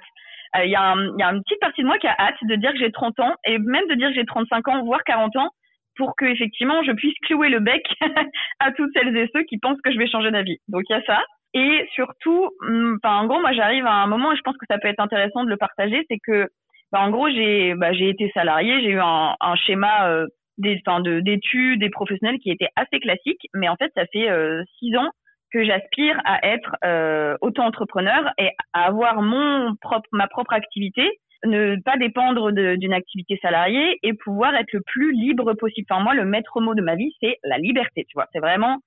Euh, 0.57 0.65
il 0.65 0.71
y, 0.71 0.77
a 0.77 0.95
y 1.19 1.23
a 1.23 1.33
une 1.33 1.43
petite 1.43 1.61
partie 1.61 1.83
de 1.83 1.87
moi 1.87 1.99
qui 1.99 2.07
a 2.07 2.17
hâte 2.19 2.37
de 2.43 2.55
dire 2.57 2.73
que 2.73 2.79
j'ai 2.79 2.93
30 2.93 3.19
ans 3.21 3.35
et 3.47 3.59
même 3.59 3.87
de 3.89 3.95
dire 3.95 4.09
que 4.09 4.15
j'ai 4.15 4.25
35 4.25 4.69
ans, 4.69 4.85
voire 4.85 5.03
40 5.05 5.37
ans, 5.37 5.51
pour 5.97 6.15
que 6.17 6.25
effectivement 6.27 6.83
je 6.83 6.93
puisse 6.93 7.15
clouer 7.27 7.49
le 7.49 7.61
bec 7.61 7.83
à 8.61 8.73
toutes 8.73 8.91
celles 8.95 9.17
et 9.17 9.29
ceux 9.35 9.43
qui 9.45 9.59
pensent 9.59 9.81
que 9.83 9.93
je 9.93 9.99
vais 9.99 10.09
changer 10.09 10.31
d'avis. 10.31 10.59
Donc 10.69 10.83
il 10.89 10.93
y 10.93 10.97
a 10.97 11.03
ça. 11.03 11.23
Et 11.55 11.89
surtout, 11.95 12.51
hmm, 12.61 12.97
enfin 13.03 13.17
en 13.17 13.27
gros, 13.27 13.41
moi 13.41 13.53
j'arrive 13.53 13.87
à 13.87 13.95
un 13.95 14.07
moment 14.07 14.33
et 14.33 14.37
je 14.37 14.43
pense 14.43 14.57
que 14.57 14.67
ça 14.69 14.79
peut 14.79 14.89
être 14.89 15.01
intéressant 15.01 15.45
de 15.45 15.51
le 15.51 15.57
partager, 15.57 16.05
c'est 16.11 16.19
que 16.25 16.49
bah, 16.93 17.01
en 17.01 17.11
gros 17.11 17.29
j'ai 17.31 17.75
bah, 17.75 17.93
j'ai 17.93 18.09
été 18.09 18.31
salarié, 18.35 18.81
j'ai 18.83 18.91
eu 18.91 19.01
un, 19.01 19.35
un 19.41 19.57
schéma 19.57 20.09
euh, 20.09 20.27
d'études, 20.59 21.81
des 21.81 21.91
professionnels 21.91 22.39
qui 22.39 22.51
était 22.51 22.69
assez 22.77 23.01
classique, 23.01 23.49
mais 23.55 23.69
en 23.69 23.77
fait 23.77 23.91
ça 23.95 24.07
fait 24.13 24.29
euh, 24.31 24.63
six 24.79 24.97
ans 24.97 25.11
que 25.53 25.65
j'aspire 25.65 26.21
à 26.25 26.47
être 26.47 26.77
euh, 26.85 27.37
auto-entrepreneur 27.41 28.33
et 28.39 28.51
à 28.73 28.87
avoir 28.87 29.23
mon 29.23 29.75
propre, 29.81 30.09
ma 30.13 30.27
propre 30.27 30.53
activité 30.53 31.21
ne 31.45 31.77
pas 31.83 31.97
dépendre 31.97 32.51
d'une 32.53 32.93
activité 32.93 33.39
salariée 33.43 33.99
et 34.03 34.15
pouvoir 34.15 34.55
être 34.55 34.73
le 34.73 34.81
plus 34.81 35.13
libre 35.13 35.55
possible. 35.55 35.87
Enfin, 35.91 36.03
moi, 36.03 36.15
le 36.15 36.25
maître 36.25 36.61
mot 36.61 36.75
de 36.75 36.83
ma 36.83 36.97
vie, 36.97 37.13
c'est 37.21 37.39
la 37.45 37.59
liberté, 37.59 38.05
tu 38.09 38.15
vois. 38.15 38.27
C'est 38.33 38.41
vraiment. 38.41 38.79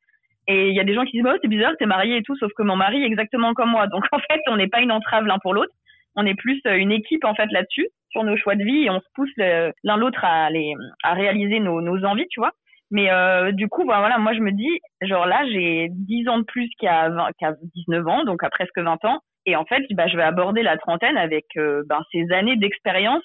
Et 0.48 0.70
il 0.70 0.76
y 0.76 0.80
a 0.80 0.84
des 0.84 0.96
gens 0.96 1.06
qui 1.06 1.18
disent, 1.18 1.30
oh, 1.32 1.38
c'est 1.42 1.48
bizarre, 1.48 1.74
t'es 1.78 1.86
marié 1.86 2.18
et 2.18 2.24
tout, 2.24 2.36
sauf 2.38 2.52
que 2.58 2.64
mon 2.64 2.76
mari 2.76 3.04
est 3.04 3.06
exactement 3.06 3.54
comme 3.54 3.70
moi. 3.70 3.88
Donc, 3.88 4.04
en 4.12 4.20
fait, 4.20 4.42
on 4.48 4.58
n'est 4.58 4.68
pas 4.68 4.82
une 4.82 4.92
entrave 4.92 5.26
l'un 5.26 5.38
pour 5.40 5.54
l'autre. 5.54 5.72
On 6.16 6.26
est 6.26 6.36
plus 6.36 6.60
euh, 6.66 6.76
une 6.76 6.92
équipe, 6.92 7.24
en 7.24 7.36
fait, 7.36 7.50
là-dessus, 7.52 7.88
sur 8.10 8.24
nos 8.24 8.36
choix 8.36 8.56
de 8.56 8.64
vie 8.64 8.86
et 8.86 8.90
on 8.90 9.00
se 9.00 9.08
pousse 9.14 9.32
l'un 9.38 9.98
l'autre 9.98 10.24
à, 10.24 10.46
aller 10.46 10.74
à 11.04 11.14
réaliser 11.14 11.60
nos, 11.60 11.82
nos 11.82 12.04
envies, 12.04 12.28
tu 12.30 12.40
vois. 12.40 12.52
Mais 12.92 13.12
euh, 13.12 13.52
du 13.52 13.68
coup, 13.68 13.86
bah, 13.86 14.00
voilà, 14.00 14.18
moi 14.18 14.34
je 14.34 14.40
me 14.40 14.52
dis, 14.52 14.80
genre 15.02 15.26
là, 15.26 15.46
j'ai 15.52 15.90
10 15.92 16.28
ans 16.28 16.40
de 16.40 16.44
plus 16.44 16.70
qu'à 16.80 17.10
qu'à 17.40 17.54
19 17.76 18.08
ans, 18.08 18.24
donc 18.24 18.44
à 18.44 18.50
presque 18.50 18.78
20 18.78 19.06
ans. 19.06 19.20
Et 19.46 19.56
en 19.56 19.66
fait, 19.66 19.84
bah, 19.92 20.08
je 20.08 20.18
vais 20.18 20.24
aborder 20.24 20.64
la 20.64 20.78
trentaine 20.78 21.18
avec 21.18 21.46
euh, 21.58 21.84
ben, 21.88 22.00
ces 22.12 22.32
années 22.32 22.56
d'expérience 22.56 23.24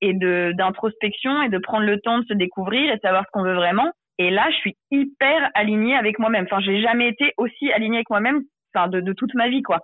et 0.00 0.12
de 0.14 0.52
d'introspection 0.56 1.42
et 1.42 1.48
de 1.48 1.58
prendre 1.58 1.86
le 1.86 2.00
temps 2.00 2.18
de 2.18 2.24
se 2.26 2.34
découvrir 2.34 2.92
et 2.92 2.96
de 2.96 3.00
savoir 3.00 3.24
ce 3.24 3.30
qu'on 3.32 3.44
veut 3.44 3.54
vraiment. 3.54 3.90
Et 4.18 4.30
là, 4.30 4.46
je 4.50 4.56
suis 4.56 4.76
hyper 4.90 5.50
alignée 5.54 5.96
avec 5.96 6.18
moi-même. 6.18 6.44
Enfin, 6.44 6.60
j'ai 6.60 6.80
jamais 6.80 7.08
été 7.08 7.32
aussi 7.36 7.72
alignée 7.72 7.98
avec 7.98 8.10
moi-même, 8.10 8.42
enfin, 8.74 8.88
de, 8.88 9.00
de 9.00 9.12
toute 9.12 9.34
ma 9.34 9.48
vie, 9.48 9.62
quoi. 9.62 9.80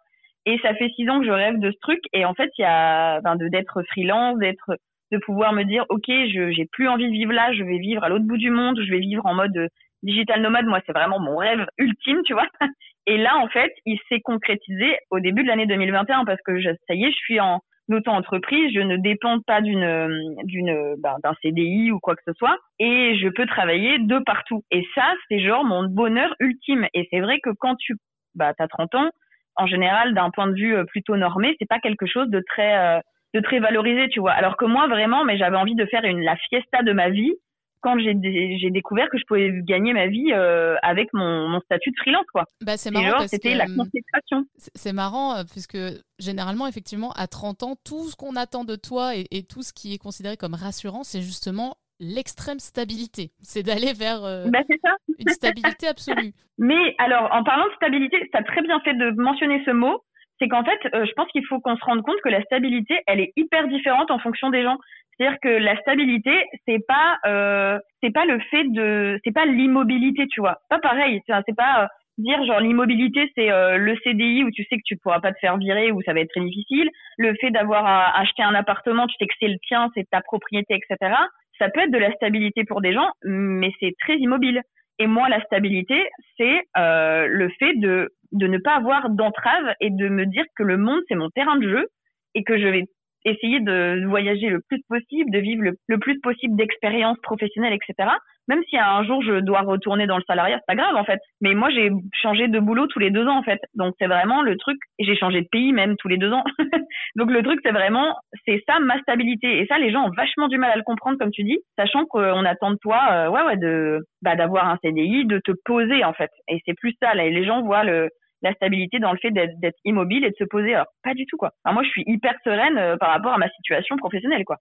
Et 0.47 0.59
ça 0.63 0.75
fait 0.75 0.91
six 0.97 1.09
ans 1.09 1.21
que 1.21 1.27
je 1.27 1.33
rêve 1.33 1.59
de 1.59 1.71
ce 1.71 1.79
truc. 1.81 2.01
Et 2.13 2.25
en 2.25 2.35
fait, 2.35 2.51
il 2.59 2.63
y 2.63 2.65
a 2.65 3.21
ben, 3.21 3.37
d'être 3.37 3.83
freelance, 3.91 4.39
d'être 4.39 4.77
de 5.13 5.19
pouvoir 5.19 5.53
me 5.53 5.65
dire, 5.65 5.85
OK, 5.89 6.07
je 6.09 6.51
j'ai 6.53 6.67
plus 6.67 6.89
envie 6.89 7.07
de 7.07 7.13
vivre 7.13 7.33
là, 7.33 7.53
je 7.53 7.63
vais 7.63 7.79
vivre 7.79 8.05
à 8.05 8.09
l'autre 8.09 8.25
bout 8.25 8.37
du 8.37 8.51
monde, 8.51 8.81
je 8.81 8.91
vais 8.91 9.01
vivre 9.01 9.25
en 9.27 9.35
mode 9.35 9.57
euh, 9.57 9.69
digital 10.03 10.41
nomade. 10.41 10.67
Moi, 10.67 10.81
c'est 10.87 10.93
vraiment 10.93 11.19
mon 11.19 11.37
rêve 11.37 11.67
ultime, 11.79 12.23
tu 12.25 12.33
vois. 12.33 12.47
Et 13.07 13.17
là, 13.17 13.37
en 13.39 13.49
fait, 13.49 13.73
il 13.87 13.99
s'est 14.09 14.21
concrétisé 14.21 14.97
au 15.11 15.21
début 15.21 15.43
de 15.43 15.49
l'année 15.49 15.67
2021 15.67 16.25
parce 16.25 16.41
que 16.45 16.61
ça 16.63 16.95
y 16.95 17.05
est, 17.05 17.11
je 17.11 17.17
suis 17.17 17.41
en 17.41 17.61
auto-entreprise, 17.93 18.73
je 18.73 18.81
ne 18.81 18.97
dépends 18.97 19.41
pas 19.41 19.61
d'une 19.61 20.37
d'une 20.45 20.95
ben, 20.99 21.17
d'un 21.25 21.35
CDI 21.43 21.91
ou 21.91 21.99
quoi 21.99 22.15
que 22.15 22.23
ce 22.25 22.33
soit 22.35 22.57
et 22.79 23.19
je 23.19 23.29
peux 23.29 23.47
travailler 23.47 23.99
de 23.99 24.19
partout. 24.21 24.63
Et 24.71 24.87
ça, 24.95 25.13
c'est 25.29 25.41
genre 25.41 25.65
mon 25.65 25.89
bonheur 25.89 26.33
ultime. 26.39 26.87
Et 26.95 27.09
c'est 27.11 27.21
vrai 27.21 27.41
que 27.41 27.51
quand 27.59 27.75
tu 27.77 27.95
bah 28.35 28.53
as 28.57 28.69
30 28.69 28.95
ans, 28.95 29.11
en 29.57 29.67
général, 29.67 30.15
d'un 30.15 30.31
point 30.31 30.47
de 30.47 30.55
vue 30.55 30.77
euh, 30.77 30.85
plutôt 30.85 31.17
normé, 31.17 31.57
c'est 31.59 31.69
pas 31.69 31.81
quelque 31.81 32.07
chose 32.07 32.29
de 32.29 32.43
très 32.47 32.77
euh, 32.77 33.01
de 33.35 33.41
très 33.41 33.61
valorisé, 33.61 34.09
tu 34.09 34.21
vois. 34.21 34.33
Alors 34.33 34.57
que 34.57 34.65
moi, 34.65 34.89
vraiment, 34.89 35.25
mais 35.25 35.39
j'avais 35.39 35.57
envie 35.57 35.75
de 35.75 35.87
faire 35.87 36.05
une 36.05 36.21
la 36.21 36.37
fiesta 36.37 36.83
de 36.83 36.93
ma 36.93 37.11
vie 37.11 37.35
quand 37.83 37.99
j'ai 37.99 38.71
découvert 38.71 39.09
que 39.11 39.19
je 39.19 39.25
pouvais 39.27 39.53
gagner 39.63 39.93
ma 39.93 40.07
vie 40.07 40.33
euh, 40.33 40.77
avec 40.83 41.09
mon, 41.13 41.49
mon, 41.49 41.61
statut 41.61 41.91
de 41.91 41.97
freelance 41.97 42.27
quoi. 42.33 42.45
Bah 42.65 42.77
c'est 42.77 42.91
marrant 42.91 43.27
c'était 43.27 43.55
la 43.55 43.67
consécration. 43.67 44.45
C'est 44.75 44.93
marrant 44.93 45.37
euh, 45.37 45.43
puisque 45.51 45.79
généralement 46.19 46.67
effectivement 46.67 47.13
à 47.13 47.27
30 47.27 47.63
ans 47.63 47.75
tout 47.85 48.09
ce 48.09 48.17
qu'on 48.17 48.37
attend 48.37 48.65
de 48.65 48.77
toi 48.77 49.17
et, 49.17 49.27
et, 49.31 49.43
tout 49.43 49.63
ce 49.63 49.73
qui 49.73 49.95
est 49.95 49.99
considéré 49.99 50.37
comme 50.37 50.55
rassurant 50.55 51.05
c'est 51.05 51.23
justement 51.23 51.77
l'extrême 52.01 52.59
stabilité. 52.59 53.31
C'est 53.41 53.63
d'aller 53.63 53.93
vers 53.93 54.25
euh, 54.25 54.47
bah, 54.49 54.61
ça. 54.83 54.97
une 55.19 55.29
stabilité 55.29 55.87
absolue. 55.87 56.33
Mais 56.59 56.95
alors 56.99 57.29
en 57.33 57.45
parlant 57.45 57.67
de 57.67 57.75
stabilité, 57.77 58.19
tu 58.31 58.39
as 58.39 58.43
très 58.43 58.63
bien 58.63 58.81
fait 58.81 58.95
de 58.95 59.11
mentionner 59.21 59.63
ce 59.65 59.71
mot 59.71 60.03
c'est 60.41 60.49
qu'en 60.49 60.65
fait, 60.65 60.79
euh, 60.95 61.05
je 61.05 61.13
pense 61.13 61.29
qu'il 61.29 61.45
faut 61.47 61.61
qu'on 61.61 61.77
se 61.77 61.85
rende 61.85 62.03
compte 62.03 62.21
que 62.23 62.29
la 62.29 62.43
stabilité, 62.43 63.01
elle 63.07 63.21
est 63.21 63.33
hyper 63.37 63.69
différente 63.69 64.11
en 64.11 64.19
fonction 64.19 64.51
des 64.51 64.63
gens. 64.63 64.79
C'est-à-dire 65.17 65.39
que 65.41 65.49
la 65.49 65.77
stabilité, 65.81 66.33
c'est 66.67 66.85
pas, 66.87 67.19
euh, 67.27 67.79
c'est 68.03 68.13
pas 68.13 68.25
le 68.25 68.41
fait 68.51 68.65
de, 68.65 69.21
c'est 69.23 69.35
pas 69.35 69.45
l'immobilité, 69.45 70.27
tu 70.29 70.41
vois. 70.41 70.61
Pas 70.71 70.79
pareil. 70.79 71.21
C'est 71.27 71.57
pas 71.57 71.85
euh, 71.85 71.87
dire 72.17 72.43
genre 72.47 72.61
l'immobilité, 72.61 73.31
c'est 73.37 73.51
euh, 73.51 73.77
le 73.77 73.97
CDI 74.03 74.45
où 74.45 74.51
tu 74.51 74.65
sais 74.65 74.77
que 74.77 74.83
tu 74.85 74.97
pourras 74.97 75.21
pas 75.21 75.33
te 75.33 75.39
faire 75.39 75.59
virer 75.59 75.93
ou 75.93 76.01
ça 76.03 76.15
va 76.15 76.21
être 76.21 76.31
très 76.31 76.41
difficile. 76.41 76.89
Le 77.19 77.35
fait 77.41 77.51
d'avoir 77.51 77.85
acheté 78.17 78.43
un 78.43 78.55
appartement, 78.55 79.07
tu 79.07 79.17
sais 79.19 79.27
que 79.27 79.35
c'est 79.39 79.49
le 79.49 79.59
tien, 79.69 79.91
c'est 79.95 80.09
ta 80.11 80.23
propriété, 80.23 80.75
etc. 80.75 81.15
Ça 81.59 81.69
peut 81.69 81.81
être 81.81 81.91
de 81.91 81.99
la 81.99 82.13
stabilité 82.13 82.65
pour 82.65 82.81
des 82.81 82.95
gens, 82.95 83.11
mais 83.23 83.71
c'est 83.79 83.95
très 84.01 84.17
immobile. 84.17 84.63
Et 84.99 85.07
moi, 85.07 85.29
la 85.29 85.43
stabilité, 85.45 86.09
c'est 86.37 86.63
euh, 86.77 87.27
le 87.27 87.49
fait 87.59 87.75
de 87.75 88.11
de 88.33 88.47
ne 88.47 88.59
pas 88.59 88.75
avoir 88.75 89.11
d'entrave 89.11 89.75
et 89.81 89.91
de 89.91 90.09
me 90.09 90.27
dire 90.27 90.45
que 90.57 90.63
le 90.63 90.77
monde 90.77 91.01
c'est 91.09 91.15
mon 91.15 91.31
terrain 91.31 91.57
de 91.57 91.69
jeu 91.69 91.87
et 92.35 92.45
que 92.45 92.59
je 92.59 92.67
vais 92.67 92.85
essayer 93.25 93.61
de 93.61 94.05
voyager 94.07 94.49
le 94.49 94.61
plus 94.69 94.83
possible, 94.89 95.31
de 95.31 95.39
vivre 95.39 95.63
le, 95.89 95.99
plus 95.99 96.21
possible 96.21 96.57
d'expériences 96.57 97.19
professionnelles, 97.23 97.75
etc. 97.75 98.09
Même 98.49 98.63
si 98.69 98.77
un 98.79 99.05
jour 99.05 99.23
je 99.23 99.41
dois 99.41 99.61
retourner 99.61 100.07
dans 100.07 100.17
le 100.17 100.25
salariat, 100.27 100.59
c'est 100.59 100.75
pas 100.75 100.81
grave 100.83 100.97
en 100.97 101.05
fait. 101.05 101.21
Mais 101.41 101.55
moi 101.55 101.71
j'ai 101.71 101.91
changé 102.21 102.49
de 102.49 102.59
boulot 102.59 102.87
tous 102.87 102.99
les 102.99 103.11
deux 103.11 103.27
ans 103.27 103.39
en 103.39 103.43
fait. 103.43 103.61
Donc 103.75 103.95
c'est 103.99 104.07
vraiment 104.07 104.43
le 104.43 104.57
truc. 104.57 104.79
J'ai 104.99 105.15
changé 105.17 105.43
de 105.43 105.49
pays 105.53 105.73
même 105.73 105.97
tous 105.99 106.09
les 106.09 106.17
deux 106.17 106.33
ans. 106.33 106.43
Donc 107.17 107.31
le 107.31 107.43
truc 107.43 107.61
c'est 107.63 107.73
vraiment 107.73 108.17
c'est 108.47 108.63
ça 108.67 108.81
ma 108.81 108.99
stabilité. 109.01 109.61
Et 109.61 109.67
ça 109.67 109.79
les 109.79 109.93
gens 109.93 110.07
ont 110.07 110.13
vachement 110.17 110.49
du 110.49 110.59
mal 110.59 110.73
à 110.73 110.77
le 110.77 110.83
comprendre 110.83 111.19
comme 111.19 111.31
tu 111.31 111.45
dis, 111.45 111.59
sachant 111.79 112.07
qu'on 112.07 112.45
attend 112.45 112.73
de 112.73 112.79
toi 112.81 113.01
euh, 113.13 113.29
ouais 113.29 113.43
ouais 113.43 113.57
de 113.57 114.01
bah, 114.23 114.35
d'avoir 114.35 114.69
un 114.69 114.79
CDI, 114.83 115.27
de 115.27 115.39
te 115.39 115.53
poser 115.65 116.05
en 116.05 116.15
fait. 116.15 116.31
Et 116.49 116.59
c'est 116.67 116.75
plus 116.75 116.95
ça 117.01 117.15
là. 117.15 117.25
Et 117.27 117.31
les 117.31 117.45
gens 117.45 117.63
voient 117.63 117.85
le 117.85 118.09
la 118.43 118.53
stabilité 118.55 118.99
dans 118.99 119.13
le 119.13 119.19
fait 119.19 119.31
d'être 119.31 119.79
immobile 119.85 120.25
et 120.25 120.31
de 120.31 120.37
se 120.37 120.45
poser. 120.45 120.75
Alors, 120.75 120.87
pas 121.03 121.15
du 121.15 121.27
tout, 121.27 121.37
quoi. 121.37 121.53
moi, 121.67 121.83
je 121.83 121.89
suis 121.89 122.05
hyper 122.07 122.35
sereine 122.45 122.79
euh, 122.79 122.97
par 122.97 123.11
rapport 123.11 123.33
à 123.33 123.39
ma 123.39 123.49
situation 123.51 123.97
professionnelle, 123.97 124.45
quoi. 124.45 124.57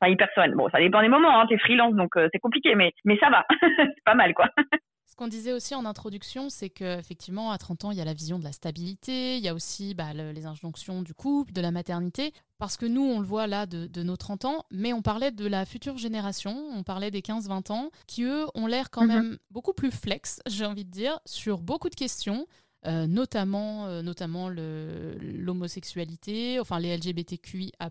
Enfin, 0.00 0.10
hyper 0.10 0.28
sereine. 0.34 0.54
Bon, 0.54 0.68
ça 0.70 0.78
dépend 0.78 1.00
des 1.00 1.08
moments, 1.08 1.40
hein. 1.40 1.46
T'es 1.48 1.58
freelance, 1.58 1.94
donc 1.94 2.16
euh, 2.16 2.28
c'est 2.32 2.40
compliqué, 2.40 2.74
mais, 2.74 2.92
mais 3.04 3.16
ça 3.18 3.30
va. 3.30 3.44
c'est 3.76 4.04
pas 4.04 4.14
mal, 4.14 4.34
quoi. 4.34 4.48
Ce 5.12 5.16
qu'on 5.16 5.28
disait 5.28 5.52
aussi 5.52 5.74
en 5.74 5.84
introduction, 5.84 6.48
c'est 6.48 6.70
qu'effectivement, 6.70 7.50
à 7.50 7.58
30 7.58 7.84
ans, 7.84 7.90
il 7.90 7.98
y 7.98 8.00
a 8.00 8.04
la 8.06 8.14
vision 8.14 8.38
de 8.38 8.44
la 8.44 8.52
stabilité, 8.52 9.36
il 9.36 9.44
y 9.44 9.48
a 9.48 9.52
aussi 9.52 9.94
bah, 9.94 10.14
les 10.14 10.46
injonctions 10.46 11.02
du 11.02 11.12
couple, 11.12 11.52
de 11.52 11.60
la 11.60 11.70
maternité, 11.70 12.32
parce 12.58 12.78
que 12.78 12.86
nous, 12.86 13.02
on 13.02 13.20
le 13.20 13.26
voit 13.26 13.46
là 13.46 13.66
de, 13.66 13.86
de, 13.86 14.02
nos 14.02 14.16
30 14.16 14.46
ans, 14.46 14.64
mais 14.70 14.94
on 14.94 15.02
parlait 15.02 15.30
de 15.30 15.46
la 15.46 15.66
future 15.66 15.98
génération, 15.98 16.56
on 16.74 16.82
parlait 16.82 17.10
des 17.10 17.20
15-20 17.20 17.72
ans, 17.72 17.90
qui 18.06 18.24
eux 18.24 18.46
ont 18.54 18.66
l'air 18.66 18.90
quand 18.90 19.04
mm-hmm. 19.04 19.08
même 19.08 19.38
beaucoup 19.50 19.74
plus 19.74 19.90
flex, 19.90 20.40
j'ai 20.46 20.64
envie 20.64 20.86
de 20.86 20.90
dire, 20.90 21.20
sur 21.26 21.60
beaucoup 21.60 21.90
de 21.90 21.94
questions. 21.94 22.46
Euh, 22.84 23.06
notamment, 23.06 23.86
euh, 23.86 24.02
notamment 24.02 24.48
l'homosexualité, 24.48 26.58
enfin 26.58 26.80
les 26.80 26.96
LGBTQIA+, 26.96 27.90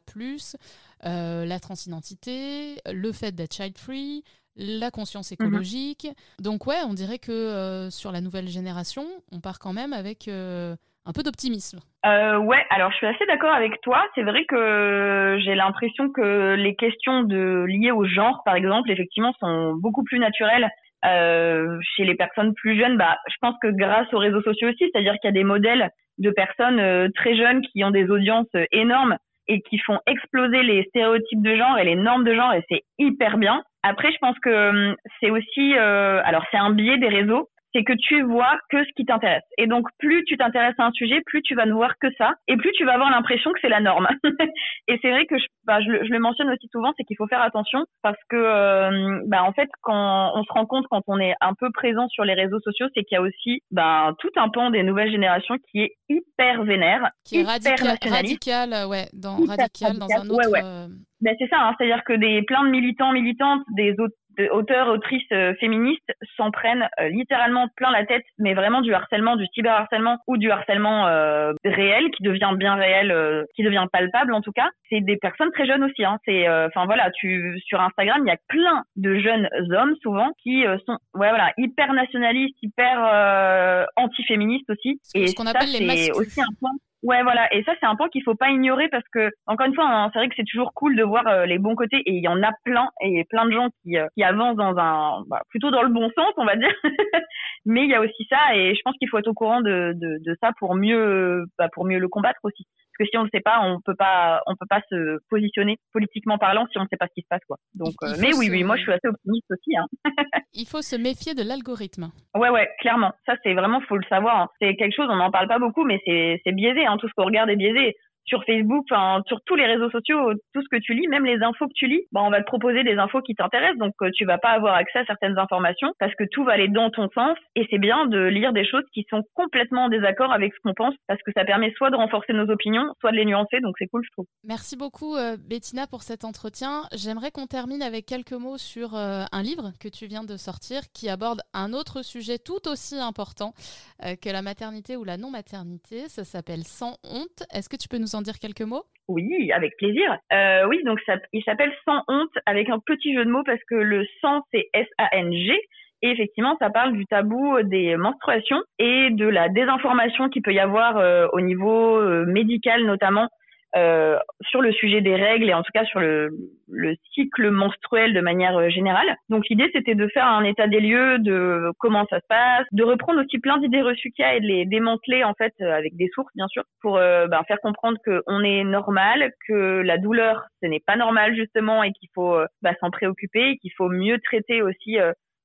euh, 1.05 1.45
la 1.45 1.59
transidentité, 1.59 2.75
le 2.91 3.13
fait 3.13 3.33
d'être 3.33 3.55
child-free, 3.55 4.25
la 4.57 4.91
conscience 4.91 5.31
mhm. 5.31 5.47
écologique. 5.47 6.09
Donc 6.39 6.67
ouais, 6.67 6.79
on 6.85 6.93
dirait 6.93 7.19
que 7.19 7.87
sur 7.89 8.11
la 8.11 8.19
nouvelle 8.19 8.49
génération, 8.49 9.05
on 9.31 9.39
part 9.39 9.59
quand 9.59 9.71
même 9.71 9.93
avec 9.93 10.27
un 10.27 11.13
peu 11.15 11.23
d'optimisme. 11.23 11.79
ouais, 12.03 12.65
alors 12.69 12.91
je 12.91 12.97
suis 12.97 13.07
assez 13.07 13.25
d'accord 13.27 13.53
avec 13.53 13.79
toi. 13.81 14.03
C'est 14.13 14.23
vrai 14.23 14.43
que 14.43 15.39
j'ai 15.41 15.55
l'impression 15.55 16.09
que 16.09 16.55
les 16.55 16.75
questions 16.75 17.23
de 17.23 17.63
liées 17.65 17.91
au 17.91 18.03
genre, 18.03 18.43
par 18.43 18.55
exemple, 18.55 18.91
effectivement, 18.91 19.31
sont 19.39 19.73
beaucoup 19.75 20.03
plus 20.03 20.19
naturelles 20.19 20.69
euh, 21.05 21.79
chez 21.95 22.03
les 22.03 22.15
personnes 22.15 22.53
plus 22.53 22.77
jeunes, 22.79 22.97
bah, 22.97 23.17
je 23.27 23.35
pense 23.41 23.55
que 23.61 23.67
grâce 23.67 24.11
aux 24.13 24.19
réseaux 24.19 24.41
sociaux 24.41 24.69
aussi, 24.69 24.89
c'est-à-dire 24.91 25.13
qu'il 25.13 25.27
y 25.27 25.29
a 25.29 25.31
des 25.33 25.43
modèles 25.43 25.89
de 26.17 26.29
personnes 26.29 26.79
euh, 26.79 27.09
très 27.15 27.35
jeunes 27.35 27.61
qui 27.61 27.83
ont 27.83 27.91
des 27.91 28.09
audiences 28.09 28.47
euh, 28.55 28.65
énormes 28.71 29.17
et 29.47 29.61
qui 29.61 29.79
font 29.79 29.99
exploser 30.05 30.61
les 30.63 30.83
stéréotypes 30.89 31.41
de 31.41 31.55
genre 31.55 31.79
et 31.79 31.83
les 31.83 31.95
normes 31.95 32.23
de 32.23 32.35
genre 32.35 32.53
et 32.53 32.63
c'est 32.69 32.83
hyper 32.99 33.37
bien. 33.37 33.63
Après, 33.83 34.11
je 34.11 34.17
pense 34.21 34.37
que 34.39 34.69
hum, 34.69 34.95
c'est 35.19 35.31
aussi, 35.31 35.73
alors 35.73 36.45
c'est 36.51 36.57
un 36.57 36.69
biais 36.69 36.99
des 36.99 37.07
réseaux, 37.07 37.49
c'est 37.73 37.83
que 37.83 37.93
tu 37.93 38.21
vois 38.23 38.57
que 38.69 38.83
ce 38.83 38.89
qui 38.95 39.05
t'intéresse. 39.05 39.43
Et 39.57 39.67
donc, 39.67 39.87
plus 39.99 40.23
tu 40.25 40.37
t'intéresses 40.37 40.79
à 40.79 40.85
un 40.85 40.91
sujet, 40.91 41.21
plus 41.25 41.41
tu 41.41 41.55
vas 41.55 41.65
ne 41.65 41.73
voir 41.73 41.93
que 41.99 42.07
ça, 42.17 42.33
et 42.47 42.57
plus 42.57 42.71
tu 42.73 42.85
vas 42.85 42.93
avoir 42.93 43.09
l'impression 43.11 43.51
que 43.51 43.59
c'est 43.61 43.69
la 43.69 43.79
norme. 43.79 44.07
et 44.87 44.99
c'est 45.01 45.09
vrai 45.11 45.25
que 45.25 45.37
je, 45.37 45.45
bah, 45.65 45.81
je, 45.81 45.89
le, 45.89 46.19
mentionne 46.19 46.49
aussi 46.49 46.67
souvent, 46.71 46.91
c'est 46.97 47.03
qu'il 47.03 47.17
faut 47.17 47.27
faire 47.27 47.41
attention 47.41 47.85
parce 48.01 48.19
que, 48.29 48.35
euh, 48.35 49.21
bah, 49.27 49.43
en 49.43 49.53
fait, 49.53 49.69
quand 49.81 50.31
on 50.35 50.43
se 50.43 50.51
rend 50.51 50.65
compte 50.65 50.85
quand 50.89 51.01
on 51.07 51.19
est 51.19 51.33
un 51.41 51.53
peu 51.53 51.71
présent 51.71 52.07
sur 52.09 52.25
les 52.25 52.33
réseaux 52.33 52.59
sociaux, 52.59 52.87
c'est 52.95 53.03
qu'il 53.03 53.15
y 53.15 53.19
a 53.19 53.21
aussi 53.21 53.61
bah, 53.71 54.13
tout 54.19 54.31
un 54.35 54.49
pan 54.49 54.69
des 54.69 54.83
nouvelles 54.83 55.11
générations 55.11 55.55
qui 55.71 55.81
est 55.81 55.95
hyper 56.09 56.63
vénère, 56.63 57.09
qui 57.25 57.41
est 57.41 57.43
radical, 57.43 57.97
radical, 58.09 58.87
ouais, 58.87 59.07
dans 59.13 59.37
radical, 59.45 59.97
dans 59.97 60.07
un 60.15 60.29
autre. 60.29 60.49
Ouais, 60.49 60.51
ouais. 60.51 60.61
Euh, 60.63 60.87
ben, 61.21 61.35
c'est 61.37 61.47
ça, 61.49 61.57
hein, 61.59 61.75
c'est-à-dire 61.77 62.03
que 62.03 62.13
des 62.13 62.41
plein 62.41 62.65
de 62.65 62.69
militants, 62.69 63.11
militantes, 63.11 63.61
des 63.75 63.91
autres 63.99 64.15
auteurs, 64.51 64.87
autrices 64.89 65.23
euh, 65.31 65.53
féministes 65.59 66.11
s'en 66.37 66.51
prennent 66.51 66.87
euh, 66.99 67.09
littéralement 67.09 67.67
plein 67.75 67.91
la 67.91 68.05
tête, 68.05 68.23
mais 68.37 68.53
vraiment 68.53 68.81
du 68.81 68.93
harcèlement, 68.93 69.35
du 69.35 69.45
cyberharcèlement 69.53 70.17
ou 70.27 70.37
du 70.37 70.51
harcèlement 70.51 71.07
euh, 71.07 71.53
réel 71.65 72.09
qui 72.11 72.23
devient 72.23 72.53
bien 72.55 72.75
réel, 72.75 73.45
qui 73.55 73.63
devient 73.63 73.85
palpable 73.91 74.33
en 74.33 74.41
tout 74.41 74.51
cas. 74.51 74.69
C'est 74.89 75.01
des 75.01 75.17
personnes 75.17 75.51
très 75.51 75.65
jeunes 75.65 75.83
aussi. 75.83 76.03
Hein. 76.03 76.17
C'est, 76.25 76.47
enfin 76.49 76.85
voilà, 76.85 77.09
tu 77.11 77.59
sur 77.65 77.79
Instagram, 77.79 78.21
il 78.25 78.27
y 78.27 78.31
a 78.31 78.37
plein 78.47 78.83
de 78.95 79.19
jeunes 79.19 79.47
hommes 79.71 79.95
souvent 80.01 80.29
qui 80.41 80.63
sont, 80.85 80.97
ouais 81.15 81.29
voilà, 81.29 81.51
hyper 81.57 81.93
nationalistes, 81.93 82.57
hyper 82.61 83.89
anti-féministes 83.95 84.69
aussi. 84.69 84.99
Et 85.15 85.27
ce 85.27 85.35
qu'on 85.35 85.47
appelle 85.47 85.71
les 85.71 86.11
aussi 86.11 86.41
un 86.41 86.53
point 86.59 86.71
Ouais, 87.03 87.23
voilà. 87.23 87.51
Et 87.53 87.63
ça, 87.63 87.73
c'est 87.79 87.87
un 87.87 87.95
point 87.95 88.09
qu'il 88.09 88.21
faut 88.23 88.35
pas 88.35 88.51
ignorer 88.51 88.87
parce 88.89 89.03
que, 89.11 89.31
encore 89.47 89.65
une 89.65 89.73
fois, 89.73 89.85
hein, 89.87 90.09
c'est 90.13 90.19
vrai 90.19 90.29
que 90.29 90.35
c'est 90.37 90.43
toujours 90.45 90.71
cool 90.75 90.95
de 90.95 91.03
voir 91.03 91.25
euh, 91.27 91.45
les 91.47 91.57
bons 91.57 91.75
côtés 91.75 91.97
et 92.05 92.11
il 92.13 92.23
y 92.23 92.27
en 92.27 92.43
a 92.43 92.51
plein 92.63 92.89
et 93.01 93.23
plein 93.25 93.45
de 93.45 93.51
gens 93.51 93.69
qui, 93.81 93.97
euh, 93.97 94.07
qui 94.15 94.23
avancent 94.23 94.55
dans 94.57 94.77
un, 94.77 95.23
bah, 95.27 95.41
plutôt 95.49 95.71
dans 95.71 95.81
le 95.81 95.89
bon 95.89 96.09
sens, 96.15 96.31
on 96.37 96.45
va 96.45 96.55
dire. 96.55 96.71
Mais 97.65 97.83
il 97.83 97.89
y 97.89 97.95
a 97.95 98.01
aussi 98.01 98.27
ça 98.29 98.55
et 98.55 98.75
je 98.75 98.81
pense 98.83 98.95
qu'il 98.97 99.09
faut 99.09 99.17
être 99.17 99.27
au 99.27 99.33
courant 99.33 99.61
de, 99.61 99.93
de, 99.95 100.19
de 100.23 100.37
ça 100.41 100.51
pour 100.59 100.75
mieux, 100.75 101.45
bah, 101.57 101.69
pour 101.73 101.85
mieux 101.85 101.97
le 101.99 102.07
combattre 102.07 102.39
aussi. 102.43 102.67
Que 102.97 103.05
si 103.05 103.17
on 103.17 103.23
ne 103.23 103.29
sait 103.33 103.41
pas, 103.41 103.61
on 103.61 103.79
peut 103.81 103.95
pas, 103.95 104.41
on 104.47 104.55
peut 104.55 104.65
pas 104.69 104.81
se 104.89 105.19
positionner 105.29 105.77
politiquement 105.93 106.37
parlant 106.37 106.67
si 106.71 106.77
on 106.77 106.83
ne 106.83 106.87
sait 106.87 106.97
pas 106.97 107.07
ce 107.07 107.13
qui 107.13 107.21
se 107.21 107.27
passe, 107.29 107.43
quoi. 107.47 107.57
Donc, 107.73 107.93
euh, 108.03 108.13
mais 108.19 108.33
oui, 108.35 108.49
oui, 108.49 108.63
moi 108.63 108.75
je 108.77 108.83
suis 108.83 108.91
assez 108.91 109.07
optimiste 109.07 109.45
aussi. 109.49 109.75
Hein. 109.75 109.85
Il 110.53 110.67
faut 110.67 110.81
se 110.81 110.95
méfier 110.95 111.33
de 111.33 111.43
l'algorithme. 111.43 112.11
Ouais, 112.35 112.49
ouais, 112.49 112.69
clairement. 112.79 113.13
Ça, 113.25 113.35
c'est 113.43 113.53
vraiment, 113.53 113.81
faut 113.81 113.97
le 113.97 114.05
savoir. 114.09 114.41
Hein. 114.41 114.47
C'est 114.59 114.75
quelque 114.75 114.95
chose, 114.95 115.07
on 115.09 115.15
n'en 115.15 115.31
parle 115.31 115.47
pas 115.47 115.59
beaucoup, 115.59 115.85
mais 115.85 115.99
c'est 116.05 116.51
biaisé. 116.51 116.85
Hein. 116.85 116.97
Tout 116.97 117.07
ce 117.07 117.13
qu'on 117.15 117.25
regarde 117.25 117.49
est 117.49 117.55
biaisé 117.55 117.95
sur 118.25 118.43
Facebook, 118.45 118.85
enfin 118.89 119.21
sur 119.27 119.39
tous 119.45 119.55
les 119.55 119.65
réseaux 119.65 119.89
sociaux, 119.89 120.33
tout 120.53 120.61
ce 120.61 120.67
que 120.69 120.81
tu 120.81 120.93
lis, 120.93 121.07
même 121.07 121.25
les 121.25 121.41
infos 121.41 121.67
que 121.67 121.73
tu 121.73 121.87
lis, 121.87 122.01
bah, 122.11 122.21
on 122.23 122.29
va 122.29 122.39
te 122.41 122.45
proposer 122.45 122.83
des 122.83 122.95
infos 122.95 123.21
qui 123.21 123.35
t'intéressent, 123.35 123.77
donc 123.77 123.93
euh, 124.01 124.09
tu 124.15 124.25
vas 124.25 124.37
pas 124.37 124.49
avoir 124.49 124.75
accès 124.75 124.99
à 124.99 125.05
certaines 125.05 125.37
informations 125.37 125.91
parce 125.99 126.13
que 126.15 126.23
tout 126.31 126.43
va 126.43 126.53
aller 126.53 126.67
dans 126.67 126.89
ton 126.89 127.09
sens 127.13 127.37
et 127.55 127.67
c'est 127.69 127.79
bien 127.79 128.05
de 128.05 128.19
lire 128.19 128.53
des 128.53 128.65
choses 128.65 128.83
qui 128.93 129.05
sont 129.09 129.23
complètement 129.33 129.85
en 129.85 129.89
désaccord 129.89 130.31
avec 130.31 130.53
ce 130.53 130.59
qu'on 130.63 130.73
pense 130.73 130.93
parce 131.07 131.21
que 131.23 131.31
ça 131.35 131.45
permet 131.45 131.73
soit 131.77 131.89
de 131.89 131.95
renforcer 131.95 132.33
nos 132.33 132.49
opinions, 132.49 132.85
soit 132.99 133.11
de 133.11 133.17
les 133.17 133.25
nuancer, 133.25 133.59
donc 133.61 133.75
c'est 133.79 133.87
cool 133.87 134.03
je 134.05 134.11
trouve. 134.11 134.25
Merci 134.43 134.77
beaucoup 134.77 135.15
euh, 135.15 135.37
Bettina 135.37 135.87
pour 135.87 136.03
cet 136.03 136.23
entretien. 136.23 136.83
J'aimerais 136.95 137.31
qu'on 137.31 137.47
termine 137.47 137.81
avec 137.81 138.05
quelques 138.05 138.33
mots 138.33 138.57
sur 138.57 138.95
euh, 138.95 139.23
un 139.31 139.41
livre 139.41 139.71
que 139.79 139.87
tu 139.87 140.05
viens 140.05 140.23
de 140.23 140.37
sortir 140.37 140.81
qui 140.93 141.09
aborde 141.09 141.41
un 141.53 141.73
autre 141.73 142.03
sujet 142.03 142.37
tout 142.37 142.67
aussi 142.67 142.97
important 142.97 143.53
que 144.01 144.29
la 144.29 144.41
maternité 144.41 144.95
ou 144.97 145.03
la 145.03 145.17
non-maternité. 145.17 146.09
Ça 146.09 146.23
s'appelle 146.23 146.63
Sans 146.63 146.97
honte. 147.03 147.43
Est-ce 147.53 147.69
que 147.69 147.75
tu 147.75 147.87
peux 147.87 147.97
nous 147.97 148.10
dire 148.19 148.37
quelques 148.39 148.61
mots? 148.61 148.83
Oui, 149.07 149.51
avec 149.53 149.77
plaisir. 149.77 150.17
Euh, 150.33 150.67
oui, 150.67 150.81
donc 150.83 150.99
ça, 151.05 151.15
il 151.31 151.43
s'appelle 151.43 151.71
Sans 151.85 152.01
honte 152.09 152.31
avec 152.45 152.69
un 152.69 152.79
petit 152.79 153.13
jeu 153.13 153.23
de 153.23 153.29
mots 153.29 153.43
parce 153.45 153.63
que 153.69 153.75
le 153.75 154.05
sang 154.19 154.41
c'est 154.51 154.67
S-A-N-G. 154.73 155.57
Et 156.03 156.09
effectivement, 156.09 156.57
ça 156.59 156.69
parle 156.71 156.93
du 156.93 157.05
tabou 157.05 157.61
des 157.61 157.95
menstruations 157.95 158.61
et 158.79 159.11
de 159.11 159.27
la 159.27 159.49
désinformation 159.49 160.29
qu'il 160.29 160.41
peut 160.41 160.53
y 160.53 160.59
avoir 160.59 160.97
euh, 160.97 161.27
au 161.31 161.41
niveau 161.41 161.97
euh, 161.97 162.25
médical 162.25 162.85
notamment 162.85 163.29
euh, 163.75 164.19
sur 164.41 164.61
le 164.61 164.71
sujet 164.73 165.01
des 165.01 165.15
règles 165.15 165.49
et 165.49 165.53
en 165.53 165.63
tout 165.63 165.71
cas 165.73 165.85
sur 165.85 165.99
le, 165.99 166.29
le 166.69 166.95
cycle 167.13 167.51
menstruel 167.51 168.13
de 168.13 168.19
manière 168.19 168.57
euh, 168.57 168.69
générale. 168.69 169.15
Donc 169.29 169.47
l'idée 169.49 169.69
c'était 169.73 169.95
de 169.95 170.07
faire 170.09 170.27
un 170.27 170.43
état 170.43 170.67
des 170.67 170.81
lieux 170.81 171.19
de 171.19 171.71
comment 171.79 172.05
ça 172.09 172.19
se 172.19 172.25
passe, 172.27 172.65
de 172.71 172.83
reprendre 172.83 173.21
aussi 173.21 173.39
plein 173.39 173.57
d'idées 173.59 173.81
reçues 173.81 174.11
qu'il 174.11 174.25
y 174.25 174.27
a 174.27 174.35
et 174.35 174.41
de 174.41 174.45
les 174.45 174.65
démanteler 174.65 175.23
en 175.23 175.33
fait 175.35 175.53
euh, 175.61 175.73
avec 175.73 175.95
des 175.95 176.09
sources 176.13 176.33
bien 176.35 176.47
sûr 176.47 176.63
pour 176.81 176.95
ben, 176.95 177.43
faire 177.47 177.59
comprendre 177.61 177.97
qu'on 178.03 178.43
est 178.43 178.63
normal, 178.63 179.31
que 179.47 179.81
la 179.81 179.97
douleur 179.97 180.47
ce 180.61 180.67
n'est 180.67 180.81
pas 180.85 180.95
normal 180.95 181.35
justement 181.35 181.83
et 181.83 181.91
qu'il 181.93 182.09
faut 182.13 182.35
bah, 182.61 182.73
s'en 182.79 182.89
préoccuper, 182.89 183.57
qu'il 183.57 183.71
faut 183.77 183.89
mieux 183.89 184.19
traiter 184.19 184.61
aussi 184.61 184.97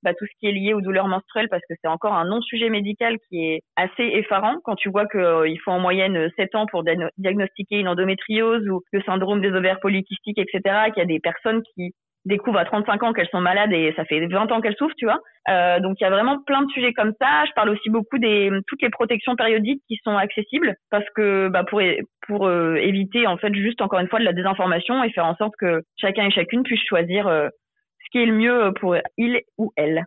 bah, 0.03 0.15
tout 0.15 0.27
ce 0.27 0.39
qui 0.39 0.47
est 0.47 0.53
lié 0.53 0.75
aux 0.75 0.81
douleurs 0.81 1.09
menstruelles 1.09 1.49
parce 1.49 1.63
que 1.69 1.75
c'est 1.81 1.89
encore 1.89 2.15
un 2.15 2.25
non-sujet 2.25 2.71
médical 2.71 3.17
qui 3.29 3.45
est 3.47 3.61
assez 3.77 4.05
effarant 4.05 4.57
quand 4.65 4.77
tu 4.77 4.91
vois 4.91 5.07
qu'il 5.07 5.21
euh, 5.21 5.55
faut 5.65 5.71
en 5.71 5.81
moyenne 5.81 6.31
7 6.37 6.55
ans 6.55 6.67
pour 6.67 6.85
diagnostiquer 7.19 7.79
une 7.79 7.89
endométriose 7.89 8.69
ou 8.69 8.83
le 8.93 9.03
syndrome 9.03 9.41
des 9.41 9.53
ovaires 9.53 9.81
polykystiques, 9.81 10.39
etc., 10.39 10.63
qu'il 10.93 10.99
y 10.99 11.03
a 11.03 11.07
des 11.07 11.21
personnes 11.21 11.63
qui 11.75 11.93
découvrent 12.27 12.59
à 12.59 12.65
35 12.65 13.03
ans 13.05 13.13
qu'elles 13.13 13.29
sont 13.29 13.41
malades 13.41 13.73
et 13.73 13.93
ça 13.97 14.05
fait 14.05 14.27
20 14.27 14.51
ans 14.51 14.61
qu'elles 14.61 14.77
souffrent, 14.77 14.97
tu 14.99 15.07
vois. 15.07 15.21
Euh, 15.49 15.81
donc 15.81 15.97
il 16.01 16.05
y 16.05 16.07
a 16.07 16.11
vraiment 16.11 16.43
plein 16.45 16.63
de 16.63 16.71
sujets 16.71 16.93
comme 16.93 17.13
ça. 17.21 17.45
Je 17.47 17.53
parle 17.55 17.71
aussi 17.71 17.89
beaucoup 17.89 18.19
des 18.19 18.51
toutes 18.67 18.83
les 18.83 18.91
protections 18.91 19.37
périodiques 19.37 19.83
qui 19.89 19.99
sont 20.05 20.17
accessibles 20.17 20.75
parce 20.91 21.07
que 21.15 21.49
bah, 21.49 21.65
pour 21.65 21.81
pour 22.27 22.47
euh, 22.47 22.75
éviter 22.77 23.27
en 23.27 23.37
fait 23.39 23.55
juste 23.55 23.81
encore 23.81 24.01
une 24.01 24.09
fois 24.09 24.19
de 24.19 24.25
la 24.25 24.33
désinformation 24.33 25.03
et 25.05 25.11
faire 25.11 25.27
en 25.27 25.37
sorte 25.37 25.55
que 25.59 25.83
chacun 25.97 26.27
et 26.27 26.31
chacune 26.31 26.65
puisse 26.65 26.83
choisir 26.87 27.29
euh, 27.29 27.49
ce 28.07 28.11
qui 28.11 28.19
est 28.19 28.27
le 28.27 28.37
mieux 28.37 28.73
pour 28.81 28.97
il 29.17 29.41
ou 29.59 29.73
elle. 29.77 30.05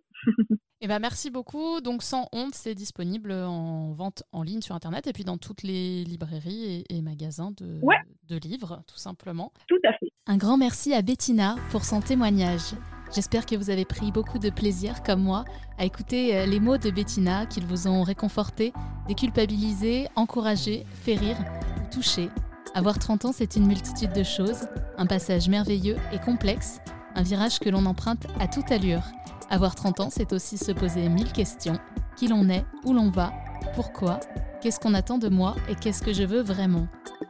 Eh 0.82 0.88
ben 0.88 1.00
merci 1.00 1.30
beaucoup. 1.30 1.82
Donc 1.82 2.04
sans 2.04 2.30
honte, 2.32 2.54
c'est 2.54 2.74
disponible 2.74 3.34
en 3.34 3.92
vente 3.92 4.24
en 4.32 4.44
ligne 4.44 4.62
sur 4.62 4.76
internet 4.76 5.08
et 5.08 5.14
puis 5.14 5.26
dans 5.26 5.38
toutes 5.38 5.64
les 5.64 6.06
librairies 6.06 6.86
et, 6.90 7.02
magasins 7.02 7.52
de, 7.52 7.82
de, 8.30 8.38
livres, 8.38 8.82
tout 8.88 8.98
simplement. 8.98 9.52
Tout 9.68 9.80
à 9.86 9.92
fait. 9.94 10.08
Un 10.26 10.38
grand 10.38 10.58
merci 10.58 10.94
à 10.94 11.02
Bettina 11.02 11.56
pour 11.72 11.84
son 11.84 12.00
témoignage. 12.00 12.76
J'espère 13.14 13.46
que 13.46 13.56
vous 13.56 13.72
avez 13.72 13.84
pris 13.84 14.12
beaucoup 14.12 14.40
de 14.40 14.50
plaisir, 14.50 15.04
comme 15.04 15.22
moi, 15.22 15.44
à 15.78 15.84
écouter 15.84 16.38
euh, 16.38 16.46
les 16.46 16.60
mots 16.60 16.78
de 16.78 16.92
Bettina, 16.92 17.48
qu'ils 17.48 17.66
vous 17.66 17.88
ont 17.88 18.04
réconforté, 18.04 18.72
déculpabilisé, 19.08 20.08
encouragé, 20.16 20.84
fait 20.94 21.16
rire 21.16 21.38
ou 21.78 21.94
touché. 21.94 22.30
Avoir 22.76 23.00
30 23.00 23.26
ans, 23.26 23.32
c'est 23.34 23.56
une 23.56 23.66
multitude 23.66 24.14
de 24.14 24.24
choses, 24.24 24.68
un 24.98 25.08
passage 25.08 25.50
merveilleux 25.50 25.98
et 26.14 26.20
complexe 26.20 26.80
un 27.20 27.22
virage 27.22 27.60
que 27.60 27.70
l'on 27.70 27.86
emprunte 27.86 28.28
à 28.40 28.48
toute 28.48 28.72
allure. 28.72 29.04
Avoir 29.50 29.76
30 29.76 30.00
ans, 30.00 30.10
c'est 30.10 30.32
aussi 30.32 30.58
se 30.58 30.72
poser 30.72 31.10
mille 31.10 31.34
questions. 31.34 31.78
Qui 32.16 32.30
l'on 32.30 32.48
est, 32.48 32.64
où 32.86 32.94
l'on 32.94 33.10
va, 33.10 33.34
pourquoi, 33.76 34.22
qu'est-ce 34.62 34.80
qu'on 34.80 34.94
attend 34.94 35.18
de 35.18 35.28
moi 35.28 35.56
et 35.68 35.76
qu'est-ce 35.76 36.02
que 36.02 36.14
je 36.14 36.24
veux 36.24 36.42
vraiment. 36.42 36.88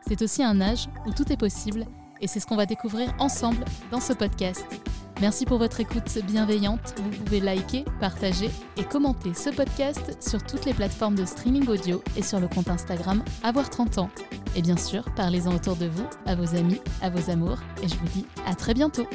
C'est 0.07 0.21
aussi 0.21 0.43
un 0.43 0.61
âge 0.61 0.89
où 1.07 1.11
tout 1.11 1.33
est 1.33 1.37
possible 1.37 1.87
et 2.21 2.27
c'est 2.27 2.39
ce 2.39 2.45
qu'on 2.45 2.55
va 2.55 2.67
découvrir 2.67 3.15
ensemble 3.17 3.65
dans 3.89 3.99
ce 3.99 4.13
podcast. 4.13 4.63
Merci 5.21 5.45
pour 5.45 5.57
votre 5.57 5.79
écoute 5.79 6.19
bienveillante. 6.23 6.93
Vous 6.97 7.09
pouvez 7.09 7.39
liker, 7.39 7.83
partager 7.99 8.51
et 8.77 8.83
commenter 8.83 9.33
ce 9.33 9.49
podcast 9.49 10.17
sur 10.21 10.43
toutes 10.43 10.65
les 10.65 10.73
plateformes 10.73 11.15
de 11.15 11.25
streaming 11.25 11.67
audio 11.67 12.03
et 12.15 12.21
sur 12.21 12.39
le 12.39 12.47
compte 12.47 12.69
Instagram 12.69 13.23
Avoir 13.41 13.71
30 13.71 13.97
ans. 13.97 14.09
Et 14.55 14.61
bien 14.61 14.77
sûr, 14.77 15.03
parlez-en 15.15 15.53
autour 15.53 15.75
de 15.77 15.87
vous, 15.87 16.05
à 16.27 16.35
vos 16.35 16.55
amis, 16.55 16.79
à 17.01 17.09
vos 17.09 17.31
amours, 17.31 17.57
et 17.83 17.87
je 17.87 17.95
vous 17.95 18.07
dis 18.13 18.25
à 18.45 18.53
très 18.53 18.75
bientôt. 18.75 19.07